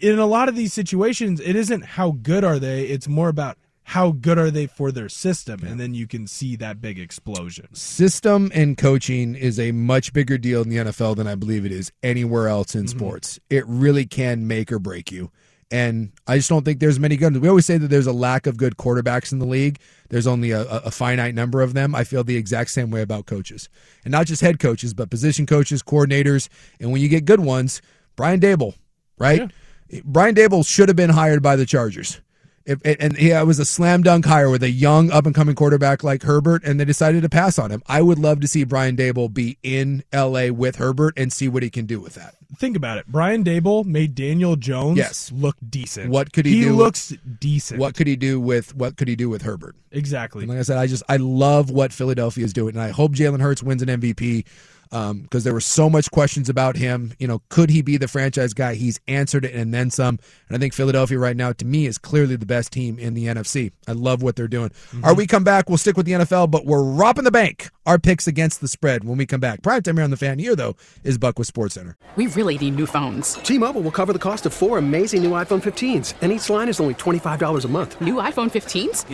in 0.00 0.18
a 0.18 0.26
lot 0.26 0.48
of 0.48 0.54
these 0.54 0.72
situations 0.72 1.40
it 1.40 1.56
isn't 1.56 1.84
how 1.84 2.12
good 2.12 2.44
are 2.44 2.60
they. 2.60 2.84
It's 2.84 3.08
more 3.08 3.28
about 3.28 3.58
how 3.90 4.10
good 4.10 4.36
are 4.36 4.50
they 4.50 4.66
for 4.66 4.90
their 4.90 5.08
system? 5.08 5.62
And 5.62 5.78
then 5.78 5.94
you 5.94 6.08
can 6.08 6.26
see 6.26 6.56
that 6.56 6.80
big 6.80 6.98
explosion. 6.98 7.72
System 7.72 8.50
and 8.52 8.76
coaching 8.76 9.36
is 9.36 9.60
a 9.60 9.70
much 9.70 10.12
bigger 10.12 10.36
deal 10.36 10.60
in 10.60 10.68
the 10.68 10.76
nfl 10.78 11.14
than 11.14 11.28
i 11.28 11.36
believe 11.36 11.64
it 11.64 11.70
is 11.70 11.92
anywhere 12.02 12.48
else 12.48 12.74
in 12.74 12.84
mm-hmm. 12.84 12.98
sports. 12.98 13.38
It 13.48 13.64
really 13.68 14.04
can 14.04 14.48
make 14.48 14.72
or 14.72 14.80
break 14.80 15.12
you. 15.12 15.30
And 15.70 16.10
i 16.26 16.36
just 16.36 16.48
don't 16.48 16.64
think 16.64 16.80
there's 16.80 16.98
many 16.98 17.16
good 17.16 17.36
we 17.36 17.48
always 17.48 17.64
say 17.64 17.78
that 17.78 17.86
there's 17.86 18.08
a 18.08 18.12
lack 18.12 18.48
of 18.48 18.56
good 18.56 18.76
quarterbacks 18.76 19.30
in 19.30 19.38
the 19.38 19.46
league. 19.46 19.78
There's 20.08 20.26
only 20.26 20.50
a, 20.50 20.62
a 20.62 20.90
finite 20.90 21.36
number 21.36 21.62
of 21.62 21.72
them. 21.72 21.94
I 21.94 22.02
feel 22.02 22.24
the 22.24 22.36
exact 22.36 22.70
same 22.70 22.90
way 22.90 23.02
about 23.02 23.26
coaches. 23.26 23.68
And 24.04 24.10
not 24.10 24.26
just 24.26 24.42
head 24.42 24.58
coaches 24.58 24.94
but 24.94 25.10
position 25.10 25.46
coaches 25.46 25.84
coordinators. 25.84 26.48
And 26.80 26.90
when 26.90 27.00
you 27.00 27.08
get 27.08 27.24
good 27.24 27.40
ones 27.40 27.80
brian 28.16 28.40
daboll 28.40 28.74
right? 29.16 29.48
Yeah. 29.88 30.00
brian 30.04 30.34
daboll 30.34 30.66
should 30.66 30.88
have 30.88 30.96
been 30.96 31.10
hired 31.10 31.40
by 31.40 31.54
the 31.54 31.66
chargers 31.66 32.20
if, 32.66 32.80
and 33.00 33.16
yeah, 33.16 33.40
it 33.40 33.44
was 33.44 33.60
a 33.60 33.64
slam 33.64 34.02
dunk 34.02 34.26
hire 34.26 34.50
with 34.50 34.62
a 34.64 34.70
young 34.70 35.10
up 35.12 35.24
and 35.24 35.34
coming 35.34 35.54
quarterback 35.54 36.02
like 36.02 36.24
Herbert, 36.24 36.64
and 36.64 36.80
they 36.80 36.84
decided 36.84 37.22
to 37.22 37.28
pass 37.28 37.58
on 37.58 37.70
him. 37.70 37.80
I 37.86 38.02
would 38.02 38.18
love 38.18 38.40
to 38.40 38.48
see 38.48 38.64
Brian 38.64 38.96
Daboll 38.96 39.32
be 39.32 39.56
in 39.62 40.02
LA 40.12 40.48
with 40.48 40.76
Herbert 40.76 41.14
and 41.16 41.32
see 41.32 41.48
what 41.48 41.62
he 41.62 41.70
can 41.70 41.86
do 41.86 42.00
with 42.00 42.14
that. 42.14 42.34
Think 42.56 42.76
about 42.76 42.98
it. 42.98 43.06
Brian 43.06 43.44
Daboll 43.44 43.84
made 43.84 44.16
Daniel 44.16 44.56
Jones 44.56 44.98
yes. 44.98 45.30
look 45.32 45.56
decent. 45.68 46.10
What 46.10 46.32
could 46.32 46.44
he, 46.44 46.54
he 46.54 46.60
do? 46.62 46.66
He 46.66 46.72
looks 46.72 47.14
decent. 47.38 47.78
What 47.78 47.94
could 47.94 48.08
he 48.08 48.16
do 48.16 48.40
with 48.40 48.74
what 48.74 48.96
could 48.96 49.06
he 49.06 49.14
do 49.14 49.28
with 49.28 49.42
Herbert? 49.42 49.76
Exactly. 49.92 50.42
And 50.42 50.50
like 50.50 50.58
I 50.58 50.62
said, 50.62 50.78
I 50.78 50.88
just 50.88 51.04
I 51.08 51.16
love 51.18 51.70
what 51.70 51.92
Philadelphia 51.92 52.44
is 52.44 52.52
doing, 52.52 52.74
and 52.74 52.82
I 52.82 52.90
hope 52.90 53.12
Jalen 53.12 53.40
Hurts 53.40 53.62
wins 53.62 53.82
an 53.82 53.88
MVP. 53.88 54.44
Because 54.90 55.10
um, 55.10 55.28
there 55.30 55.52
were 55.52 55.60
so 55.60 55.90
much 55.90 56.10
questions 56.10 56.48
about 56.48 56.76
him. 56.76 57.12
You 57.18 57.26
know, 57.26 57.42
could 57.48 57.70
he 57.70 57.82
be 57.82 57.96
the 57.96 58.08
franchise 58.08 58.54
guy? 58.54 58.74
He's 58.74 59.00
answered 59.08 59.44
it 59.44 59.54
and 59.54 59.72
then 59.72 59.90
some. 59.90 60.18
And 60.48 60.56
I 60.56 60.58
think 60.58 60.74
Philadelphia 60.74 61.18
right 61.18 61.36
now, 61.36 61.52
to 61.52 61.64
me, 61.64 61.86
is 61.86 61.98
clearly 61.98 62.36
the 62.36 62.46
best 62.46 62.72
team 62.72 62.98
in 62.98 63.14
the 63.14 63.26
NFC. 63.26 63.72
I 63.88 63.92
love 63.92 64.22
what 64.22 64.36
they're 64.36 64.48
doing. 64.48 64.70
Mm-hmm. 64.70 65.04
All 65.04 65.10
right, 65.10 65.16
we 65.16 65.26
come 65.26 65.44
back. 65.44 65.68
We'll 65.68 65.78
stick 65.78 65.96
with 65.96 66.06
the 66.06 66.12
NFL, 66.12 66.50
but 66.50 66.64
we're 66.66 66.82
robbing 66.82 67.24
the 67.24 67.30
bank. 67.30 67.68
Our 67.86 67.98
picks 67.98 68.26
against 68.26 68.60
the 68.60 68.68
spread 68.68 69.04
when 69.04 69.16
we 69.16 69.26
come 69.26 69.40
back. 69.40 69.62
Prime 69.62 69.82
time 69.82 69.96
here 69.96 70.04
on 70.04 70.10
the 70.10 70.16
fan 70.16 70.38
here, 70.38 70.56
though, 70.56 70.74
is 71.04 71.18
Buck 71.18 71.38
with 71.38 71.46
Sports 71.46 71.74
Center. 71.74 71.96
We 72.16 72.26
really 72.28 72.58
need 72.58 72.74
new 72.74 72.86
phones. 72.86 73.34
T-Mobile 73.34 73.80
will 73.80 73.92
cover 73.92 74.12
the 74.12 74.18
cost 74.18 74.46
of 74.46 74.52
four 74.52 74.78
amazing 74.78 75.22
new 75.22 75.30
iPhone 75.30 75.62
15s, 75.62 76.14
and 76.20 76.32
each 76.32 76.50
line 76.50 76.68
is 76.68 76.80
only 76.80 76.94
twenty 76.94 77.18
five 77.18 77.38
dollars 77.38 77.64
a 77.64 77.68
month. 77.68 78.00
New 78.00 78.14
iPhone 78.14 78.50
15s? 78.50 79.04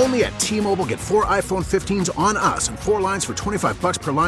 Only 0.00 0.24
at 0.24 0.38
T-Mobile, 0.40 0.86
get 0.86 0.98
four 0.98 1.26
iPhone 1.26 1.64
15s 1.64 2.16
on 2.18 2.36
us, 2.36 2.68
and 2.68 2.78
four 2.78 3.00
lines 3.00 3.24
for 3.24 3.34
twenty 3.34 3.58
five 3.58 3.80
bucks 3.80 3.98
per 3.98 4.10
line 4.10 4.27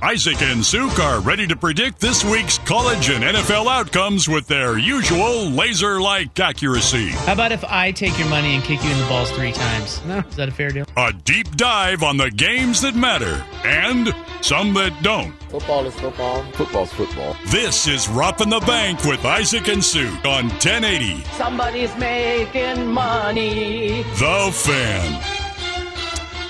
Isaac 0.00 0.40
and 0.42 0.64
Suk 0.64 0.96
are 1.00 1.20
ready 1.20 1.44
to 1.48 1.56
predict 1.56 1.98
this 1.98 2.24
week's 2.24 2.58
college 2.58 3.10
and 3.10 3.24
NFL 3.24 3.66
outcomes 3.66 4.28
with 4.28 4.46
their 4.46 4.78
usual 4.78 5.46
laser 5.50 6.00
like 6.00 6.38
accuracy. 6.38 7.08
How 7.08 7.32
about 7.32 7.50
if 7.50 7.64
I 7.64 7.90
take 7.90 8.16
your 8.16 8.28
money 8.28 8.54
and 8.54 8.62
kick 8.62 8.82
you 8.84 8.90
in 8.92 8.98
the 8.98 9.06
balls 9.06 9.30
three 9.32 9.52
times? 9.52 10.00
No. 10.08 10.18
Is 10.20 10.36
that 10.36 10.48
a 10.48 10.52
fair 10.52 10.70
deal? 10.70 10.86
A 10.96 11.12
deep 11.12 11.50
dive 11.56 12.02
on 12.02 12.16
the 12.16 12.30
games 12.30 12.80
that 12.82 12.94
matter 12.94 13.44
and 13.64 14.14
some 14.40 14.72
that 14.74 15.02
don't. 15.02 15.32
Football 15.50 15.84
is 15.86 15.94
football. 15.96 16.42
Football's 16.52 16.92
football. 16.92 17.36
This 17.48 17.86
is 17.88 18.08
Ropping 18.08 18.48
the 18.48 18.60
Bank 18.60 19.04
with 19.04 19.22
Isaac 19.24 19.68
and 19.68 19.84
Suk 19.84 20.24
on 20.24 20.48
1080. 20.48 21.24
Somebody's 21.36 21.94
making 21.96 22.86
money. 22.86 24.02
The 24.18 24.50
Fan. 24.54 25.37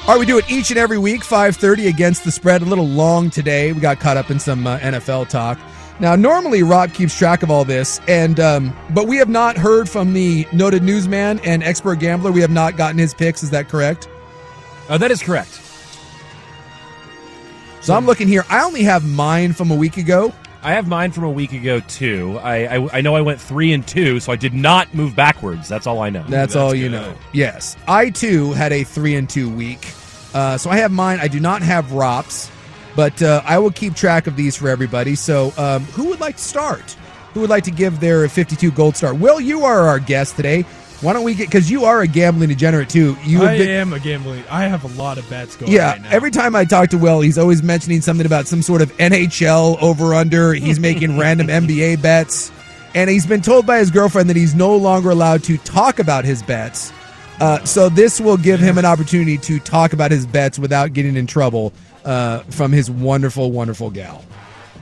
All 0.09 0.15
right, 0.15 0.21
we 0.21 0.25
do 0.25 0.39
it 0.39 0.51
each 0.51 0.71
and 0.71 0.79
every 0.79 0.97
week, 0.97 1.21
5.30 1.21 1.87
against 1.87 2.25
the 2.25 2.31
spread. 2.31 2.63
A 2.63 2.65
little 2.65 2.89
long 2.89 3.29
today. 3.29 3.75
We 3.75 3.81
got 3.83 4.01
caught 4.01 4.17
up 4.17 4.31
in 4.31 4.41
some 4.41 4.67
uh, 4.67 4.79
NFL 4.79 5.29
talk. 5.29 5.59
Now, 6.01 6.17
normally 6.17 6.63
Rob 6.63 6.95
keeps 6.95 7.15
track 7.15 7.43
of 7.43 7.51
all 7.51 7.63
this, 7.63 8.01
and 8.09 8.41
um, 8.41 8.75
but 8.95 9.07
we 9.07 9.19
have 9.19 9.29
not 9.29 9.59
heard 9.59 9.87
from 9.87 10.15
the 10.15 10.47
noted 10.51 10.83
newsman 10.83 11.41
and 11.41 11.63
expert 11.63 11.97
gambler. 11.97 12.33
We 12.33 12.41
have 12.41 12.51
not 12.51 12.79
gotten 12.79 12.97
his 12.97 13.13
picks. 13.13 13.43
Is 13.43 13.51
that 13.51 13.69
correct? 13.69 14.09
Uh, 14.89 14.97
that 14.97 15.11
is 15.11 15.23
correct. 15.23 15.61
So 17.83 17.95
I'm 17.95 18.07
looking 18.07 18.29
here. 18.29 18.47
I 18.49 18.65
only 18.65 18.85
have 18.85 19.07
mine 19.07 19.53
from 19.53 19.71
a 19.71 19.77
week 19.77 19.99
ago. 19.99 20.33
I 20.63 20.73
have 20.73 20.89
mine 20.89 21.13
from 21.13 21.25
a 21.25 21.31
week 21.31 21.53
ago 21.53 21.81
too. 21.81 22.39
I, 22.43 22.77
I, 22.77 22.99
I 22.99 23.01
know 23.03 23.15
I 23.15 23.21
went 23.21 23.41
three 23.41 23.75
and 23.75 23.87
two, 23.87 24.21
so 24.21 24.33
I 24.33 24.37
did 24.37 24.55
not 24.55 24.93
move 24.95 25.15
backwards. 25.15 25.69
That's 25.69 25.87
all 25.87 26.01
I 26.01 26.09
know. 26.09 26.21
That's, 26.21 26.31
That's 26.31 26.57
all 26.57 26.75
you 26.75 26.89
know. 26.89 27.15
Yes, 27.35 27.77
I 27.87 28.09
too 28.09 28.55
had 28.55 28.73
a 28.73 28.85
three 28.85 29.15
and 29.15 29.29
two 29.29 29.55
week. 29.55 29.87
Uh, 30.35 30.59
so 30.59 30.71
I 30.71 30.79
have 30.79 30.93
mine. 30.93 31.21
I 31.21 31.29
do 31.29 31.41
not 31.41 31.63
have 31.63 31.93
ROPS, 31.93 32.51
but 32.95 33.23
uh, 33.23 33.43
I 33.45 33.59
will 33.59 33.71
keep 33.71 33.95
track 33.95 34.27
of 34.27 34.37
these 34.37 34.57
for 34.57 34.69
everybody. 34.69 35.15
So 35.15 35.53
um, 35.57 35.85
who 35.85 36.09
would 36.09 36.21
like 36.21 36.37
to 36.37 36.43
start? 36.43 36.97
Who 37.35 37.41
would 37.41 37.51
like 37.51 37.65
to 37.65 37.71
give 37.71 38.01
their 38.01 38.29
52 38.29 38.71
gold 38.73 38.97
star? 38.97 39.15
Will, 39.15 39.41
you 39.41 39.65
are 39.65 39.87
our 39.87 39.99
guest 39.99 40.37
today. 40.37 40.65
Why 41.01 41.13
don't 41.13 41.23
we 41.23 41.35
get 41.35 41.47
because 41.47 41.71
you 41.71 41.85
are 41.85 42.01
a 42.01 42.09
gambling 42.09 42.49
degenerate 42.49 42.89
too. 42.89 43.17
You 43.23 43.45
I 43.45 43.57
been, 43.57 43.69
am 43.69 43.93
a 43.93 44.01
gambling. 44.01 44.43
I 44.51 44.65
have 44.65 44.83
a 44.83 45.01
lot 45.01 45.17
of 45.17 45.31
bets 45.31 45.55
going. 45.55 45.71
Yeah, 45.71 45.93
right 45.93 46.13
every 46.13 46.33
time 46.33 46.57
I 46.57 46.65
talk 46.65 46.91
to 46.91 46.99
Will, 46.99 47.21
he's 47.21 47.39
always 47.39 47.63
mentioning 47.63 48.01
something 48.01 48.27
about 48.27 48.49
some 48.49 48.63
sort 48.63 48.83
of 48.83 48.91
NHL 48.97 49.81
over 49.81 50.15
under. 50.15 50.55
He's 50.55 50.81
making 50.81 51.17
random 51.21 51.47
NBA 51.47 52.03
bets, 52.03 52.51
and 52.97 53.09
he's 53.09 53.27
been 53.27 53.43
told 53.43 53.65
by 53.65 53.79
his 53.79 53.93
girlfriend 53.93 54.29
that 54.29 54.37
he's 54.37 54.57
no 54.57 54.75
longer 54.75 55.11
allowed 55.11 55.45
to 55.45 55.57
talk 55.59 56.01
about 56.01 56.25
his 56.25 56.43
bets. 56.43 56.93
Uh, 57.41 57.65
so 57.65 57.89
this 57.89 58.21
will 58.21 58.37
give 58.37 58.61
him 58.61 58.79
an 58.79 58.85
opportunity 58.85 59.39
to 59.39 59.61
talk 59.61 59.93
about 59.93 60.11
his 60.11 60.27
bets 60.27 60.59
without 60.59 60.93
getting 60.93 61.17
in 61.17 61.27
trouble 61.27 61.73
uh, 62.05 62.41
from 62.51 62.73
his 62.73 62.91
wonderful, 62.91 63.53
wonderful 63.53 63.91
gal. 63.91 64.25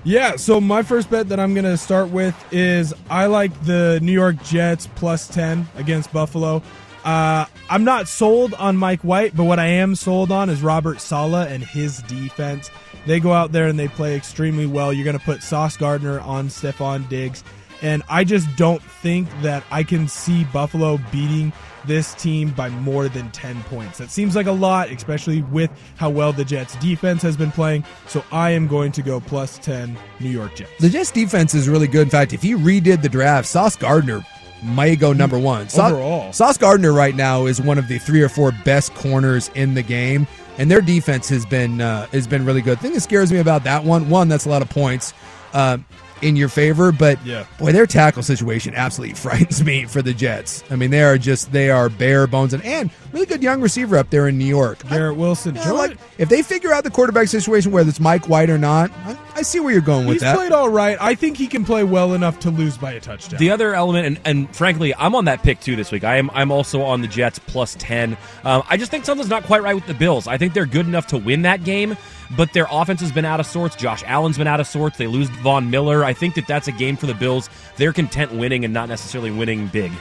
Yeah, 0.04 0.36
so 0.36 0.60
my 0.60 0.82
first 0.82 1.10
bet 1.10 1.28
that 1.30 1.40
I'm 1.40 1.52
going 1.52 1.64
to 1.64 1.76
start 1.76 2.10
with 2.10 2.34
is 2.52 2.94
I 3.10 3.26
like 3.26 3.64
the 3.64 3.98
New 4.02 4.12
York 4.12 4.42
Jets 4.44 4.86
plus 4.94 5.26
10 5.28 5.66
against 5.76 6.12
Buffalo. 6.12 6.62
Uh, 7.04 7.46
I'm 7.68 7.84
not 7.84 8.08
sold 8.08 8.54
on 8.54 8.76
Mike 8.76 9.02
White, 9.02 9.36
but 9.36 9.44
what 9.44 9.58
I 9.58 9.66
am 9.66 9.94
sold 9.94 10.30
on 10.30 10.48
is 10.48 10.62
Robert 10.62 11.00
Saleh 11.00 11.50
and 11.50 11.62
his 11.62 12.02
defense. 12.02 12.70
They 13.06 13.20
go 13.20 13.32
out 13.32 13.52
there 13.52 13.66
and 13.66 13.78
they 13.78 13.88
play 13.88 14.16
extremely 14.16 14.66
well. 14.66 14.92
You're 14.92 15.04
going 15.04 15.18
to 15.18 15.24
put 15.24 15.42
Sauce 15.42 15.76
Gardner 15.76 16.20
on 16.20 16.48
Stefon 16.48 17.08
Diggs. 17.08 17.44
And 17.82 18.02
I 18.08 18.24
just 18.24 18.54
don't 18.56 18.82
think 18.82 19.28
that 19.42 19.62
I 19.70 19.82
can 19.82 20.08
see 20.08 20.44
Buffalo 20.44 20.98
beating 21.12 21.52
this 21.86 22.14
team 22.14 22.50
by 22.50 22.68
more 22.68 23.08
than 23.08 23.30
10 23.30 23.62
points. 23.64 23.98
That 23.98 24.10
seems 24.10 24.34
like 24.34 24.46
a 24.46 24.52
lot, 24.52 24.90
especially 24.90 25.42
with 25.42 25.70
how 25.96 26.10
well 26.10 26.32
the 26.32 26.44
Jets 26.44 26.74
defense 26.76 27.22
has 27.22 27.36
been 27.36 27.52
playing. 27.52 27.84
So 28.06 28.24
I 28.32 28.50
am 28.50 28.66
going 28.66 28.92
to 28.92 29.02
go 29.02 29.20
plus 29.20 29.58
10 29.58 29.96
New 30.20 30.30
York 30.30 30.56
Jets. 30.56 30.70
The 30.80 30.88
Jets 30.88 31.10
defense 31.10 31.54
is 31.54 31.68
really 31.68 31.86
good. 31.86 32.02
In 32.02 32.10
fact, 32.10 32.32
if 32.32 32.44
you 32.44 32.58
redid 32.58 33.02
the 33.02 33.08
draft, 33.08 33.46
Sauce 33.46 33.76
Gardner 33.76 34.24
might 34.62 34.98
go 34.98 35.12
number 35.12 35.38
one. 35.38 35.68
Sa- 35.68 35.88
Overall. 35.88 36.32
Sauce 36.32 36.58
Gardner 36.58 36.92
right 36.92 37.14
now 37.14 37.46
is 37.46 37.60
one 37.60 37.78
of 37.78 37.88
the 37.88 37.98
three 37.98 38.22
or 38.22 38.28
four 38.28 38.52
best 38.64 38.94
corners 38.94 39.50
in 39.54 39.74
the 39.74 39.82
game. 39.82 40.26
And 40.58 40.70
their 40.70 40.80
defense 40.80 41.28
has 41.28 41.44
been 41.44 41.82
uh, 41.82 42.06
has 42.08 42.26
been 42.26 42.46
really 42.46 42.62
good. 42.62 42.78
The 42.78 42.82
thing 42.82 42.94
that 42.94 43.02
scares 43.02 43.30
me 43.30 43.38
about 43.38 43.64
that 43.64 43.84
one, 43.84 44.08
one, 44.08 44.28
that's 44.28 44.46
a 44.46 44.48
lot 44.48 44.62
of 44.62 44.70
points. 44.70 45.12
Uh, 45.52 45.78
in 46.22 46.36
your 46.36 46.48
favor, 46.48 46.92
but 46.92 47.24
yeah. 47.24 47.46
boy, 47.58 47.72
their 47.72 47.86
tackle 47.86 48.22
situation 48.22 48.74
absolutely 48.74 49.14
frightens 49.16 49.62
me 49.62 49.84
for 49.84 50.02
the 50.02 50.14
Jets. 50.14 50.64
I 50.70 50.76
mean, 50.76 50.90
they 50.90 51.02
are 51.02 51.18
just 51.18 51.52
they 51.52 51.70
are 51.70 51.88
bare 51.88 52.26
bones 52.26 52.54
and 52.54 52.64
and 52.64 52.90
really 53.12 53.26
good 53.26 53.42
young 53.42 53.60
receiver 53.60 53.96
up 53.96 54.10
there 54.10 54.28
in 54.28 54.38
New 54.38 54.44
York. 54.44 54.86
Garrett 54.88 55.16
Wilson. 55.16 55.56
I, 55.58 55.70
like, 55.70 55.98
if 56.18 56.28
they 56.28 56.42
figure 56.42 56.72
out 56.72 56.84
the 56.84 56.90
quarterback 56.90 57.28
situation, 57.28 57.72
whether 57.72 57.88
it's 57.88 58.00
Mike 58.00 58.28
White 58.28 58.50
or 58.50 58.58
not, 58.58 58.90
I, 59.04 59.18
I 59.36 59.42
see 59.42 59.60
where 59.60 59.72
you're 59.72 59.80
going 59.80 60.06
with 60.06 60.16
He's 60.16 60.20
that. 60.22 60.32
He's 60.32 60.38
played 60.38 60.52
all 60.52 60.68
right. 60.68 60.96
I 61.00 61.14
think 61.14 61.36
he 61.36 61.46
can 61.46 61.64
play 61.64 61.84
well 61.84 62.14
enough 62.14 62.40
to 62.40 62.50
lose 62.50 62.76
by 62.76 62.92
a 62.92 63.00
touchdown. 63.00 63.38
The 63.38 63.50
other 63.50 63.74
element, 63.74 64.06
and, 64.06 64.20
and 64.24 64.56
frankly, 64.56 64.94
I'm 64.94 65.14
on 65.14 65.26
that 65.26 65.42
pick 65.42 65.60
too 65.60 65.76
this 65.76 65.92
week. 65.92 66.04
I 66.04 66.16
am 66.16 66.30
I'm 66.30 66.50
also 66.50 66.82
on 66.82 67.00
the 67.00 67.08
Jets 67.08 67.38
plus 67.38 67.76
ten. 67.78 68.16
Um, 68.44 68.62
I 68.68 68.76
just 68.76 68.90
think 68.90 69.04
something's 69.04 69.30
not 69.30 69.44
quite 69.44 69.62
right 69.62 69.74
with 69.74 69.86
the 69.86 69.94
Bills. 69.94 70.26
I 70.26 70.38
think 70.38 70.54
they're 70.54 70.66
good 70.66 70.86
enough 70.86 71.06
to 71.08 71.18
win 71.18 71.42
that 71.42 71.64
game, 71.64 71.96
but 72.36 72.52
their 72.52 72.66
offense 72.70 73.00
has 73.00 73.12
been 73.12 73.24
out 73.24 73.40
of 73.40 73.46
sorts. 73.46 73.76
Josh 73.76 74.02
Allen's 74.06 74.38
been 74.38 74.46
out 74.46 74.60
of 74.60 74.66
sorts. 74.66 74.98
They 74.98 75.06
lose 75.06 75.28
Von 75.28 75.70
Miller. 75.70 76.04
I 76.04 76.12
think 76.12 76.34
that 76.34 76.46
that's 76.46 76.68
a 76.68 76.72
game 76.72 76.96
for 76.96 77.06
the 77.06 77.14
Bills. 77.14 77.48
They're 77.76 77.92
content 77.92 78.32
winning 78.32 78.64
and 78.64 78.72
not 78.72 78.88
necessarily 78.88 79.30
winning 79.30 79.68
big. 79.68 79.92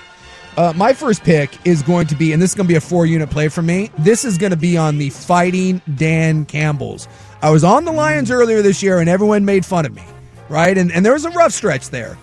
Uh, 0.58 0.72
my 0.76 0.94
first 0.94 1.24
pick 1.24 1.52
is 1.66 1.84
going 1.84 2.08
to 2.08 2.16
be, 2.16 2.32
and 2.32 2.42
this 2.42 2.52
is 2.52 2.56
going 2.56 2.66
to 2.68 2.72
be 2.72 2.78
a 2.78 2.82
four 2.82 3.06
unit 3.06 3.30
play 3.30 3.50
for 3.50 3.62
me. 3.62 3.92
This 3.98 4.24
is 4.24 4.38
going 4.38 4.52
to 4.52 4.58
be 4.58 4.78
on 4.78 4.98
the 4.98 5.10
Fighting 5.10 5.82
Dan 5.96 6.46
Campbell's. 6.46 7.10
I 7.42 7.50
was 7.50 7.64
on 7.64 7.84
the 7.84 7.92
Lions 7.92 8.32
earlier 8.32 8.62
this 8.62 8.82
year, 8.82 9.00
and 9.00 9.10
everyone 9.10 9.44
made 9.44 9.66
fun 9.66 9.86
of 9.86 9.94
me, 9.94 10.04
right? 10.48 10.78
And, 10.78 10.92
and 10.92 11.06
there 11.06 11.14
was 11.14 11.26
a 11.26 11.30
rough 11.32 11.52
stretch 11.52 11.90
there. 11.90 12.18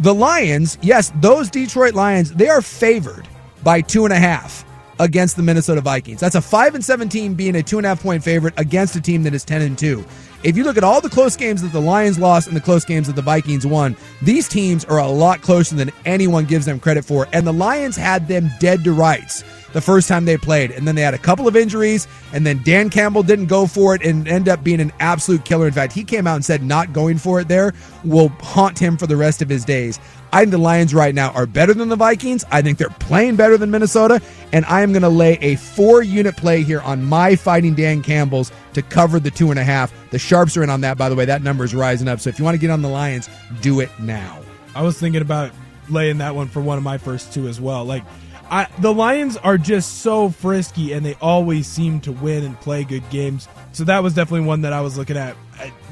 The 0.00 0.14
Lions, 0.14 0.76
yes, 0.82 1.12
those 1.16 1.50
Detroit 1.50 1.94
Lions, 1.94 2.32
they 2.34 2.48
are 2.48 2.60
favored 2.60 3.26
by 3.64 3.80
two 3.80 4.04
and 4.04 4.12
a 4.12 4.18
half 4.18 4.64
against 4.98 5.36
the 5.36 5.42
Minnesota 5.42 5.80
Vikings. 5.80 6.20
That's 6.20 6.34
a 6.34 6.40
five 6.42 6.74
and 6.74 6.84
seventeen 6.84 7.34
being 7.34 7.56
a 7.56 7.62
two 7.62 7.78
and 7.78 7.86
a 7.86 7.90
half 7.90 8.02
point 8.02 8.22
favorite 8.22 8.54
against 8.56 8.96
a 8.96 9.00
team 9.00 9.22
that 9.24 9.34
is 9.34 9.44
ten 9.44 9.62
and 9.62 9.78
two. 9.78 10.04
If 10.44 10.56
you 10.56 10.62
look 10.62 10.76
at 10.76 10.84
all 10.84 11.00
the 11.00 11.08
close 11.08 11.36
games 11.36 11.62
that 11.62 11.72
the 11.72 11.80
Lions 11.80 12.16
lost 12.16 12.46
and 12.46 12.56
the 12.56 12.60
close 12.60 12.84
games 12.84 13.08
that 13.08 13.16
the 13.16 13.22
Vikings 13.22 13.66
won, 13.66 13.96
these 14.22 14.48
teams 14.48 14.84
are 14.84 14.98
a 14.98 15.08
lot 15.08 15.42
closer 15.42 15.74
than 15.74 15.90
anyone 16.04 16.44
gives 16.44 16.64
them 16.64 16.78
credit 16.78 17.04
for. 17.04 17.26
And 17.32 17.44
the 17.44 17.52
Lions 17.52 17.96
had 17.96 18.28
them 18.28 18.48
dead 18.60 18.84
to 18.84 18.92
rights 18.92 19.42
the 19.72 19.80
first 19.80 20.08
time 20.08 20.24
they 20.24 20.36
played. 20.36 20.70
And 20.70 20.86
then 20.86 20.94
they 20.94 21.02
had 21.02 21.14
a 21.14 21.18
couple 21.18 21.48
of 21.48 21.56
injuries, 21.56 22.06
and 22.32 22.46
then 22.46 22.62
Dan 22.62 22.88
Campbell 22.88 23.24
didn't 23.24 23.46
go 23.46 23.66
for 23.66 23.96
it 23.96 24.04
and 24.04 24.28
end 24.28 24.48
up 24.48 24.62
being 24.62 24.80
an 24.80 24.92
absolute 25.00 25.44
killer. 25.44 25.66
In 25.66 25.72
fact, 25.72 25.92
he 25.92 26.04
came 26.04 26.26
out 26.26 26.36
and 26.36 26.44
said 26.44 26.62
not 26.62 26.92
going 26.92 27.18
for 27.18 27.40
it 27.40 27.48
there 27.48 27.74
will 28.04 28.28
haunt 28.28 28.78
him 28.78 28.96
for 28.96 29.08
the 29.08 29.16
rest 29.16 29.42
of 29.42 29.48
his 29.48 29.64
days. 29.64 29.98
I 30.32 30.40
think 30.40 30.50
the 30.50 30.58
Lions 30.58 30.92
right 30.92 31.14
now 31.14 31.30
are 31.30 31.46
better 31.46 31.72
than 31.72 31.88
the 31.88 31.96
Vikings. 31.96 32.44
I 32.50 32.62
think 32.62 32.78
they're 32.78 32.88
playing 32.88 33.36
better 33.36 33.56
than 33.56 33.70
Minnesota. 33.70 34.20
And 34.52 34.64
I 34.66 34.82
am 34.82 34.92
going 34.92 35.02
to 35.02 35.08
lay 35.08 35.38
a 35.40 35.56
four 35.56 36.02
unit 36.02 36.36
play 36.36 36.62
here 36.62 36.80
on 36.80 37.04
my 37.04 37.36
fighting 37.36 37.74
Dan 37.74 38.02
Campbell's 38.02 38.52
to 38.74 38.82
cover 38.82 39.20
the 39.20 39.30
two 39.30 39.50
and 39.50 39.58
a 39.58 39.64
half. 39.64 39.92
The 40.10 40.18
Sharps 40.18 40.56
are 40.56 40.62
in 40.62 40.70
on 40.70 40.80
that, 40.82 40.98
by 40.98 41.08
the 41.08 41.14
way. 41.14 41.24
That 41.24 41.42
number 41.42 41.64
is 41.64 41.74
rising 41.74 42.08
up. 42.08 42.20
So 42.20 42.30
if 42.30 42.38
you 42.38 42.44
want 42.44 42.54
to 42.54 42.60
get 42.60 42.70
on 42.70 42.82
the 42.82 42.88
Lions, 42.88 43.28
do 43.60 43.80
it 43.80 43.90
now. 43.98 44.40
I 44.74 44.82
was 44.82 44.98
thinking 44.98 45.22
about 45.22 45.50
laying 45.88 46.18
that 46.18 46.34
one 46.34 46.48
for 46.48 46.60
one 46.60 46.78
of 46.78 46.84
my 46.84 46.98
first 46.98 47.32
two 47.32 47.48
as 47.48 47.60
well. 47.60 47.84
Like, 47.84 48.04
I, 48.50 48.66
the 48.78 48.92
Lions 48.92 49.36
are 49.36 49.58
just 49.58 49.98
so 49.98 50.30
frisky 50.30 50.92
and 50.92 51.04
they 51.04 51.14
always 51.20 51.66
seem 51.66 52.00
to 52.00 52.12
win 52.12 52.44
and 52.44 52.58
play 52.60 52.84
good 52.84 53.08
games. 53.10 53.48
So 53.72 53.84
that 53.84 54.02
was 54.02 54.14
definitely 54.14 54.46
one 54.46 54.62
that 54.62 54.72
I 54.72 54.80
was 54.80 54.96
looking 54.96 55.16
at. 55.16 55.36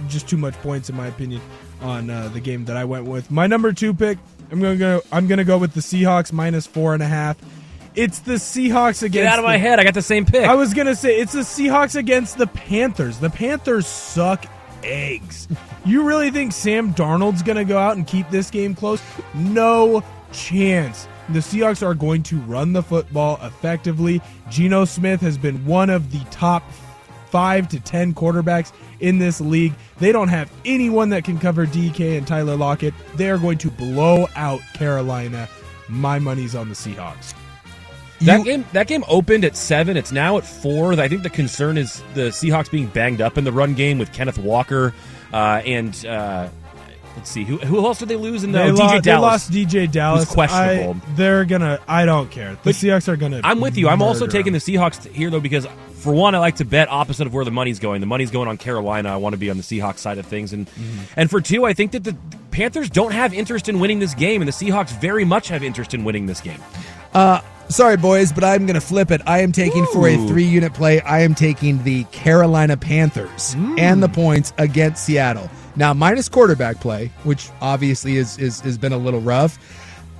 Just 0.09 0.29
too 0.29 0.37
much 0.37 0.55
points, 0.55 0.89
in 0.89 0.97
my 0.97 1.09
opinion, 1.09 1.43
on 1.81 2.11
uh, 2.11 2.29
the 2.29 2.41
game 2.41 2.65
that 2.67 2.77
I 2.77 2.85
went 2.85 3.07
with. 3.07 3.31
My 3.31 3.47
number 3.47 3.73
two 3.73 3.95
pick, 3.95 4.19
I'm 4.51 4.61
gonna 4.61 4.77
go. 4.77 5.03
I'm 5.13 5.27
gonna 5.27 5.45
go 5.45 5.59
with 5.59 5.75
the 5.75 5.81
Seahawks 5.81 6.33
minus 6.33 6.67
four 6.67 6.95
and 6.95 7.03
a 7.03 7.07
half. 7.07 7.37
It's 7.95 8.19
the 8.21 8.35
Seahawks 8.35 9.03
against. 9.03 9.13
Get 9.13 9.27
out 9.27 9.39
of 9.39 9.45
the, 9.45 9.49
my 9.49 9.57
head! 9.57 9.81
I 9.81 9.85
got 9.85 9.95
the 9.95 10.03
same 10.03 10.27
pick. 10.27 10.45
I 10.45 10.55
was 10.55 10.75
gonna 10.75 10.95
say 10.95 11.19
it's 11.19 11.33
the 11.33 11.41
Seahawks 11.41 11.97
against 11.97 12.39
the 12.39 12.47
Panthers. 12.47 13.19
The 13.19 13.31
Panthers 13.31 13.87
suck 13.87 14.47
eggs. 14.85 15.49
you 15.85 16.05
really 16.05 16.31
think 16.31 16.53
Sam 16.53 16.95
Darnold's 16.95 17.43
gonna 17.43 17.65
go 17.65 17.79
out 17.79 17.97
and 17.97 18.07
keep 18.07 18.29
this 18.31 18.51
game 18.51 18.75
close? 18.75 19.03
No 19.35 20.03
chance. 20.33 21.09
The 21.31 21.41
Seahawks 21.41 21.85
are 21.85 21.95
going 21.95 22.23
to 22.25 22.39
run 22.39 22.73
the 22.73 22.83
football 22.83 23.41
effectively. 23.43 24.23
Geno 24.49 24.85
Smith 24.85 25.21
has 25.23 25.37
been 25.37 25.65
one 25.67 25.91
of 25.91 26.13
the 26.13 26.21
top 26.31 26.63
five 27.31 27.69
to 27.69 27.81
ten 27.81 28.15
quarterbacks 28.15 28.73
in 29.01 29.19
this 29.19 29.41
league. 29.41 29.75
They 29.99 30.13
don't 30.13 30.29
have 30.29 30.51
anyone 30.65 31.11
that 31.11 31.25
can 31.25 31.39
cover 31.39 31.67
DK 31.67 32.19
and 32.19 32.27
Tyler 32.27 32.57
Lockett. 32.57 32.95
They 33.17 33.31
are 33.31 33.39
going 33.39 33.59
to 33.59 33.71
blow 33.71 34.29
out 34.37 34.61
Carolina. 34.75 35.49
My 35.89 36.19
money's 36.19 36.55
on 36.55 36.69
the 36.69 36.75
Seahawks. 36.75 37.35
That 38.23 38.45
game 38.45 38.65
that 38.73 38.87
game 38.87 39.05
opened 39.09 39.45
at 39.45 39.57
seven. 39.57 39.97
It's 39.97 40.11
now 40.11 40.39
at 40.39 40.47
four. 40.47 40.95
I 40.95 41.07
think 41.09 41.23
the 41.23 41.31
concern 41.31 41.77
is 41.77 42.03
the 42.15 42.29
Seahawks 42.29 42.71
being 42.71 42.87
banged 42.87 43.21
up 43.21 43.37
in 43.37 43.45
the 43.45 43.53
run 43.53 43.75
game 43.75 43.99
with 43.99 44.13
Kenneth 44.13 44.39
Walker 44.39 44.95
uh, 45.33 45.63
and 45.67 46.07
uh, 46.07 46.49
let's 47.17 47.31
see 47.31 47.45
who 47.45 47.59
who 47.59 47.85
else 47.85 47.99
did 47.99 48.09
they 48.09 48.17
lose 48.17 48.45
in 48.45 48.53
the 48.53 48.59
they, 48.59 48.71
oh, 48.71 48.75
lost, 48.75 48.95
DeeJay 48.95 49.03
Dallas? 49.03 49.47
they 49.47 49.61
lost 49.61 49.73
DeeJay 49.73 49.93
Dallas. 49.93 50.25
Who's 50.25 50.35
questionable. 50.35 50.97
I, 51.07 51.15
they're 51.15 51.45
gonna. 51.45 51.81
I 51.87 52.05
don't 52.07 52.31
care. 52.31 52.53
The 52.53 52.61
But 52.65 52.75
Seahawks 52.75 53.09
are 53.09 53.17
gonna. 53.17 53.41
I'm 53.45 53.61
with 53.61 53.77
you. 53.77 53.89
I'm 53.89 54.03
also 54.03 54.27
taking 54.27 54.53
them. 54.53 54.63
the 54.65 54.75
Seahawks 54.75 55.07
here 55.09 55.31
though 55.31 55.41
because 55.41 55.67
for 56.07 56.13
one, 56.13 56.37
I 56.37 56.39
like 56.39 56.57
to 56.57 56.65
bet 56.65 56.89
opposite 56.89 57.27
of 57.27 57.35
where 57.35 57.45
the 57.45 57.51
money's 57.51 57.81
going. 57.81 58.01
The 58.01 58.07
money's 58.07 58.31
going 58.31 58.47
on 58.47 58.59
Carolina. 58.59 59.09
I 59.09 59.17
want 59.17 59.33
to 59.33 59.39
be 59.39 59.51
on 59.51 59.57
the 59.57 59.65
Seahawks 59.65 59.99
side 59.99 60.19
of 60.19 60.27
things, 60.27 60.53
and 60.53 60.71
and 61.17 61.29
for 61.29 61.41
two, 61.41 61.67
I 61.67 61.73
think 61.73 61.91
that 61.93 62.05
the 62.05 62.17
Panthers 62.53 62.89
don't 62.89 63.11
have 63.11 63.35
interest 63.35 63.69
in 63.69 63.81
winning 63.81 63.99
this 63.99 64.15
game, 64.15 64.41
and 64.41 64.47
the 64.47 64.53
Seahawks 64.53 64.99
very 65.01 65.25
much 65.25 65.49
have 65.49 65.65
interest 65.65 65.95
in 65.95 66.05
winning 66.05 66.27
this 66.27 66.41
game. 66.41 66.61
Uh, 67.13 67.41
sorry, 67.69 67.97
boys, 67.97 68.33
but 68.33 68.45
I'm 68.45 68.67
going 68.67 68.75
to 68.75 68.81
flip 68.81 69.11
it. 69.11 69.21
I 69.27 69.41
am 69.41 69.51
taking 69.51 69.85
for 69.87 70.07
a 70.07 70.17
three 70.29 70.45
unit 70.45 70.75
play, 70.75 71.01
I 71.01 71.23
am 71.23 71.35
taking 71.35 71.83
the 71.83 72.05
Carolina 72.05 72.77
Panthers 72.77 73.57
and 73.77 74.01
the 74.01 74.09
points 74.09 74.53
against 74.59 75.05
Seattle. 75.05 75.51
Now, 75.75 75.93
minus 75.93 76.29
quarterback 76.29 76.81
play, 76.81 77.11
which 77.25 77.51
obviously 77.61 78.17
is, 78.17 78.39
is 78.39 78.61
has 78.61 78.79
been 78.79 78.93
a 78.93 78.99
little 78.99 79.21
rough. 79.21 79.59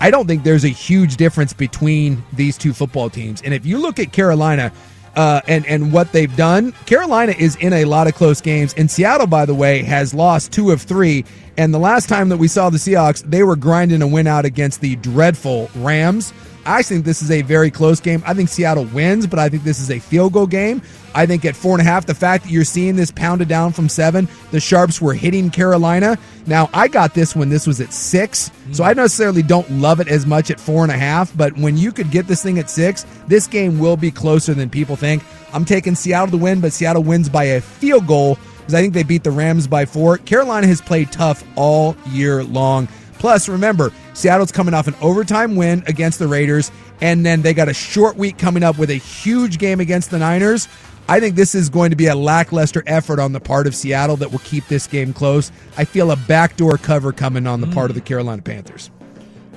I 0.01 0.11
don't 0.11 0.27
think 0.27 0.43
there's 0.43 0.65
a 0.65 0.69
huge 0.69 1.17
difference 1.17 1.53
between 1.53 2.25
these 2.33 2.59
two 2.59 2.75
football 2.75 3.09
teams. 3.09 3.41
And 3.43 3.55
if 3.55 3.65
you 3.65 3.79
look 3.79 4.01
at 4.01 4.13
Carolina, 4.13 4.73
uh, 5.17 5.41
and 5.49 5.67
and 5.67 5.93
what 5.93 6.13
they've 6.13 6.35
done. 6.37 6.73
Carolina 6.85 7.35
is 7.37 7.57
in 7.57 7.73
a 7.73 7.85
lot 7.85 8.07
of 8.07 8.15
close 8.15 8.41
games, 8.41 8.75
and 8.77 8.91
Seattle, 8.91 9.27
by 9.27 9.47
the 9.47 9.55
way, 9.55 9.83
has 9.83 10.15
lost 10.15 10.53
two 10.53 10.71
of 10.71 10.83
three. 10.83 11.25
And 11.59 11.73
the 11.73 11.79
last 11.79 12.09
time 12.09 12.29
that 12.29 12.37
we 12.37 12.49
saw 12.49 12.69
the 12.69 12.77
Seahawks, 12.77 13.23
they 13.23 13.43
were 13.43 13.57
grinding 13.57 14.03
a 14.03 14.07
win 14.07 14.27
out 14.27 14.45
against 14.45 14.83
the 14.83 14.97
dreadful 14.97 15.71
Rams. 15.77 16.33
I 16.67 16.83
think 16.83 17.05
this 17.05 17.23
is 17.23 17.31
a 17.31 17.43
very 17.43 17.71
close 17.71 18.01
game. 18.01 18.23
I 18.27 18.35
think 18.35 18.49
Seattle 18.49 18.87
wins, 18.87 19.27
but 19.27 19.39
I 19.39 19.49
think 19.49 19.63
this 19.63 19.79
is 19.79 19.91
a 19.91 19.99
field 19.99 20.33
goal 20.33 20.47
game. 20.47 20.83
I 21.15 21.25
think 21.25 21.45
at 21.45 21.57
four 21.57 21.73
and 21.73 21.81
a 21.81 21.85
half, 21.85 22.07
the 22.07 22.15
fact 22.15 22.45
that 22.45 22.51
you're 22.51 22.65
seeing 22.65 22.97
this 22.97 23.11
pounded 23.11 23.49
down 23.49 23.73
from 23.73 23.89
seven, 23.89 24.29
the 24.51 24.61
Sharps 24.61 25.01
were 25.01 25.15
hitting 25.15 25.49
Carolina. 25.49 26.19
Now, 26.47 26.69
I 26.75 26.89
got 26.89 27.15
this 27.15 27.35
when 27.35 27.49
this 27.49 27.67
was 27.67 27.81
at 27.81 27.93
six, 27.93 28.51
so 28.73 28.85
I 28.85 28.93
necessarily 28.93 29.43
don't 29.43 29.71
love 29.71 30.01
it 30.01 30.09
as 30.09 30.27
much 30.27 30.51
at 30.51 30.61
four 30.61 30.83
and 30.83 30.93
a 30.93 30.99
half, 30.99 31.35
but 31.37 31.57
when 31.57 31.77
you 31.77 31.93
could 31.93 32.11
get 32.11 32.27
this 32.27 32.43
thing 32.43 32.59
at 32.59 32.69
six, 32.69 33.07
this 33.29 33.47
game 33.47 33.79
will 33.79 33.97
be 33.97 34.11
closer 34.11 34.53
than 34.53 34.69
people 34.69 34.97
think. 34.97 35.23
I'm 35.55 35.65
taking 35.65 35.95
Seattle 35.95 36.33
to 36.33 36.37
win, 36.37 36.61
but 36.61 36.73
Seattle 36.73 37.03
wins 37.03 37.29
by 37.29 37.45
a 37.45 37.61
field 37.61 38.07
goal 38.07 38.39
because 38.59 38.75
I 38.75 38.83
think 38.83 38.95
they 38.95 39.05
beat 39.05 39.23
the 39.23 39.31
Rams 39.31 39.69
by 39.69 39.85
four. 39.85 40.19
Carolina 40.19 40.67
has 40.67 40.81
played 40.81 41.13
tough 41.13 41.45
all 41.55 41.97
year 42.09 42.43
long. 42.43 42.89
Plus, 43.19 43.49
remember, 43.49 43.93
Seattle's 44.15 44.53
coming 44.53 44.75
off 44.75 44.89
an 44.89 44.95
overtime 45.01 45.57
win 45.57 45.83
against 45.87 46.19
the 46.19 46.29
Raiders, 46.29 46.71
and 47.01 47.25
then 47.25 47.43
they 47.43 47.55
got 47.55 47.69
a 47.69 47.75
short 47.75 48.17
week 48.17 48.39
coming 48.39 48.63
up 48.63 48.79
with 48.79 48.91
a 48.91 48.95
huge 48.95 49.59
game 49.59 49.81
against 49.81 50.11
the 50.11 50.19
Niners. 50.19 50.69
I 51.09 51.21
think 51.21 51.37
this 51.37 51.55
is 51.55 51.69
going 51.69 51.91
to 51.91 51.97
be 51.97 52.07
a 52.07 52.17
lackluster 52.17 52.83
effort 52.87 53.21
on 53.21 53.33
the 53.33 53.41
part 53.41 53.67
of 53.67 53.77
Seattle 53.77 54.17
that 54.17 54.33
will 54.33 54.41
keep 54.41 54.67
this 54.67 54.87
game 54.87 55.13
close. 55.13 55.53
I 55.77 55.85
feel 55.85 56.11
a 56.11 56.17
backdoor 56.17 56.79
cover 56.79 57.13
coming 57.13 57.47
on 57.47 57.61
the 57.61 57.69
part 57.69 57.91
of 57.91 57.95
the 57.95 58.01
Carolina 58.01 58.43
Panthers. 58.43 58.91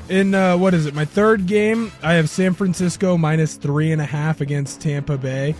In 0.10 0.34
uh, 0.34 0.58
what 0.58 0.74
is 0.74 0.86
it? 0.86 0.94
My 0.94 1.06
third 1.06 1.48
game, 1.48 1.92
I 2.02 2.14
have 2.14 2.30
San 2.30 2.54
Francisco 2.54 3.18
minus 3.18 3.56
three 3.56 3.92
and 3.92 4.02
a 4.02 4.06
half 4.06 4.42
against 4.42 4.82
Tampa 4.82 5.18
Bay. 5.18 5.56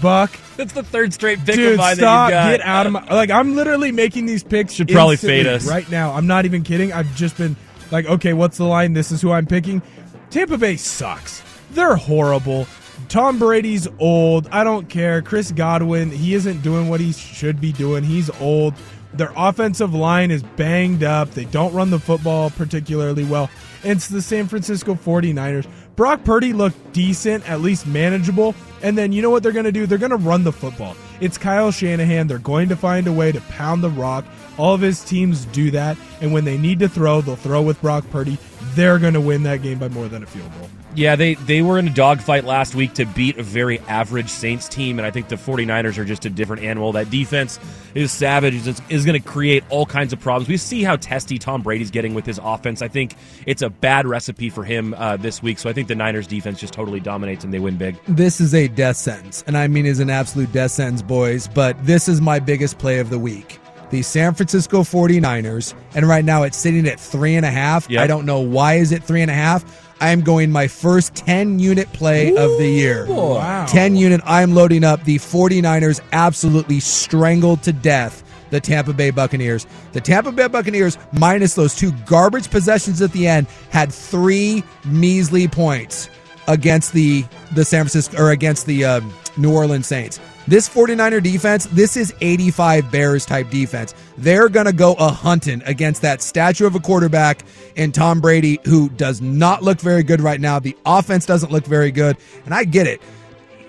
Buck, 0.00 0.38
That's 0.56 0.72
the 0.72 0.82
third 0.82 1.12
straight 1.12 1.38
pick 1.44 1.56
dude, 1.56 1.72
of 1.72 1.78
mine 1.78 1.96
stop! 1.96 2.30
that 2.30 2.46
you 2.46 2.56
got. 2.56 2.58
Get 2.58 2.66
out 2.66 2.86
of 2.86 2.92
my 2.92 3.04
like. 3.14 3.30
I'm 3.30 3.54
literally 3.54 3.92
making 3.92 4.26
these 4.26 4.42
picks. 4.42 4.72
Should 4.72 4.88
probably 4.88 5.16
fade 5.16 5.46
us. 5.46 5.66
right 5.66 5.88
now. 5.90 6.12
I'm 6.12 6.26
not 6.26 6.44
even 6.44 6.62
kidding. 6.62 6.92
I've 6.92 7.14
just 7.16 7.36
been 7.36 7.56
like, 7.90 8.06
okay, 8.06 8.32
what's 8.32 8.56
the 8.58 8.64
line? 8.64 8.92
This 8.92 9.12
is 9.12 9.20
who 9.22 9.32
I'm 9.32 9.46
picking. 9.46 9.82
Tampa 10.30 10.58
Bay 10.58 10.76
sucks. 10.76 11.42
They're 11.72 11.96
horrible. 11.96 12.66
Tom 13.08 13.38
Brady's 13.38 13.86
old. 13.98 14.48
I 14.50 14.64
don't 14.64 14.88
care. 14.88 15.22
Chris 15.22 15.52
Godwin, 15.52 16.10
he 16.10 16.34
isn't 16.34 16.62
doing 16.62 16.88
what 16.88 17.00
he 17.00 17.12
should 17.12 17.60
be 17.60 17.72
doing. 17.72 18.04
He's 18.04 18.30
old. 18.40 18.74
Their 19.12 19.32
offensive 19.36 19.94
line 19.94 20.30
is 20.30 20.42
banged 20.42 21.04
up. 21.04 21.30
They 21.30 21.44
don't 21.44 21.72
run 21.72 21.90
the 21.90 22.00
football 22.00 22.50
particularly 22.50 23.24
well. 23.24 23.48
And 23.84 23.92
it's 23.92 24.08
the 24.08 24.22
San 24.22 24.48
Francisco 24.48 24.94
49ers. 24.94 25.68
Brock 25.96 26.24
Purdy 26.24 26.52
looked 26.52 26.92
decent, 26.92 27.48
at 27.48 27.60
least 27.60 27.86
manageable. 27.86 28.54
And 28.82 28.98
then 28.98 29.12
you 29.12 29.22
know 29.22 29.30
what 29.30 29.42
they're 29.42 29.52
going 29.52 29.64
to 29.64 29.72
do? 29.72 29.86
They're 29.86 29.98
going 29.98 30.10
to 30.10 30.16
run 30.16 30.44
the 30.44 30.52
football. 30.52 30.96
It's 31.20 31.38
Kyle 31.38 31.70
Shanahan. 31.70 32.26
They're 32.26 32.38
going 32.38 32.68
to 32.68 32.76
find 32.76 33.06
a 33.06 33.12
way 33.12 33.30
to 33.32 33.40
pound 33.42 33.82
the 33.82 33.90
rock. 33.90 34.24
All 34.58 34.74
of 34.74 34.80
his 34.80 35.04
teams 35.04 35.44
do 35.46 35.70
that. 35.70 35.96
And 36.20 36.32
when 36.32 36.44
they 36.44 36.58
need 36.58 36.80
to 36.80 36.88
throw, 36.88 37.20
they'll 37.20 37.36
throw 37.36 37.62
with 37.62 37.80
Brock 37.80 38.04
Purdy. 38.10 38.38
They're 38.74 38.98
going 38.98 39.14
to 39.14 39.20
win 39.20 39.44
that 39.44 39.62
game 39.62 39.78
by 39.78 39.88
more 39.88 40.08
than 40.08 40.22
a 40.22 40.26
field 40.26 40.50
goal. 40.58 40.68
Yeah, 40.94 41.16
they, 41.16 41.34
they 41.34 41.60
were 41.60 41.78
in 41.78 41.88
a 41.88 41.92
dogfight 41.92 42.44
last 42.44 42.74
week 42.74 42.94
to 42.94 43.04
beat 43.04 43.36
a 43.38 43.42
very 43.42 43.80
average 43.80 44.28
Saints 44.28 44.68
team, 44.68 44.98
and 44.98 45.06
I 45.06 45.10
think 45.10 45.28
the 45.28 45.36
49ers 45.36 45.98
are 45.98 46.04
just 46.04 46.24
a 46.24 46.30
different 46.30 46.62
animal. 46.62 46.92
That 46.92 47.10
defense 47.10 47.58
is 47.94 48.12
savage, 48.12 48.54
is, 48.54 48.80
is 48.88 49.04
going 49.04 49.20
to 49.20 49.28
create 49.28 49.64
all 49.70 49.86
kinds 49.86 50.12
of 50.12 50.20
problems. 50.20 50.48
We 50.48 50.56
see 50.56 50.82
how 50.84 50.96
testy 50.96 51.38
Tom 51.38 51.62
Brady's 51.62 51.90
getting 51.90 52.14
with 52.14 52.24
his 52.26 52.38
offense. 52.42 52.80
I 52.80 52.88
think 52.88 53.14
it's 53.44 53.62
a 53.62 53.70
bad 53.70 54.06
recipe 54.06 54.50
for 54.50 54.62
him 54.64 54.94
uh, 54.94 55.16
this 55.16 55.42
week, 55.42 55.58
so 55.58 55.68
I 55.68 55.72
think 55.72 55.88
the 55.88 55.94
Niners 55.96 56.26
defense 56.28 56.60
just 56.60 56.74
totally 56.74 57.00
dominates 57.00 57.44
and 57.44 57.52
they 57.52 57.58
win 57.58 57.76
big. 57.76 57.96
This 58.06 58.40
is 58.40 58.54
a 58.54 58.68
death 58.68 58.96
sentence, 58.96 59.42
and 59.46 59.56
I 59.56 59.66
mean 59.68 59.86
is 59.86 60.00
an 60.00 60.10
absolute 60.10 60.52
death 60.52 60.70
sentence, 60.70 61.02
boys. 61.02 61.48
But 61.48 61.84
this 61.84 62.08
is 62.08 62.20
my 62.20 62.38
biggest 62.38 62.78
play 62.78 63.00
of 63.00 63.10
the 63.10 63.18
week. 63.18 63.58
the 63.90 64.02
San 64.02 64.34
Francisco 64.34 64.80
49ers, 64.82 65.74
and 65.94 66.06
right 66.08 66.24
now 66.24 66.42
it's 66.42 66.56
sitting 66.56 66.86
at 66.88 66.98
three 66.98 67.36
and 67.36 67.46
a 67.46 67.50
half. 67.50 67.88
Yep. 67.88 68.02
I 68.02 68.06
don't 68.06 68.26
know 68.26 68.40
why 68.40 68.74
is 68.74 68.90
it 68.92 69.02
three 69.04 69.22
and 69.22 69.30
a 69.30 69.34
half. 69.34 69.83
I 70.00 70.10
am 70.10 70.20
going 70.20 70.50
my 70.50 70.68
first 70.68 71.14
10 71.14 71.58
unit 71.58 71.92
play 71.92 72.36
of 72.36 72.58
the 72.58 72.68
year. 72.68 73.06
Wow. 73.06 73.66
10 73.66 73.96
unit. 73.96 74.20
I'm 74.24 74.54
loading 74.54 74.84
up. 74.84 75.04
The 75.04 75.16
49ers 75.16 76.00
absolutely 76.12 76.80
strangled 76.80 77.62
to 77.62 77.72
death 77.72 78.22
the 78.50 78.60
Tampa 78.60 78.92
Bay 78.92 79.10
Buccaneers. 79.10 79.66
The 79.92 80.00
Tampa 80.00 80.30
Bay 80.30 80.46
Buccaneers, 80.48 80.96
minus 81.12 81.54
those 81.54 81.74
two 81.74 81.92
garbage 82.06 82.50
possessions 82.50 83.02
at 83.02 83.12
the 83.12 83.26
end, 83.26 83.46
had 83.70 83.92
three 83.92 84.62
measly 84.84 85.48
points 85.48 86.08
against 86.48 86.92
the 86.92 87.24
the 87.54 87.64
San 87.64 87.82
Francisco 87.82 88.22
or 88.22 88.30
against 88.30 88.66
the 88.66 88.84
um, 88.84 89.12
New 89.36 89.52
Orleans 89.52 89.86
Saints. 89.86 90.20
This 90.46 90.68
49er 90.68 91.22
defense, 91.22 91.64
this 91.66 91.96
is 91.96 92.14
85 92.20 92.90
Bears 92.90 93.24
type 93.24 93.48
defense. 93.48 93.94
They're 94.18 94.50
going 94.50 94.66
to 94.66 94.74
go 94.74 94.92
a 94.94 95.08
hunting 95.08 95.62
against 95.64 96.02
that 96.02 96.20
statue 96.20 96.66
of 96.66 96.74
a 96.74 96.80
quarterback 96.80 97.44
in 97.76 97.92
Tom 97.92 98.20
Brady, 98.20 98.60
who 98.64 98.90
does 98.90 99.22
not 99.22 99.62
look 99.62 99.80
very 99.80 100.02
good 100.02 100.20
right 100.20 100.40
now. 100.40 100.58
The 100.58 100.76
offense 100.84 101.24
doesn't 101.24 101.50
look 101.50 101.64
very 101.64 101.90
good. 101.90 102.18
And 102.44 102.52
I 102.52 102.64
get 102.64 102.86
it. 102.86 103.00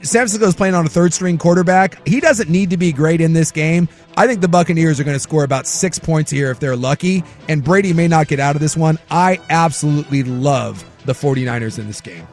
San 0.01 0.19
Francisco 0.19 0.45
is 0.45 0.55
playing 0.55 0.75
on 0.75 0.85
a 0.85 0.89
third 0.89 1.13
string 1.13 1.37
quarterback. 1.37 2.05
He 2.05 2.19
doesn't 2.19 2.49
need 2.49 2.69
to 2.69 2.77
be 2.77 2.91
great 2.91 3.21
in 3.21 3.33
this 3.33 3.51
game. 3.51 3.87
I 4.17 4.27
think 4.27 4.41
the 4.41 4.47
Buccaneers 4.47 4.99
are 4.99 5.03
going 5.03 5.15
to 5.15 5.19
score 5.19 5.43
about 5.45 5.65
six 5.65 5.97
points 5.97 6.29
here 6.29 6.51
if 6.51 6.59
they're 6.59 6.75
lucky, 6.75 7.23
and 7.49 7.63
Brady 7.63 7.91
may 7.91 8.07
not 8.07 8.27
get 8.27 8.39
out 8.39 8.55
of 8.55 8.61
this 8.61 8.77
one. 8.77 8.99
I 9.09 9.39
absolutely 9.49 10.23
love 10.23 10.85
the 11.05 11.13
49ers 11.13 11.79
in 11.79 11.87
this 11.87 12.01
game. 12.01 12.27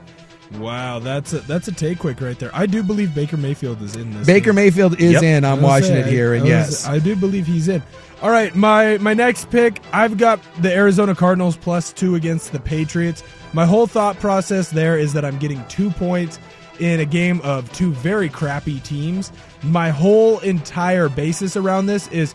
Wow, 0.59 0.99
that's 0.99 1.33
a, 1.33 1.41
that's 1.41 1.69
a 1.69 1.73
take 1.73 1.99
quick 1.99 2.21
right 2.21 2.39
there. 2.39 2.51
I 2.55 2.67
do 2.67 2.83
believe 2.83 3.15
Baker 3.15 3.37
Mayfield 3.37 3.81
is 3.83 3.97
in 3.97 4.13
this. 4.13 4.27
Baker. 4.27 4.53
Mayfield 4.53 5.01
is 5.01 5.13
Yep. 5.15 5.23
in. 5.23 5.45
I'm 5.45 5.63
watching 5.63 5.89
saying, 5.89 6.07
it 6.07 6.11
here, 6.11 6.33
I- 6.33 6.37
and 6.37 6.45
I 6.45 6.49
yes, 6.49 6.69
was- 6.71 6.87
I 6.87 6.99
do 6.99 7.17
believe 7.17 7.47
he's 7.47 7.69
in. 7.69 7.83
All 8.21 8.31
right, 8.31 8.55
my 8.55 8.99
my 8.99 9.15
next 9.15 9.51
pick, 9.51 9.81
I've 9.93 10.17
got 10.17 10.41
the 10.63 10.73
Arizona 10.73 11.15
Cardinals 11.15 11.57
plus 11.57 11.93
two 11.93 12.15
against 12.15 12.53
the 12.53 12.61
Patriots. 12.61 13.23
My 13.53 13.67
whole 13.67 13.87
thought 13.87 14.21
process 14.21 14.69
there 14.71 14.97
is 14.97 15.13
that 15.15 15.25
I'm 15.25 15.39
getting 15.39 15.65
two 15.69 15.91
points 15.91 16.39
in 16.79 17.01
a 17.01 17.05
game 17.05 17.41
of 17.43 17.71
two 17.73 17.93
very 17.95 18.29
crappy 18.29 18.79
teams. 18.81 19.33
My 19.65 19.91
whole 19.91 20.39
entire 20.41 21.09
basis 21.09 21.57
around 21.57 21.87
this 21.87 22.07
is 22.09 22.35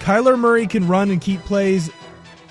Kyler 0.00 0.38
Murray 0.38 0.66
can 0.66 0.86
run 0.88 1.10
and 1.10 1.20
keep 1.20 1.40
plays 1.44 1.90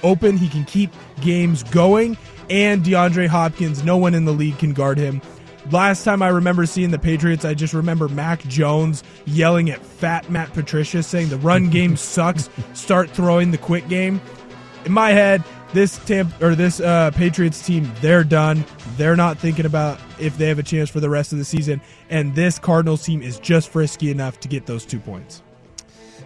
open. 0.03 0.38
He 0.38 0.47
can 0.47 0.63
keep 0.65 0.91
games 1.22 1.63
going, 1.63 2.18
and 2.50 2.84
DeAndre 2.84 3.28
Hopkins, 3.28 3.84
no 3.84 3.98
one 3.98 4.14
in 4.14 4.26
the 4.26 4.34
league 4.34 4.58
can 4.58 4.74
guard 4.74 4.98
him. 4.98 5.22
Last 5.72 6.06
time 6.06 6.22
I 6.22 6.30
remember 6.30 6.66
seeing 6.66 6.91
the 6.91 7.00
Patriots, 7.00 7.43
I 7.43 7.54
just 7.54 7.74
remember 7.74 8.08
Mac 8.08 8.41
Jones 8.43 9.04
yelling 9.26 9.70
at 9.70 9.86
fat 9.86 10.30
Matt 10.30 10.54
Patricia 10.54 11.04
saying 11.04 11.30
the 11.30 11.38
run 11.38 11.70
game 11.70 11.98
sucks. 11.98 12.50
Start 12.74 13.10
throwing 13.10 13.52
the 13.52 13.58
quick 13.58 13.88
game. 13.89 14.22
In 14.86 14.93
my 14.93 15.12
head, 15.12 15.43
this 15.74 15.98
Tampa 16.06 16.45
or 16.45 16.56
this 16.56 16.80
uh, 16.80 17.12
Patriots 17.12 17.66
team, 17.66 17.91
they're 18.00 18.24
done. 18.24 18.64
They're 18.95 19.18
not 19.18 19.38
thinking 19.38 19.66
about 19.66 20.00
if 20.20 20.38
they 20.38 20.48
have 20.48 20.60
a 20.60 20.64
chance 20.64 20.89
for 20.89 21.02
the 21.02 21.10
rest 21.10 21.34
of 21.34 21.38
the 21.38 21.45
season. 21.45 21.82
And 22.10 22.34
this 22.34 22.58
Cardinals 22.58 23.04
team 23.04 23.22
is 23.22 23.38
just 23.39 23.70
frisky 23.70 24.10
enough 24.10 24.39
to 24.41 24.48
get 24.48 24.66
those 24.66 24.86
two 24.86 25.00
points. 25.00 25.41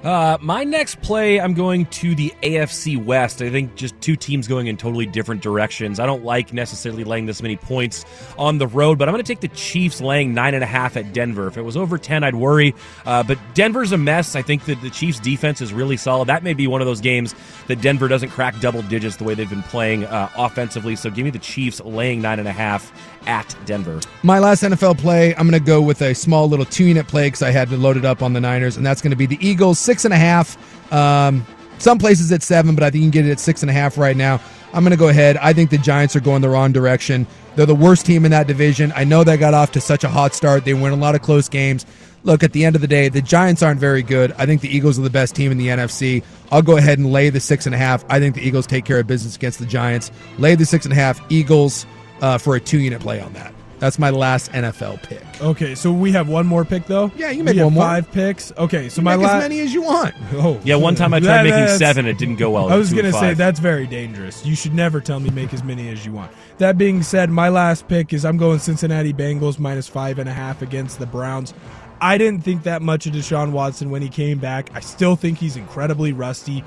Uh, 0.03 0.37
my 0.41 0.63
next 0.63 0.99
play, 1.01 1.39
I'm 1.39 1.53
going 1.53 1.85
to 1.87 2.15
the 2.15 2.33
AFC 2.41 3.03
West. 3.03 3.41
I 3.41 3.51
think 3.51 3.75
just 3.75 3.99
two 4.01 4.15
teams 4.15 4.47
going 4.47 4.67
in 4.67 4.75
totally 4.75 5.05
different 5.05 5.43
directions. 5.43 5.99
I 5.99 6.07
don't 6.07 6.23
like 6.23 6.53
necessarily 6.53 7.03
laying 7.03 7.27
this 7.27 7.41
many 7.43 7.55
points 7.55 8.03
on 8.37 8.57
the 8.57 8.65
road, 8.65 8.97
but 8.97 9.07
I'm 9.07 9.13
going 9.13 9.23
to 9.23 9.27
take 9.27 9.41
the 9.41 9.55
Chiefs 9.55 10.01
laying 10.01 10.33
nine 10.33 10.55
and 10.55 10.63
a 10.63 10.67
half 10.67 10.97
at 10.97 11.13
Denver. 11.13 11.47
If 11.47 11.57
it 11.57 11.61
was 11.61 11.77
over 11.77 11.99
10, 11.99 12.23
I'd 12.23 12.35
worry. 12.35 12.73
Uh, 13.05 13.21
but 13.21 13.37
Denver's 13.53 13.91
a 13.91 13.97
mess. 13.97 14.35
I 14.35 14.41
think 14.41 14.65
that 14.65 14.81
the 14.81 14.89
Chiefs' 14.89 15.19
defense 15.19 15.61
is 15.61 15.71
really 15.71 15.97
solid. 15.97 16.27
That 16.27 16.41
may 16.41 16.53
be 16.53 16.65
one 16.65 16.81
of 16.81 16.87
those 16.87 17.01
games 17.01 17.35
that 17.67 17.81
Denver 17.81 18.07
doesn't 18.07 18.29
crack 18.29 18.59
double 18.59 18.81
digits 18.81 19.17
the 19.17 19.23
way 19.23 19.35
they've 19.35 19.49
been 19.49 19.63
playing 19.63 20.05
uh, 20.05 20.29
offensively. 20.35 20.95
So 20.95 21.11
give 21.11 21.25
me 21.25 21.31
the 21.31 21.39
Chiefs 21.39 21.79
laying 21.81 22.21
nine 22.21 22.39
and 22.39 22.47
a 22.47 22.53
half 22.53 22.91
at 23.27 23.55
Denver. 23.65 23.99
My 24.23 24.39
last 24.39 24.63
NFL 24.63 24.97
play, 24.97 25.35
I'm 25.35 25.47
going 25.47 25.59
to 25.59 25.65
go 25.65 25.81
with 25.81 26.01
a 26.01 26.15
small 26.15 26.49
little 26.49 26.65
two 26.65 26.85
unit 26.85 27.07
play 27.07 27.27
because 27.27 27.43
I 27.43 27.51
had 27.51 27.69
to 27.69 27.77
load 27.77 27.97
it 27.97 28.05
up 28.05 28.21
on 28.23 28.33
the 28.33 28.41
Niners, 28.41 28.77
and 28.77 28.85
that's 28.85 29.01
going 29.01 29.11
to 29.11 29.17
be 29.17 29.25
the 29.25 29.37
Eagles, 29.45 29.77
six 29.91 30.05
and 30.05 30.13
a 30.13 30.17
half. 30.17 30.57
Um, 30.93 31.45
some 31.79 31.97
places 31.97 32.31
at 32.31 32.41
seven, 32.41 32.75
but 32.75 32.83
I 32.83 32.89
think 32.89 33.03
you 33.03 33.11
can 33.11 33.21
get 33.21 33.25
it 33.25 33.31
at 33.31 33.39
six 33.41 33.61
and 33.61 33.69
a 33.69 33.73
half 33.73 33.97
right 33.97 34.15
now. 34.15 34.39
I'm 34.73 34.85
going 34.85 34.91
to 34.91 34.97
go 34.97 35.09
ahead. 35.09 35.35
I 35.35 35.51
think 35.51 35.69
the 35.69 35.77
Giants 35.77 36.15
are 36.15 36.21
going 36.21 36.41
the 36.41 36.47
wrong 36.47 36.71
direction. 36.71 37.27
They're 37.57 37.65
the 37.65 37.75
worst 37.75 38.05
team 38.05 38.23
in 38.23 38.31
that 38.31 38.47
division. 38.47 38.93
I 38.95 39.03
know 39.03 39.25
they 39.25 39.35
got 39.35 39.53
off 39.53 39.73
to 39.73 39.81
such 39.81 40.05
a 40.05 40.07
hot 40.07 40.33
start. 40.33 40.63
They 40.63 40.73
win 40.73 40.93
a 40.93 40.95
lot 40.95 41.13
of 41.13 41.21
close 41.21 41.49
games. 41.49 41.85
Look, 42.23 42.41
at 42.41 42.53
the 42.53 42.63
end 42.63 42.75
of 42.75 42.81
the 42.81 42.87
day, 42.87 43.09
the 43.09 43.21
Giants 43.21 43.61
aren't 43.61 43.81
very 43.81 44.01
good. 44.01 44.31
I 44.37 44.45
think 44.45 44.61
the 44.61 44.73
Eagles 44.73 44.97
are 44.97 45.01
the 45.01 45.09
best 45.09 45.35
team 45.35 45.51
in 45.51 45.57
the 45.57 45.67
NFC. 45.67 46.23
I'll 46.51 46.61
go 46.61 46.77
ahead 46.77 46.99
and 46.99 47.11
lay 47.11 47.29
the 47.29 47.41
six 47.41 47.65
and 47.65 47.75
a 47.75 47.77
half. 47.77 48.05
I 48.09 48.19
think 48.19 48.35
the 48.35 48.47
Eagles 48.47 48.65
take 48.65 48.85
care 48.85 48.99
of 48.99 49.07
business 49.07 49.35
against 49.35 49.59
the 49.59 49.65
Giants. 49.65 50.09
Lay 50.37 50.55
the 50.55 50.65
six 50.65 50.85
and 50.85 50.93
a 50.93 50.95
half. 50.95 51.19
Eagles 51.29 51.85
uh, 52.21 52.37
for 52.37 52.55
a 52.55 52.61
two 52.61 52.79
unit 52.79 53.01
play 53.01 53.19
on 53.19 53.33
that. 53.33 53.53
That's 53.81 53.97
my 53.97 54.11
last 54.11 54.51
NFL 54.51 55.01
pick. 55.01 55.23
Okay, 55.41 55.73
so 55.73 55.91
we 55.91 56.11
have 56.11 56.29
one 56.29 56.45
more 56.45 56.63
pick 56.63 56.85
though. 56.85 57.11
Yeah, 57.17 57.31
you 57.31 57.39
We 57.39 57.43
make 57.45 57.55
have 57.57 57.65
one 57.65 57.73
more. 57.73 57.83
Five 57.83 58.11
picks. 58.11 58.53
Okay, 58.55 58.89
so 58.89 59.01
You 59.01 59.05
my 59.05 59.17
make 59.17 59.25
as 59.27 59.41
many 59.41 59.59
as 59.59 59.73
you 59.73 59.81
want. 59.81 60.13
Oh, 60.33 60.61
Yeah, 60.63 60.75
one 60.75 60.93
time 60.93 61.13
I 61.15 61.19
tried 61.19 61.43
That- 61.43 61.49
making 61.59 61.77
seven. 61.79 62.05
It 62.05 62.19
didn't 62.19 62.35
go 62.35 62.51
well. 62.51 62.69
I 62.71 62.75
was 62.77 62.93
going 62.93 63.05
to 63.05 63.11
say 63.11 63.33
that's 63.33 63.59
very 63.59 63.87
dangerous. 63.87 64.45
You 64.45 64.55
should 64.55 64.75
never 64.75 65.01
tell 65.01 65.19
me 65.19 65.31
make 65.31 65.51
as 65.53 65.63
many 65.63 65.89
as 65.89 66.05
you 66.05 66.13
want. 66.13 66.31
That 66.59 66.77
being 66.77 67.01
said, 67.01 67.31
my 67.31 67.49
last 67.49 67.87
pick 67.87 68.13
is 68.13 68.23
I'm 68.23 68.37
going 68.37 68.59
Cincinnati 68.59 69.13
Bengals 69.13 69.57
minus 69.57 69.87
five 69.87 70.19
and 70.19 70.29
a 70.29 70.33
half 70.33 70.61
against 70.61 70.99
the 70.99 71.07
Browns. 71.07 71.53
I 71.99 72.19
didn't 72.19 72.43
think 72.43 72.63
that 72.63 72.83
much 72.83 73.07
of 73.07 73.13
Deshaun 73.13 73.51
Watson 73.51 73.89
when 73.89 74.03
he 74.03 74.09
came 74.09 74.37
back. 74.37 74.69
I 74.75 74.79
still 74.79 75.15
think 75.15 75.39
he's 75.39 75.57
incredibly 75.57 76.13
rusty. 76.13 76.63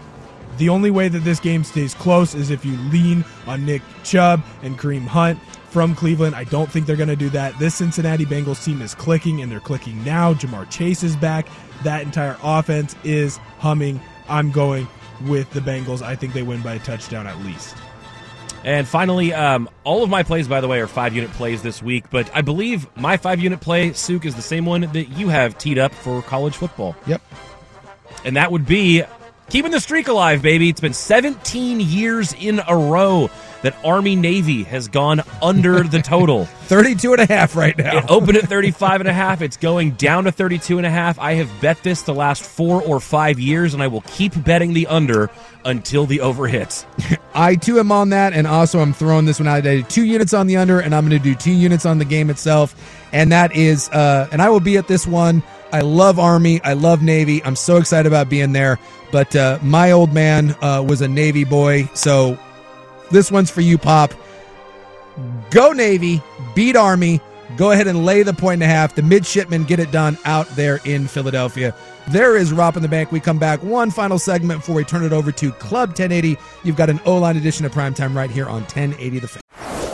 The 0.58 0.68
only 0.68 0.90
way 0.90 1.08
that 1.08 1.20
this 1.20 1.38
game 1.40 1.62
stays 1.64 1.94
close 1.94 2.34
is 2.34 2.50
if 2.50 2.64
you 2.64 2.76
lean 2.90 3.24
on 3.46 3.64
Nick 3.66 3.82
Chubb 4.02 4.42
and 4.62 4.76
Kareem 4.78 5.06
Hunt 5.06 5.38
from 5.74 5.96
Cleveland. 5.96 6.36
I 6.36 6.44
don't 6.44 6.70
think 6.70 6.86
they're 6.86 6.94
going 6.94 7.08
to 7.08 7.16
do 7.16 7.28
that. 7.30 7.58
This 7.58 7.74
Cincinnati 7.74 8.24
Bengals 8.24 8.64
team 8.64 8.80
is 8.80 8.94
clicking, 8.94 9.42
and 9.42 9.50
they're 9.50 9.58
clicking 9.58 10.04
now. 10.04 10.32
Ja'Marr 10.32 10.70
Chase 10.70 11.02
is 11.02 11.16
back. 11.16 11.48
That 11.82 12.02
entire 12.02 12.38
offense 12.44 12.94
is 13.02 13.38
humming. 13.58 14.00
I'm 14.28 14.52
going 14.52 14.86
with 15.26 15.50
the 15.50 15.58
Bengals. 15.58 16.00
I 16.00 16.14
think 16.14 16.32
they 16.32 16.44
win 16.44 16.62
by 16.62 16.74
a 16.74 16.78
touchdown 16.78 17.26
at 17.26 17.36
least. 17.40 17.74
And 18.62 18.86
finally, 18.86 19.34
um, 19.34 19.68
all 19.82 20.04
of 20.04 20.10
my 20.10 20.22
plays, 20.22 20.46
by 20.46 20.60
the 20.60 20.68
way, 20.68 20.80
are 20.80 20.86
five 20.86 21.12
unit 21.12 21.32
plays 21.32 21.60
this 21.60 21.82
week. 21.82 22.04
But 22.08 22.30
I 22.32 22.40
believe 22.42 22.86
my 22.96 23.16
five 23.16 23.40
unit 23.40 23.60
play, 23.60 23.92
Suk, 23.94 24.24
is 24.24 24.36
the 24.36 24.42
same 24.42 24.66
one 24.66 24.82
that 24.82 25.06
you 25.06 25.28
have 25.28 25.58
teed 25.58 25.76
up 25.76 25.92
for 25.92 26.22
college 26.22 26.54
football. 26.54 26.94
Yep. 27.08 27.20
And 28.24 28.36
that 28.36 28.52
would 28.52 28.64
be 28.64 29.02
keeping 29.50 29.72
the 29.72 29.80
streak 29.80 30.06
alive, 30.06 30.40
baby. 30.40 30.68
It's 30.68 30.80
been 30.80 30.94
17 30.94 31.80
years 31.80 32.32
in 32.32 32.60
a 32.68 32.76
row 32.76 33.28
that 33.64 33.74
Army 33.82 34.14
Navy 34.14 34.62
has 34.64 34.88
gone 34.88 35.22
under 35.42 35.82
the 35.82 36.02
total. 36.02 36.44
32 36.64 37.12
and 37.12 37.22
a 37.22 37.26
half 37.26 37.56
right 37.56 37.76
now. 37.76 37.98
It 37.98 38.04
opened 38.08 38.36
at 38.36 38.48
35 38.48 39.00
and 39.00 39.08
a 39.08 39.12
half. 39.12 39.42
It's 39.42 39.56
going 39.56 39.92
down 39.92 40.24
to 40.24 40.32
32 40.32 40.78
and 40.78 40.86
a 40.86 40.90
half. 40.90 41.18
I 41.18 41.32
have 41.34 41.50
bet 41.60 41.82
this 41.82 42.02
the 42.02 42.14
last 42.14 42.42
four 42.42 42.82
or 42.82 43.00
five 43.00 43.40
years, 43.40 43.74
and 43.74 43.82
I 43.82 43.86
will 43.86 44.02
keep 44.02 44.32
betting 44.44 44.74
the 44.74 44.86
under 44.86 45.30
until 45.64 46.04
the 46.04 46.20
over 46.20 46.46
hits. 46.46 46.84
I 47.34 47.56
too 47.56 47.78
am 47.78 47.90
on 47.90 48.10
that, 48.10 48.34
and 48.34 48.46
also 48.46 48.80
I'm 48.80 48.92
throwing 48.92 49.24
this 49.24 49.40
one 49.40 49.48
out. 49.48 49.56
I 49.56 49.60
did 49.60 49.90
two 49.90 50.04
units 50.04 50.34
on 50.34 50.46
the 50.46 50.58
under, 50.58 50.80
and 50.80 50.94
I'm 50.94 51.08
going 51.08 51.18
to 51.20 51.24
do 51.24 51.34
two 51.34 51.52
units 51.52 51.86
on 51.86 51.98
the 51.98 52.04
game 52.04 52.30
itself, 52.30 52.74
and 53.12 53.32
that 53.32 53.56
is, 53.56 53.88
uh, 53.90 54.28
and 54.30 54.42
I 54.42 54.50
will 54.50 54.60
be 54.60 54.76
at 54.76 54.88
this 54.88 55.06
one. 55.06 55.42
I 55.72 55.80
love 55.80 56.18
Army, 56.18 56.62
I 56.62 56.74
love 56.74 57.02
Navy. 57.02 57.42
I'm 57.44 57.56
so 57.56 57.78
excited 57.78 58.06
about 58.06 58.28
being 58.28 58.52
there. 58.52 58.78
But 59.10 59.34
uh, 59.34 59.58
my 59.62 59.92
old 59.92 60.12
man 60.12 60.56
uh, 60.60 60.84
was 60.86 61.00
a 61.00 61.08
Navy 61.08 61.44
boy, 61.44 61.88
so 61.94 62.38
this 63.14 63.30
one's 63.30 63.50
for 63.50 63.60
you, 63.60 63.78
Pop. 63.78 64.12
Go 65.50 65.72
Navy, 65.72 66.22
beat 66.54 66.76
Army. 66.76 67.20
Go 67.56 67.70
ahead 67.70 67.86
and 67.86 68.04
lay 68.04 68.22
the 68.22 68.32
point 68.32 68.54
and 68.54 68.64
a 68.64 68.66
half. 68.66 68.94
The 68.94 69.02
midshipmen 69.02 69.64
get 69.64 69.78
it 69.78 69.92
done 69.92 70.18
out 70.24 70.48
there 70.56 70.80
in 70.84 71.06
Philadelphia. 71.06 71.74
There 72.08 72.36
is 72.36 72.52
Rop 72.52 72.76
in 72.76 72.82
the 72.82 72.88
Bank. 72.88 73.12
We 73.12 73.20
come 73.20 73.38
back 73.38 73.62
one 73.62 73.90
final 73.90 74.18
segment 74.18 74.60
before 74.60 74.74
we 74.74 74.84
turn 74.84 75.04
it 75.04 75.12
over 75.12 75.30
to 75.32 75.52
Club 75.52 75.90
1080. 75.90 76.36
You've 76.64 76.76
got 76.76 76.90
an 76.90 77.00
O 77.06 77.16
line 77.18 77.36
edition 77.36 77.64
of 77.64 77.72
Primetime 77.72 78.14
right 78.14 78.30
here 78.30 78.48
on 78.48 78.62
1080 78.62 79.18
The 79.20 79.28
Fan. 79.28 79.93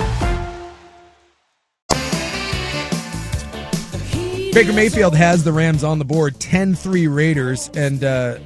Baker 4.53 4.73
Mayfield 4.73 5.15
has 5.15 5.45
the 5.45 5.53
Rams 5.53 5.81
on 5.83 5.97
the 5.97 6.03
board 6.05 6.37
10 6.39 6.75
3 6.75 7.07
Raiders. 7.07 7.69
And 7.73 8.03
uh, 8.03 8.37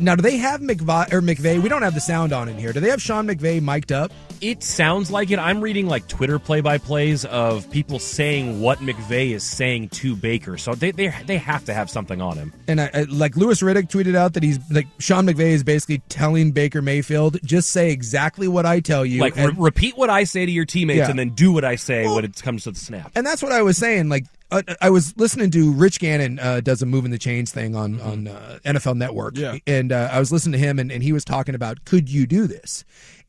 Now, 0.00 0.16
do 0.16 0.22
they 0.22 0.38
have 0.38 0.60
McVay 0.60 1.12
or 1.12 1.20
McVay? 1.20 1.62
We 1.62 1.68
don't 1.68 1.82
have 1.82 1.94
the 1.94 2.00
sound 2.00 2.32
on 2.32 2.48
in 2.48 2.56
here. 2.56 2.72
Do 2.72 2.80
they 2.80 2.88
have 2.88 3.02
Sean 3.02 3.26
McVay 3.26 3.60
mic'd 3.60 3.92
up? 3.92 4.10
It 4.44 4.62
sounds 4.62 5.10
like 5.10 5.30
it. 5.30 5.38
I'm 5.38 5.62
reading 5.62 5.86
like 5.86 6.06
Twitter 6.06 6.38
play-by-plays 6.38 7.24
of 7.24 7.70
people 7.70 7.98
saying 7.98 8.60
what 8.60 8.78
McVay 8.80 9.30
is 9.30 9.42
saying 9.42 9.88
to 9.88 10.14
Baker, 10.14 10.58
so 10.58 10.74
they 10.74 10.90
they, 10.90 11.14
they 11.24 11.38
have 11.38 11.64
to 11.64 11.72
have 11.72 11.88
something 11.88 12.20
on 12.20 12.36
him. 12.36 12.52
And 12.68 12.78
I, 12.78 12.90
I, 12.92 13.02
like 13.04 13.38
Louis 13.38 13.62
Riddick 13.62 13.88
tweeted 13.88 14.14
out 14.14 14.34
that 14.34 14.42
he's 14.42 14.58
like 14.70 14.86
Sean 14.98 15.26
McVay 15.26 15.52
is 15.52 15.64
basically 15.64 16.02
telling 16.10 16.52
Baker 16.52 16.82
Mayfield, 16.82 17.38
just 17.42 17.70
say 17.70 17.90
exactly 17.90 18.46
what 18.46 18.66
I 18.66 18.80
tell 18.80 19.06
you, 19.06 19.22
like 19.22 19.38
and, 19.38 19.56
re- 19.56 19.64
repeat 19.64 19.96
what 19.96 20.10
I 20.10 20.24
say 20.24 20.44
to 20.44 20.52
your 20.52 20.66
teammates, 20.66 20.98
yeah. 20.98 21.08
and 21.08 21.18
then 21.18 21.30
do 21.30 21.50
what 21.50 21.64
I 21.64 21.76
say 21.76 22.04
well, 22.04 22.16
when 22.16 22.26
it 22.26 22.42
comes 22.42 22.64
to 22.64 22.70
the 22.70 22.78
snap. 22.78 23.12
And 23.14 23.26
that's 23.26 23.42
what 23.42 23.52
I 23.52 23.62
was 23.62 23.78
saying. 23.78 24.10
Like 24.10 24.26
uh, 24.50 24.60
I 24.82 24.90
was 24.90 25.16
listening 25.16 25.52
to 25.52 25.72
Rich 25.72 26.00
Gannon 26.00 26.38
uh, 26.38 26.60
does 26.60 26.82
a 26.82 26.86
moving 26.86 27.12
the 27.12 27.18
chains 27.18 27.50
thing 27.50 27.74
on 27.74 27.94
mm-hmm. 27.94 28.08
on 28.08 28.28
uh, 28.28 28.58
NFL 28.66 28.96
Network, 28.96 29.38
yeah. 29.38 29.56
and 29.66 29.90
uh, 29.90 30.10
I 30.12 30.18
was 30.18 30.30
listening 30.30 30.60
to 30.60 30.66
him, 30.66 30.78
and, 30.78 30.92
and 30.92 31.02
he 31.02 31.12
was 31.12 31.24
talking 31.24 31.54
about 31.54 31.86
could 31.86 32.10
you 32.10 32.26
do 32.26 32.46
this? 32.46 32.84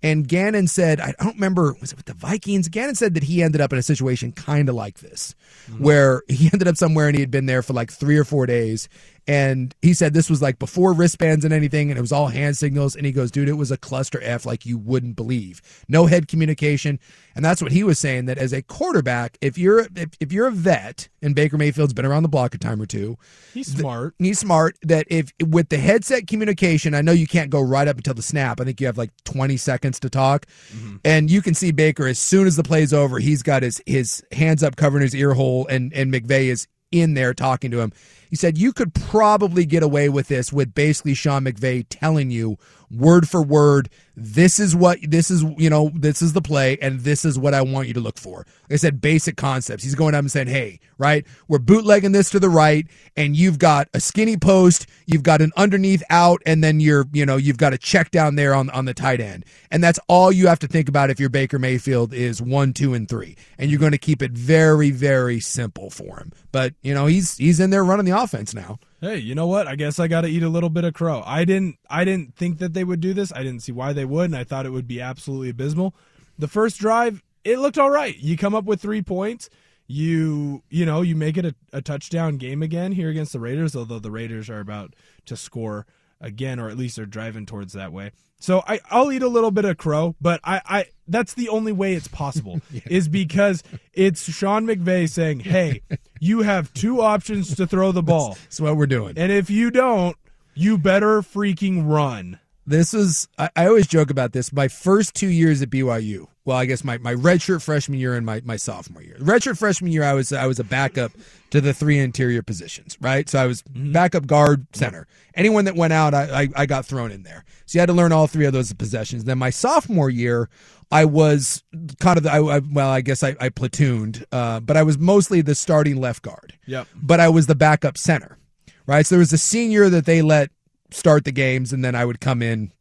And 0.06 0.28
Gannon 0.28 0.68
said, 0.68 1.00
I 1.00 1.16
don't 1.20 1.34
remember, 1.34 1.76
was 1.82 1.92
it 1.92 1.96
with 1.96 2.06
the 2.06 2.14
Vikings? 2.14 2.68
Gannon 2.70 2.94
said 2.94 3.16
that 3.16 3.24
he 3.24 3.42
ended 3.42 3.60
up 3.60 3.74
in 3.74 3.80
a 3.80 3.82
situation 3.82 4.32
kind 4.32 4.70
of 4.70 4.76
like 4.76 5.00
this, 5.00 5.34
mm-hmm. 5.68 5.84
where 5.84 6.22
he 6.28 6.46
ended 6.54 6.68
up 6.68 6.78
somewhere 6.78 7.08
and 7.08 7.16
he 7.16 7.22
had 7.22 7.32
been 7.32 7.48
there 7.48 7.64
for 7.64 7.74
like 7.74 7.92
three 7.92 8.16
or 8.16 8.24
four 8.24 8.46
days. 8.46 8.88
And 9.28 9.74
he 9.82 9.94
said 9.94 10.14
this 10.14 10.30
was 10.30 10.42
like 10.42 10.60
before 10.60 10.94
wristbands 10.94 11.46
and 11.46 11.54
anything, 11.54 11.90
and 11.90 11.98
it 11.98 12.02
was 12.02 12.12
all 12.12 12.28
hand 12.28 12.58
signals. 12.58 12.96
And 12.96 13.06
he 13.06 13.12
goes, 13.12 13.32
dude, 13.32 13.50
it 13.50 13.54
was 13.54 13.72
a 13.72 13.78
cluster 13.78 14.20
F 14.22 14.46
like 14.46 14.66
you 14.66 14.78
wouldn't 14.78 15.16
believe. 15.16 15.62
No 15.88 16.06
head 16.06 16.28
communication. 16.28 17.00
And 17.36 17.44
that's 17.44 17.62
what 17.62 17.72
he 17.72 17.84
was 17.84 17.98
saying 17.98 18.26
that 18.26 18.38
as 18.38 18.54
a 18.54 18.62
quarterback, 18.62 19.38
if 19.42 19.58
you're 19.58 19.88
if, 19.96 20.10
if 20.20 20.32
you're 20.32 20.48
a 20.48 20.52
vet 20.52 21.10
and 21.24 21.34
Baker 21.34 21.58
Mayfield's 21.58 21.94
been 21.94 22.06
around 22.06 22.24
the 22.24 22.30
block 22.30 22.54
a 22.54 22.60
time 22.60 22.80
or 22.80 22.86
two, 22.86 23.18
he's 23.54 23.76
smart. 23.76 24.14
he's 24.20 24.40
smart 24.40 24.78
that 24.84 25.08
if 25.10 25.34
with 25.44 25.70
the 25.70 25.78
headset 25.78 26.28
communication, 26.28 26.94
I 26.94 27.02
know 27.02 27.12
you 27.12 27.28
can't 27.28 27.50
go 27.50 27.62
right 27.62 27.88
up 27.88 27.98
until 27.98 28.14
the 28.14 28.22
snap. 28.22 28.62
I 28.62 28.64
think 28.64 28.80
you 28.80 28.86
have 28.86 28.98
like 28.98 29.12
20 29.24 29.58
seconds 29.58 30.00
to 30.02 30.10
talk. 30.10 30.46
Mm-hmm. 30.72 30.98
And 31.04 31.32
you 31.32 31.42
can 31.42 31.56
see 31.56 31.72
Baker 31.72 32.06
as 32.08 32.20
soon 32.20 32.46
as 32.46 32.56
the 32.58 32.64
play's 32.64 32.94
over, 32.94 33.18
he's 33.18 33.42
got 33.42 33.64
his 33.64 33.82
his 33.88 34.24
hands 34.32 34.62
up 34.62 34.76
covering 34.76 35.02
his 35.02 35.16
ear 35.16 35.34
hole 35.34 35.66
and 35.68 35.92
and 35.94 36.14
McVay 36.14 36.46
is 36.46 36.68
in 36.92 37.14
there 37.14 37.34
talking 37.34 37.72
to 37.72 37.80
him. 37.80 37.92
He 38.36 38.38
said 38.38 38.58
you 38.58 38.74
could 38.74 38.94
probably 38.94 39.66
get 39.66 39.82
away 39.82 40.10
with 40.10 40.28
this 40.28 40.52
with 40.52 40.76
basically 40.76 41.14
Sean 41.14 41.46
McVay 41.46 41.86
telling 41.90 42.32
you 42.32 42.58
word 42.92 43.28
for 43.30 43.42
word 43.42 43.90
this 44.18 44.60
is 44.60 44.76
what 44.76 44.98
this 45.02 45.30
is 45.30 45.44
you 45.58 45.70
know 45.70 45.92
this 45.94 46.22
is 46.22 46.34
the 46.34 46.42
play 46.42 46.78
and 46.82 47.02
this 47.02 47.26
is 47.26 47.38
what 47.38 47.54
i 47.54 47.62
want 47.62 47.88
you 47.88 47.94
to 47.94 48.00
look 48.00 48.18
for. 48.18 48.38
Like 48.38 48.72
i 48.72 48.76
said 48.78 49.02
basic 49.02 49.36
concepts. 49.36 49.84
He's 49.84 49.96
going 49.96 50.16
up 50.16 50.20
and 50.20 50.32
saying 50.32 50.48
hey 50.48 50.80
right 50.98 51.26
we're 51.48 51.60
bootlegging 51.60 52.14
this 52.14 52.30
to 52.30 52.40
the 52.40 52.50
right 52.50 52.88
and 53.18 53.36
you've 53.36 53.60
got 53.60 53.90
a 53.94 54.00
skinny 54.00 54.38
post 54.38 54.88
you've 55.06 55.24
got 55.24 55.42
an 55.42 55.52
underneath 55.58 56.04
out 56.10 56.42
and 56.46 56.64
then 56.64 56.80
you're 56.80 57.06
you 57.12 57.26
know 57.26 57.36
you've 57.36 57.58
got 57.58 57.74
a 57.74 57.78
check 57.78 58.12
down 58.12 58.36
there 58.36 58.56
on, 58.56 58.70
on 58.70 58.86
the 58.86 58.94
tight 58.94 59.20
end. 59.20 59.46
And 59.70 59.84
that's 59.84 60.00
all 60.08 60.32
you 60.32 60.48
have 60.48 60.60
to 60.60 60.68
think 60.68 60.88
about 60.88 61.10
if 61.10 61.20
you're 61.20 61.30
baker 61.30 61.60
mayfield 61.60 62.14
is 62.14 62.42
one 62.42 62.72
two 62.72 62.94
and 62.94 63.10
three. 63.10 63.36
And 63.58 63.70
you're 63.70 63.80
going 63.80 63.92
to 63.92 63.98
keep 63.98 64.22
it 64.22 64.32
very 64.32 64.92
very 64.92 65.42
simple 65.42 65.90
for 65.90 66.18
him. 66.20 66.32
But 66.54 66.74
you 66.82 66.94
know 66.94 67.06
he's 67.08 67.36
he's 67.36 67.60
in 67.60 67.70
there 67.70 67.84
running 67.84 68.06
the 68.06 68.18
offense 68.18 68.25
now 68.54 68.80
hey, 69.06 69.18
you 69.18 69.36
know 69.36 69.48
what? 69.48 69.68
I 69.68 69.76
guess 69.76 70.00
I 70.00 70.08
got 70.08 70.22
to 70.22 70.28
eat 70.28 70.44
a 70.44 70.50
little 70.50 70.70
bit 70.70 70.84
of 70.84 70.94
crow. 70.94 71.24
I 71.26 71.46
didn't 71.46 71.78
I 71.90 72.04
didn't 72.04 72.36
think 72.36 72.58
that 72.60 72.74
they 72.74 72.84
would 72.84 73.00
do 73.02 73.14
this. 73.14 73.32
I 73.34 73.44
didn't 73.44 73.62
see 73.62 73.72
why 73.72 73.94
they 73.94 74.06
would, 74.06 74.26
and 74.26 74.36
I 74.36 74.44
thought 74.44 74.66
it 74.66 74.72
would 74.72 74.88
be 74.88 75.02
absolutely 75.02 75.50
abysmal. 75.50 75.96
The 76.38 76.48
first 76.48 76.80
drive, 76.80 77.24
it 77.44 77.60
looked 77.60 77.78
all 77.78 77.92
right. 77.92 78.18
You 78.18 78.38
come 78.38 78.56
up 78.56 78.66
with 78.66 78.82
3 78.82 79.02
points. 79.04 79.50
You 79.88 80.64
you 80.70 80.86
know, 80.86 81.02
you 81.02 81.16
make 81.16 81.38
it 81.38 81.46
a, 81.46 81.56
a 81.72 81.82
touchdown 81.82 82.38
game 82.38 82.64
again 82.64 82.92
here 82.92 83.10
against 83.10 83.34
the 83.34 83.40
Raiders, 83.40 83.76
although 83.76 84.00
the 84.00 84.12
Raiders 84.12 84.50
are 84.50 84.60
about 84.60 84.96
to 85.28 85.38
score 85.38 85.86
again 86.20 86.60
or 86.60 86.70
at 86.70 86.78
least 86.78 86.96
they're 86.96 87.06
driving 87.06 87.46
towards 87.46 87.74
that 87.74 87.92
way. 87.94 88.12
So 88.40 88.64
I, 88.68 88.80
I'll 88.90 89.12
eat 89.12 89.22
a 89.22 89.28
little 89.28 89.52
bit 89.52 89.66
of 89.66 89.78
crow, 89.78 90.16
but 90.20 90.40
I, 90.44 90.62
I 90.66 90.86
that's 91.08 91.36
the 91.36 91.50
only 91.50 91.72
way 91.72 91.94
it's 91.94 92.08
possible 92.08 92.62
yeah. 92.72 92.82
is 92.88 93.08
because 93.08 93.64
it's 93.94 94.24
Sean 94.24 94.66
McVay 94.66 95.08
saying, 95.08 95.42
"Hey, 95.42 95.82
you 96.20 96.42
have 96.42 96.74
two 96.74 97.02
options 97.02 97.56
to 97.56 97.68
throw 97.68 97.92
the 97.92 98.04
ball. 98.04 98.30
That's, 98.30 98.42
that's 98.42 98.62
what 98.62 98.78
we're 98.78 98.88
doing, 98.88 99.18
and 99.18 99.32
if 99.32 99.50
you 99.50 99.72
don't, 99.72 100.18
you 100.54 100.78
better 100.78 101.22
freaking 101.22 101.88
run." 101.88 102.40
This 102.68 102.94
is 102.94 103.28
I, 103.38 103.50
I 103.56 103.68
always 103.68 103.88
joke 103.88 104.10
about 104.10 104.32
this. 104.32 104.52
My 104.52 104.68
first 104.68 105.14
two 105.14 105.30
years 105.30 105.62
at 105.62 105.70
BYU, 105.70 106.28
well, 106.46 106.58
I 106.58 106.66
guess 106.66 106.84
my, 106.84 107.00
my 107.00 107.16
redshirt 107.16 107.64
freshman 107.64 108.00
year 108.00 108.14
and 108.14 108.24
my, 108.24 108.40
my 108.46 108.56
sophomore 108.56 109.02
year. 109.02 109.18
Redshirt 109.20 109.58
freshman 109.58 109.92
year, 109.92 110.04
I 110.04 110.14
was 110.14 110.32
I 110.32 110.46
was 110.46 110.60
a 110.60 110.64
backup 110.64 111.12
to 111.50 111.60
the 111.60 111.74
three 111.74 111.98
interior 111.98 112.44
positions, 112.44 112.98
right? 113.02 113.28
So 113.28 113.40
I 113.40 113.48
was 113.48 113.64
mm-hmm. 113.64 113.92
backup 113.92 114.28
guard 114.28 114.68
center. 114.74 115.08
Anyone 115.34 115.66
that 115.66 115.76
went 115.76 115.94
out, 115.94 116.14
I, 116.14 116.44
I, 116.44 116.50
I 116.56 116.66
got 116.68 116.86
thrown 116.86 117.12
in 117.12 117.24
there. 117.24 117.46
So 117.66 117.78
you 117.78 117.80
had 117.80 117.88
to 117.88 117.94
learn 117.94 118.12
all 118.12 118.28
three 118.28 118.46
of 118.46 118.54
those 118.54 118.72
possessions. 118.74 119.24
Then 119.24 119.40
my 119.40 119.50
sophomore 119.50 120.12
year, 120.12 120.50
I 120.92 121.06
was 121.06 121.64
kind 122.00 122.18
of 122.18 122.24
the, 122.24 122.32
I, 122.32 122.38
I, 122.38 122.60
well, 122.60 122.90
I 122.90 123.02
guess 123.02 123.24
I, 123.24 123.36
I 123.40 123.50
platooned, 123.50 124.24
uh, 124.32 124.60
but 124.60 124.78
I 124.78 124.84
was 124.84 124.98
mostly 124.98 125.42
the 125.42 125.56
starting 125.56 126.00
left 126.00 126.22
guard. 126.22 126.54
Yep. 126.68 126.88
But 126.96 127.20
I 127.20 127.30
was 127.30 127.48
the 127.48 127.56
backup 127.56 127.98
center, 127.98 128.38
right? 128.86 129.06
So 129.06 129.16
there 129.16 129.20
was 129.20 129.34
a 129.34 129.38
senior 129.38 129.90
that 129.90 130.06
they 130.06 130.22
let 130.22 130.52
start 130.92 131.26
the 131.26 131.32
games, 131.32 131.74
and 131.74 131.84
then 131.84 131.96
I 131.96 132.06
would 132.06 132.22
come 132.22 132.42
in 132.42 132.72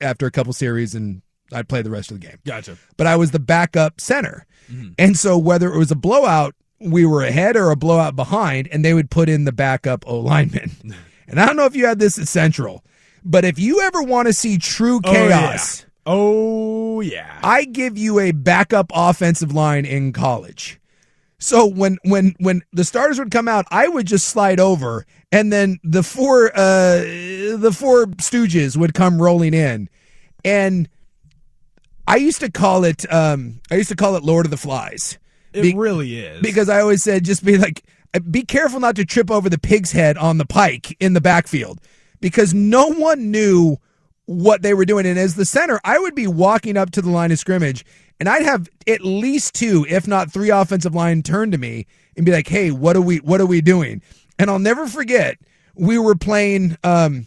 after 0.00 0.26
a 0.26 0.30
couple 0.30 0.52
series 0.52 0.94
and 0.94 1.22
I'd 1.52 1.68
play 1.68 1.82
the 1.82 1.90
rest 1.90 2.10
of 2.10 2.20
the 2.20 2.26
game. 2.26 2.38
Gotcha. 2.44 2.76
But 2.96 3.06
I 3.06 3.16
was 3.16 3.32
the 3.32 3.38
backup 3.38 4.00
center. 4.00 4.46
Mm-hmm. 4.70 4.92
And 4.98 5.16
so 5.16 5.36
whether 5.36 5.72
it 5.72 5.78
was 5.78 5.90
a 5.90 5.96
blowout, 5.96 6.54
we 6.78 7.04
were 7.04 7.22
ahead 7.22 7.56
or 7.56 7.70
a 7.70 7.76
blowout 7.76 8.16
behind, 8.16 8.68
and 8.68 8.84
they 8.84 8.94
would 8.94 9.10
put 9.10 9.28
in 9.28 9.44
the 9.44 9.52
backup 9.52 10.04
O 10.06 10.18
lineman. 10.18 10.70
and 11.28 11.40
I 11.40 11.46
don't 11.46 11.56
know 11.56 11.66
if 11.66 11.76
you 11.76 11.86
had 11.86 11.98
this 11.98 12.18
at 12.18 12.28
Central, 12.28 12.84
but 13.24 13.44
if 13.44 13.58
you 13.58 13.80
ever 13.82 14.02
want 14.02 14.28
to 14.28 14.32
see 14.32 14.58
true 14.58 15.00
chaos. 15.00 15.82
Oh 15.82 15.84
yeah. 15.84 15.89
Oh, 16.10 17.00
yeah. 17.00 17.40
I 17.42 17.64
give 17.64 17.96
you 17.96 18.18
a 18.18 18.32
backup 18.32 18.90
offensive 18.94 19.52
line 19.52 19.84
in 19.84 20.12
college. 20.12 20.80
So 21.38 21.66
when 21.66 21.96
when 22.04 22.34
when 22.38 22.62
the 22.72 22.84
starters 22.84 23.18
would 23.18 23.30
come 23.30 23.48
out, 23.48 23.64
I 23.70 23.88
would 23.88 24.06
just 24.06 24.28
slide 24.28 24.60
over, 24.60 25.06
and 25.32 25.50
then 25.50 25.78
the 25.82 26.02
four 26.02 26.50
uh 26.54 26.98
the 26.98 27.74
four 27.74 28.06
stooges 28.06 28.76
would 28.76 28.92
come 28.92 29.20
rolling 29.20 29.54
in, 29.54 29.88
and 30.44 30.86
I 32.06 32.16
used 32.16 32.40
to 32.40 32.50
call 32.50 32.84
it 32.84 33.10
um, 33.10 33.60
I 33.70 33.76
used 33.76 33.88
to 33.88 33.96
call 33.96 34.16
it 34.16 34.22
Lord 34.22 34.44
of 34.44 34.50
the 34.50 34.58
Flies. 34.58 35.18
It 35.54 35.62
be- 35.62 35.74
really 35.74 36.18
is 36.18 36.42
because 36.42 36.68
I 36.68 36.80
always 36.80 37.02
said 37.02 37.24
just 37.24 37.42
be 37.42 37.56
like 37.56 37.84
be 38.30 38.42
careful 38.42 38.78
not 38.78 38.96
to 38.96 39.06
trip 39.06 39.30
over 39.30 39.48
the 39.48 39.58
pig's 39.58 39.92
head 39.92 40.18
on 40.18 40.36
the 40.36 40.44
pike 40.44 40.94
in 41.00 41.14
the 41.14 41.20
backfield 41.22 41.80
because 42.20 42.52
no 42.52 42.88
one 42.88 43.30
knew 43.30 43.78
what 44.30 44.62
they 44.62 44.74
were 44.74 44.84
doing. 44.84 45.06
And 45.06 45.18
as 45.18 45.34
the 45.34 45.44
center, 45.44 45.80
I 45.82 45.98
would 45.98 46.14
be 46.14 46.28
walking 46.28 46.76
up 46.76 46.92
to 46.92 47.02
the 47.02 47.10
line 47.10 47.32
of 47.32 47.38
scrimmage 47.40 47.84
and 48.20 48.28
I'd 48.28 48.44
have 48.44 48.68
at 48.86 49.00
least 49.00 49.54
two, 49.54 49.84
if 49.88 50.06
not 50.06 50.30
three 50.30 50.50
offensive 50.50 50.94
line 50.94 51.22
turn 51.22 51.50
to 51.50 51.58
me 51.58 51.86
and 52.16 52.24
be 52.24 52.30
like, 52.30 52.46
"Hey, 52.46 52.70
what 52.70 52.96
are 52.96 53.00
we 53.00 53.16
what 53.18 53.40
are 53.40 53.46
we 53.46 53.60
doing?" 53.60 54.02
And 54.38 54.48
I'll 54.48 54.60
never 54.60 54.86
forget 54.86 55.38
we 55.74 55.98
were 55.98 56.14
playing 56.14 56.76
um 56.84 57.26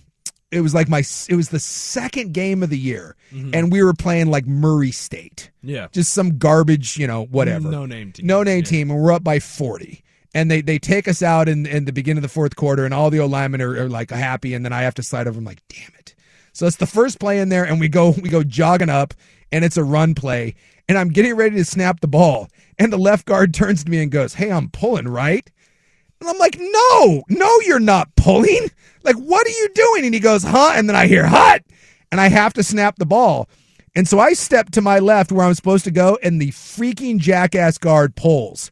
it 0.52 0.62
was 0.62 0.74
like 0.74 0.88
my 0.88 1.04
it 1.28 1.36
was 1.36 1.50
the 1.50 1.60
second 1.60 2.34
game 2.34 2.64
of 2.64 2.70
the 2.70 2.78
year 2.78 3.18
mm-hmm. 3.34 3.52
and 3.54 3.70
we 3.70 3.84
were 3.84 3.94
playing 3.94 4.28
like 4.28 4.46
Murray 4.46 4.92
State. 4.92 5.52
Yeah. 5.62 5.88
Just 5.92 6.14
some 6.14 6.38
garbage, 6.38 6.96
you 6.96 7.08
know, 7.08 7.26
whatever. 7.26 7.70
No 7.70 7.86
name 7.86 8.14
team. 8.14 8.28
No 8.28 8.44
name 8.44 8.60
yeah. 8.60 8.64
team 8.64 8.92
and 8.92 9.02
we're 9.02 9.12
up 9.12 9.24
by 9.24 9.40
40. 9.40 10.04
And 10.36 10.50
they, 10.50 10.62
they 10.62 10.80
take 10.80 11.08
us 11.08 11.22
out 11.22 11.48
in, 11.48 11.66
in 11.68 11.86
the 11.86 11.94
beginning 11.94 12.20
of 12.20 12.24
the 12.24 12.30
fourth 12.30 12.56
quarter 12.56 12.86
and 12.86 12.94
all 12.94 13.10
the 13.10 13.20
old 13.20 13.32
linemen 13.32 13.62
are, 13.62 13.84
are 13.84 13.90
like 13.90 14.10
happy 14.10 14.54
and 14.54 14.64
then 14.64 14.74
I 14.74 14.82
have 14.82 14.96
to 14.96 15.04
slide 15.04 15.28
over. 15.28 15.40
I'm 15.40 15.46
like, 15.46 15.62
damn 15.68 15.92
it. 15.98 16.14
So 16.54 16.66
it's 16.66 16.78
the 16.78 16.88
first 16.88 17.20
play 17.20 17.40
in 17.40 17.50
there 17.50 17.66
and 17.66 17.80
we 17.80 17.90
go 17.90 18.12
we 18.12 18.30
go 18.30 18.44
jogging 18.44 18.90
up 18.90 19.14
and 19.52 19.66
it's 19.66 19.78
a 19.78 19.84
run 19.84 20.16
play 20.16 20.56
and 20.88 20.98
I'm 20.98 21.10
getting 21.10 21.36
ready 21.36 21.56
to 21.58 21.66
snap 21.66 22.00
the 22.00 22.08
ball 22.08 22.48
and 22.80 22.94
the 22.94 22.98
left 22.98 23.26
guard 23.26 23.54
turns 23.54 23.84
to 23.84 23.92
me 23.92 24.02
and 24.02 24.12
goes, 24.12 24.36
"Hey, 24.36 24.52
I'm 24.52 24.70
pulling, 24.70 25.08
right?" 25.08 25.50
And 26.22 26.30
I'm 26.30 26.38
like, 26.38 26.58
"No, 26.60 27.24
no, 27.30 27.60
you're 27.66 27.80
not 27.80 28.16
pulling." 28.16 28.70
Like, 29.04 29.18
what 29.18 29.46
are 29.46 29.50
you 29.50 29.70
doing? 29.74 30.06
And 30.06 30.14
he 30.14 30.20
goes, 30.20 30.44
huh? 30.44 30.74
And 30.76 30.88
then 30.88 30.96
I 30.96 31.08
hear, 31.08 31.26
hut. 31.26 31.64
And 32.12 32.22
I 32.22 32.30
have 32.30 32.54
to 32.54 32.64
snap 32.64 32.96
the 32.98 33.06
ball. 33.06 33.50
And 33.96 34.08
so 34.08 34.20
I 34.20 34.34
step 34.34 34.72
to 34.72 34.82
my 34.82 35.00
left 35.00 35.32
where 35.32 35.46
I'm 35.46 35.54
supposed 35.54 35.84
to 35.86 35.92
go, 35.92 36.18
and 36.24 36.42
the 36.42 36.50
freaking 36.50 37.20
jackass 37.20 37.78
guard 37.78 38.16
pulls 38.16 38.72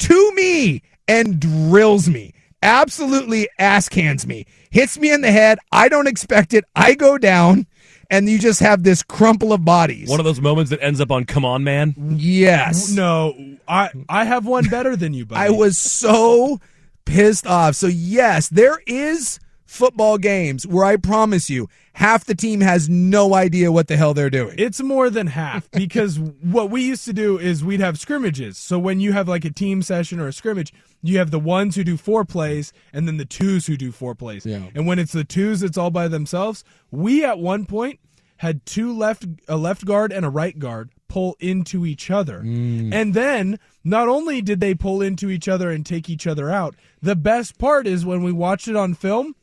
to 0.00 0.32
me 0.34 0.82
and 1.08 1.40
drills 1.40 2.08
me. 2.08 2.32
Absolutely 2.62 3.48
ass 3.58 3.88
cans 3.88 4.26
me. 4.26 4.46
Hits 4.70 4.98
me 4.98 5.12
in 5.12 5.20
the 5.20 5.32
head. 5.32 5.58
I 5.70 5.88
don't 5.88 6.06
expect 6.06 6.54
it. 6.54 6.64
I 6.74 6.94
go 6.94 7.18
down, 7.18 7.66
and 8.10 8.28
you 8.28 8.38
just 8.38 8.60
have 8.60 8.84
this 8.84 9.02
crumple 9.02 9.52
of 9.52 9.64
bodies. 9.64 10.08
One 10.08 10.20
of 10.20 10.24
those 10.24 10.40
moments 10.40 10.70
that 10.70 10.82
ends 10.82 11.00
up 11.00 11.10
on 11.10 11.24
Come 11.24 11.44
On 11.44 11.64
Man? 11.64 11.94
Yes. 12.16 12.90
No, 12.90 13.34
I 13.66 13.90
I 14.08 14.24
have 14.24 14.46
one 14.46 14.64
better 14.68 14.96
than 14.96 15.12
you, 15.12 15.26
buddy. 15.26 15.40
I 15.40 15.50
was 15.50 15.76
so 15.76 16.60
pissed 17.04 17.46
off. 17.46 17.74
So 17.74 17.88
yes, 17.88 18.48
there 18.48 18.80
is 18.86 19.40
football 19.72 20.18
games 20.18 20.66
where 20.66 20.84
I 20.84 20.96
promise 20.96 21.48
you, 21.48 21.68
half 21.94 22.24
the 22.24 22.34
team 22.34 22.60
has 22.60 22.88
no 22.88 23.34
idea 23.34 23.72
what 23.72 23.88
the 23.88 23.96
hell 23.96 24.12
they're 24.12 24.30
doing. 24.30 24.54
It's 24.58 24.82
more 24.82 25.08
than 25.08 25.28
half 25.28 25.70
because 25.72 26.18
what 26.18 26.70
we 26.70 26.82
used 26.82 27.04
to 27.06 27.12
do 27.12 27.38
is 27.38 27.64
we'd 27.64 27.80
have 27.80 27.98
scrimmages. 27.98 28.58
So 28.58 28.78
when 28.78 29.00
you 29.00 29.12
have 29.12 29.28
like 29.28 29.44
a 29.44 29.50
team 29.50 29.82
session 29.82 30.20
or 30.20 30.28
a 30.28 30.32
scrimmage, 30.32 30.72
you 31.02 31.18
have 31.18 31.30
the 31.30 31.38
ones 31.38 31.74
who 31.74 31.84
do 31.84 31.96
four 31.96 32.24
plays 32.24 32.72
and 32.92 33.08
then 33.08 33.16
the 33.16 33.24
twos 33.24 33.66
who 33.66 33.76
do 33.76 33.90
four 33.90 34.14
plays. 34.14 34.44
Yeah. 34.44 34.62
And 34.74 34.86
when 34.86 34.98
it's 34.98 35.12
the 35.12 35.24
twos, 35.24 35.62
it's 35.62 35.78
all 35.78 35.90
by 35.90 36.06
themselves. 36.06 36.64
We 36.90 37.24
at 37.24 37.38
one 37.38 37.64
point 37.64 37.98
had 38.36 38.66
two 38.66 38.92
left 38.92 39.24
a 39.48 39.56
left 39.56 39.84
guard 39.84 40.12
and 40.12 40.26
a 40.26 40.30
right 40.30 40.58
guard 40.58 40.90
pull 41.08 41.36
into 41.40 41.86
each 41.86 42.10
other. 42.10 42.40
Mm. 42.40 42.92
And 42.92 43.14
then 43.14 43.58
not 43.84 44.08
only 44.08 44.42
did 44.42 44.60
they 44.60 44.74
pull 44.74 45.02
into 45.02 45.30
each 45.30 45.48
other 45.48 45.70
and 45.70 45.84
take 45.84 46.10
each 46.10 46.26
other 46.26 46.50
out, 46.50 46.74
the 47.00 47.16
best 47.16 47.58
part 47.58 47.86
is 47.86 48.04
when 48.04 48.22
we 48.22 48.32
watched 48.32 48.68
it 48.68 48.76
on 48.76 48.94
film, 48.94 49.34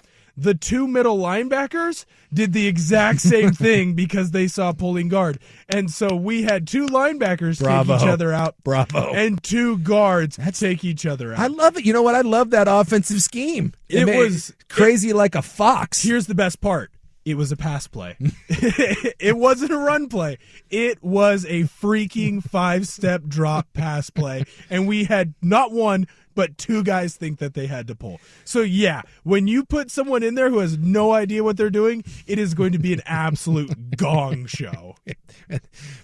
the 0.42 0.54
two 0.54 0.88
middle 0.88 1.18
linebackers 1.18 2.06
did 2.34 2.54
the 2.54 2.68
exact 2.68 3.22
same 3.22 3.52
thing 3.54 3.94
because 3.94 4.32
they 4.32 4.48
saw 4.48 4.72
pulling 4.72 5.10
guard. 5.10 5.40
And 5.68 5.92
so 5.92 6.16
we 6.16 6.44
had 6.44 6.68
two 6.68 6.86
linebackers 6.88 7.60
Bravo. 7.62 7.94
take 7.94 8.04
each 8.04 8.08
other 8.08 8.32
out. 8.32 8.56
Bravo. 8.64 9.14
And 9.14 9.42
two 9.44 9.78
guards 9.80 10.40
take 10.54 10.84
each 10.86 11.06
other 11.06 11.34
out. 11.34 11.40
I 11.40 11.48
love 11.48 11.78
it. 11.78 11.86
You 11.86 11.94
know 11.94 12.02
what? 12.02 12.16
I 12.16 12.22
love 12.22 12.52
that 12.52 12.68
offensive 12.70 13.22
scheme. 13.22 13.74
It 13.88 14.06
ma- 14.06 14.18
was- 14.18 14.54
crazy 14.70 15.14
like 15.14 15.36
a 15.36 15.42
fox. 15.42 16.02
Here's 16.04 16.28
the 16.28 16.36
best 16.36 16.62
part. 16.62 16.92
It 17.26 17.36
was 17.36 17.52
a 17.52 17.58
pass 17.58 17.86
play. 17.86 18.16
it 18.50 19.38
wasn't 19.38 19.72
a 19.72 19.78
run 19.78 20.08
play. 20.08 20.38
It 20.70 21.04
was 21.04 21.46
a 21.46 21.64
freaking 21.64 22.42
five 22.42 22.88
step 22.88 23.24
drop 23.28 23.68
pass 23.74 24.10
play. 24.10 24.46
And 24.70 24.88
we 24.88 25.04
had 25.04 25.34
not 25.42 25.72
one, 25.72 26.08
but 26.36 26.58
two 26.58 26.84
guys 26.84 27.16
think 27.16 27.40
that 27.40 27.54
they 27.54 27.68
had 27.68 27.88
to 27.88 27.96
pull. 27.96 28.20
So, 28.46 28.62
yeah, 28.62 29.02
when 29.24 29.48
you 29.48 29.66
put 29.66 29.92
someone 29.92 30.24
in 30.24 30.36
there 30.36 30.50
who 30.50 30.60
has 30.60 30.78
no 30.78 31.12
idea 31.12 31.44
what 31.44 31.58
they're 31.58 31.70
doing, 31.70 32.04
it 32.28 32.40
is 32.40 32.54
going 32.54 32.72
to 32.72 32.80
be 32.80 32.94
an 32.94 33.02
absolute 33.06 33.96
gong 33.98 34.46
show. 34.46 34.96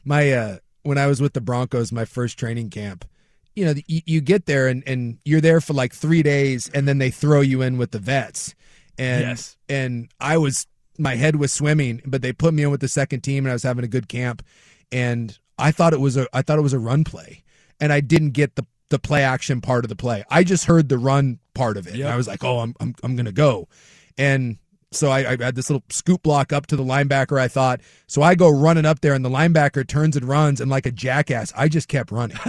my 0.04 0.32
uh 0.32 0.58
when 0.84 0.98
I 0.98 1.08
was 1.08 1.20
with 1.22 1.34
the 1.34 1.42
Broncos, 1.42 1.92
my 1.92 2.06
first 2.06 2.38
training 2.38 2.70
camp, 2.70 3.06
you 3.56 3.66
know, 3.66 3.74
you, 3.88 4.02
you 4.06 4.22
get 4.22 4.46
there 4.46 4.68
and 4.68 4.84
and 4.88 5.18
you're 5.26 5.42
there 5.42 5.62
for 5.62 5.74
like 5.74 5.94
three 5.94 6.22
days, 6.24 6.70
and 6.74 6.88
then 6.88 6.98
they 7.00 7.10
throw 7.10 7.42
you 7.42 7.62
in 7.62 7.78
with 7.78 7.92
the 7.92 8.00
vets, 8.00 8.54
and 8.98 9.22
Yes. 9.22 9.58
and 9.70 10.10
I 10.20 10.38
was 10.38 10.68
my 10.98 11.16
head 11.16 11.38
was 11.38 11.52
swimming, 11.52 12.02
but 12.06 12.22
they 12.22 12.32
put 12.34 12.54
me 12.54 12.64
in 12.64 12.72
with 12.72 12.82
the 12.82 12.88
second 12.88 13.22
team, 13.22 13.46
and 13.46 13.52
I 13.52 13.54
was 13.54 13.64
having 13.64 13.84
a 13.84 13.88
good 13.88 14.08
camp, 14.08 14.44
and 14.92 15.38
I 15.58 15.72
thought 15.72 15.94
it 15.94 16.00
was 16.00 16.18
a 16.18 16.28
I 16.34 16.42
thought 16.42 16.60
it 16.60 16.64
was 16.64 16.74
a 16.74 16.80
run 16.80 17.04
play, 17.04 17.44
and 17.80 17.92
I 17.92 18.00
didn't 18.02 18.32
get 18.32 18.56
the 18.56 18.66
the 18.90 19.00
play 19.00 19.24
action 19.24 19.62
part 19.62 19.84
of 19.86 19.90
the 19.90 19.96
play. 19.96 20.24
I 20.30 20.44
just 20.44 20.66
heard 20.66 20.90
the 20.90 20.98
run 20.98 21.40
part 21.54 21.78
of 21.78 21.88
it. 21.88 21.92
And 21.92 22.00
Yep. 22.00 22.14
I 22.14 22.18
was 22.18 22.28
like, 22.28 22.44
oh, 22.44 22.60
I'm 22.60 22.76
I'm 22.80 22.96
I'm 23.04 23.16
gonna 23.16 23.32
go, 23.32 23.68
and 24.18 24.58
so 24.92 25.10
I, 25.10 25.32
I 25.32 25.44
had 25.44 25.56
this 25.56 25.70
little 25.70 25.84
scoop 25.90 26.24
block 26.24 26.54
up 26.54 26.68
to 26.68 26.76
the 26.76 26.84
linebacker. 26.84 27.40
I 27.40 27.48
thought 27.48 27.82
so. 28.08 28.22
I 28.22 28.36
go 28.36 28.50
running 28.50 28.86
up 28.86 29.02
there, 29.02 29.14
and 29.14 29.26
the 29.26 29.30
linebacker 29.30 29.88
turns 29.88 30.16
and 30.16 30.26
runs, 30.26 30.62
and 30.62 30.70
like 30.72 30.86
a 30.86 30.92
jackass, 30.92 31.52
I 31.56 31.68
just 31.68 31.88
kept 31.88 32.12
running. 32.12 32.38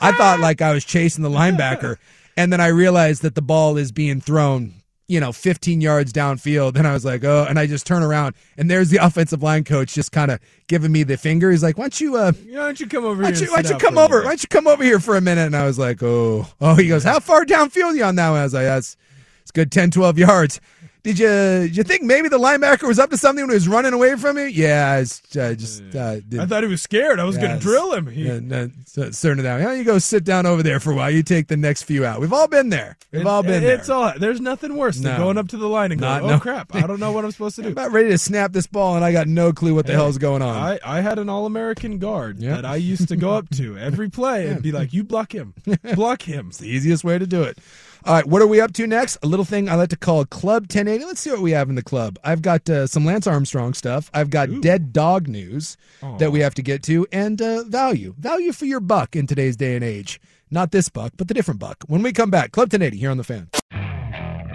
I 0.00 0.12
thought 0.16 0.40
like 0.40 0.62
I 0.62 0.72
was 0.72 0.84
chasing 0.84 1.22
the 1.22 1.30
linebacker, 1.30 1.96
and 2.36 2.52
then 2.52 2.60
I 2.60 2.68
realized 2.68 3.22
that 3.22 3.34
the 3.34 3.42
ball 3.42 3.76
is 3.76 3.92
being 3.92 4.20
thrown, 4.20 4.81
you 5.12 5.20
know, 5.20 5.30
15 5.30 5.82
yards 5.82 6.10
downfield. 6.10 6.74
And 6.76 6.88
I 6.88 6.94
was 6.94 7.04
like, 7.04 7.22
oh, 7.22 7.44
and 7.46 7.58
I 7.58 7.66
just 7.66 7.86
turn 7.86 8.02
around, 8.02 8.34
and 8.56 8.70
there's 8.70 8.88
the 8.88 8.96
offensive 9.04 9.42
line 9.42 9.62
coach 9.62 9.92
just 9.92 10.10
kind 10.10 10.30
of 10.30 10.40
giving 10.68 10.90
me 10.90 11.02
the 11.02 11.18
finger. 11.18 11.50
He's 11.50 11.62
like, 11.62 11.76
why 11.76 11.84
don't 11.84 12.00
you, 12.00 12.16
uh, 12.16 12.32
Why 12.32 12.54
don't 12.54 12.80
you 12.80 12.86
come 12.86 13.04
over 13.04 13.22
why 13.22 13.28
here? 13.28 13.34
don't 13.34 13.46
you, 13.46 13.52
why 13.52 13.62
don't 13.62 13.72
you 13.72 13.78
come 13.78 13.98
over? 13.98 14.22
Why 14.22 14.28
don't 14.28 14.42
you 14.42 14.48
come 14.48 14.66
over 14.66 14.82
here 14.82 14.98
for 15.00 15.16
a 15.16 15.20
minute? 15.20 15.44
And 15.44 15.54
I 15.54 15.66
was 15.66 15.78
like, 15.78 16.02
oh, 16.02 16.46
oh. 16.62 16.74
He 16.76 16.88
goes, 16.88 17.04
how 17.04 17.20
far 17.20 17.44
downfield 17.44 17.92
are 17.92 17.94
you 17.96 18.04
on 18.04 18.14
that 18.16 18.30
one? 18.30 18.40
I 18.40 18.44
was 18.44 18.54
like, 18.54 18.64
that's 18.64 18.96
it's 19.42 19.50
good, 19.50 19.70
10, 19.70 19.90
12 19.90 20.18
yards. 20.18 20.60
Did 21.04 21.18
you 21.18 21.26
did 21.26 21.76
you 21.76 21.82
think 21.82 22.02
maybe 22.04 22.28
the 22.28 22.38
linebacker 22.38 22.86
was 22.86 23.00
up 23.00 23.10
to 23.10 23.16
something 23.16 23.42
when 23.42 23.50
he 23.50 23.54
was 23.54 23.66
running 23.66 23.92
away 23.92 24.14
from 24.14 24.38
you? 24.38 24.44
Yeah, 24.44 24.98
it's 24.98 25.20
uh, 25.36 25.52
just. 25.58 25.82
Uh, 25.94 26.18
I 26.38 26.46
thought 26.46 26.62
he 26.62 26.68
was 26.68 26.80
scared. 26.80 27.18
I 27.18 27.24
was 27.24 27.36
going 27.36 27.50
to 27.50 27.58
drill 27.58 27.92
him. 27.92 28.06
He, 28.06 28.26
yeah, 28.28 28.38
no, 28.40 28.68
down. 28.68 29.60
Yeah, 29.60 29.72
you 29.72 29.82
go 29.82 29.98
sit 29.98 30.22
down 30.22 30.46
over 30.46 30.62
there 30.62 30.78
for 30.78 30.92
a 30.92 30.94
while. 30.94 31.10
You 31.10 31.24
take 31.24 31.48
the 31.48 31.56
next 31.56 31.82
few 31.82 32.04
out. 32.06 32.20
We've 32.20 32.32
all 32.32 32.46
been 32.46 32.68
there. 32.68 32.96
We've 33.10 33.22
It- 33.22 33.26
all 33.26 33.42
been 33.42 33.64
It's 33.64 33.88
there. 33.88 33.96
all. 33.96 34.12
There's 34.16 34.40
nothing 34.40 34.76
worse 34.76 34.96
than 34.98 35.16
going 35.18 35.38
up 35.38 35.48
to 35.48 35.56
the 35.56 35.66
line 35.66 35.90
and 35.90 36.00
going, 36.00 36.20
Not- 36.20 36.22
"Oh 36.22 36.34
no. 36.34 36.38
crap! 36.38 36.72
I 36.72 36.86
don't 36.86 37.00
know 37.00 37.10
what 37.10 37.24
I'm 37.24 37.32
supposed 37.32 37.56
to 37.56 37.62
do." 37.62 37.68
I'm 37.68 37.72
about 37.72 37.90
ready 37.90 38.10
to 38.10 38.18
snap 38.18 38.52
this 38.52 38.68
ball, 38.68 38.94
and 38.94 39.04
I 39.04 39.10
got 39.10 39.26
no 39.26 39.52
clue 39.52 39.74
what 39.74 39.86
the 39.86 39.94
hell's 39.94 40.18
going 40.18 40.40
on. 40.42 40.56
I, 40.56 40.78
I 40.84 41.00
had 41.00 41.18
an 41.18 41.28
All 41.28 41.46
American 41.46 41.98
guard 41.98 42.38
Yeah. 42.38 42.54
that 42.54 42.64
I 42.64 42.76
used 42.76 43.08
to 43.08 43.16
go 43.16 43.32
up 43.32 43.48
to 43.56 43.76
every 43.88 44.08
play 44.08 44.46
and 44.46 44.62
be 44.62 44.70
like, 44.70 44.92
"You 44.92 45.02
block 45.02 45.34
him, 45.34 45.54
block 45.94 46.22
him." 46.22 46.48
It's 46.50 46.58
the 46.58 46.68
easiest 46.68 47.02
way 47.02 47.18
to 47.18 47.26
do 47.26 47.42
it. 47.42 47.58
All 48.04 48.12
right, 48.14 48.26
what 48.26 48.42
are 48.42 48.48
we 48.48 48.60
up 48.60 48.72
to 48.72 48.86
next? 48.88 49.16
A 49.22 49.28
little 49.28 49.44
thing 49.44 49.68
I 49.68 49.76
like 49.76 49.90
to 49.90 49.96
call 49.96 50.24
Club 50.24 50.66
1080. 50.92 51.06
Let's 51.06 51.20
see 51.20 51.30
what 51.30 51.40
we 51.40 51.52
have 51.52 51.68
in 51.68 51.74
the 51.74 51.82
club. 51.82 52.18
I've 52.24 52.42
got 52.42 52.68
uh, 52.68 52.86
some 52.86 53.04
Lance 53.04 53.26
Armstrong 53.26 53.74
stuff. 53.74 54.10
I've 54.12 54.30
got 54.30 54.60
dead 54.60 54.92
dog 54.92 55.28
news 55.28 55.76
that 56.18 56.32
we 56.32 56.40
have 56.40 56.54
to 56.54 56.62
get 56.62 56.82
to, 56.84 57.06
and 57.12 57.40
uh, 57.40 57.64
value. 57.64 58.14
Value 58.18 58.52
for 58.52 58.66
your 58.66 58.80
buck 58.80 59.16
in 59.16 59.26
today's 59.26 59.56
day 59.56 59.74
and 59.74 59.84
age. 59.84 60.20
Not 60.50 60.70
this 60.70 60.88
buck, 60.88 61.12
but 61.16 61.28
the 61.28 61.34
different 61.34 61.60
buck. 61.60 61.84
When 61.86 62.02
we 62.02 62.12
come 62.12 62.30
back, 62.30 62.52
Club 62.52 62.72
1080 62.72 62.98
here 62.98 63.10
on 63.10 63.16
the 63.16 63.24
fan. 63.24 63.48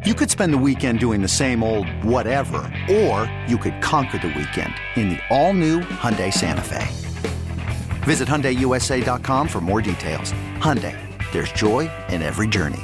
You 0.05 0.13
could 0.13 0.29
spend 0.29 0.53
the 0.53 0.57
weekend 0.59 0.99
doing 0.99 1.21
the 1.21 1.27
same 1.27 1.63
old 1.63 1.89
whatever, 2.03 2.57
or 2.89 3.31
you 3.47 3.57
could 3.57 3.81
conquer 3.81 4.19
the 4.19 4.27
weekend 4.27 4.73
in 4.95 5.09
the 5.09 5.19
all-new 5.29 5.81
Hyundai 5.81 6.31
Santa 6.31 6.61
Fe. 6.61 6.87
Visit 8.03 8.27
HyundaiUSA.com 8.27 9.47
for 9.47 9.59
more 9.59 9.81
details. 9.81 10.33
Hyundai, 10.59 10.95
there's 11.31 11.51
joy 11.51 11.89
in 12.09 12.21
every 12.21 12.47
journey. 12.47 12.83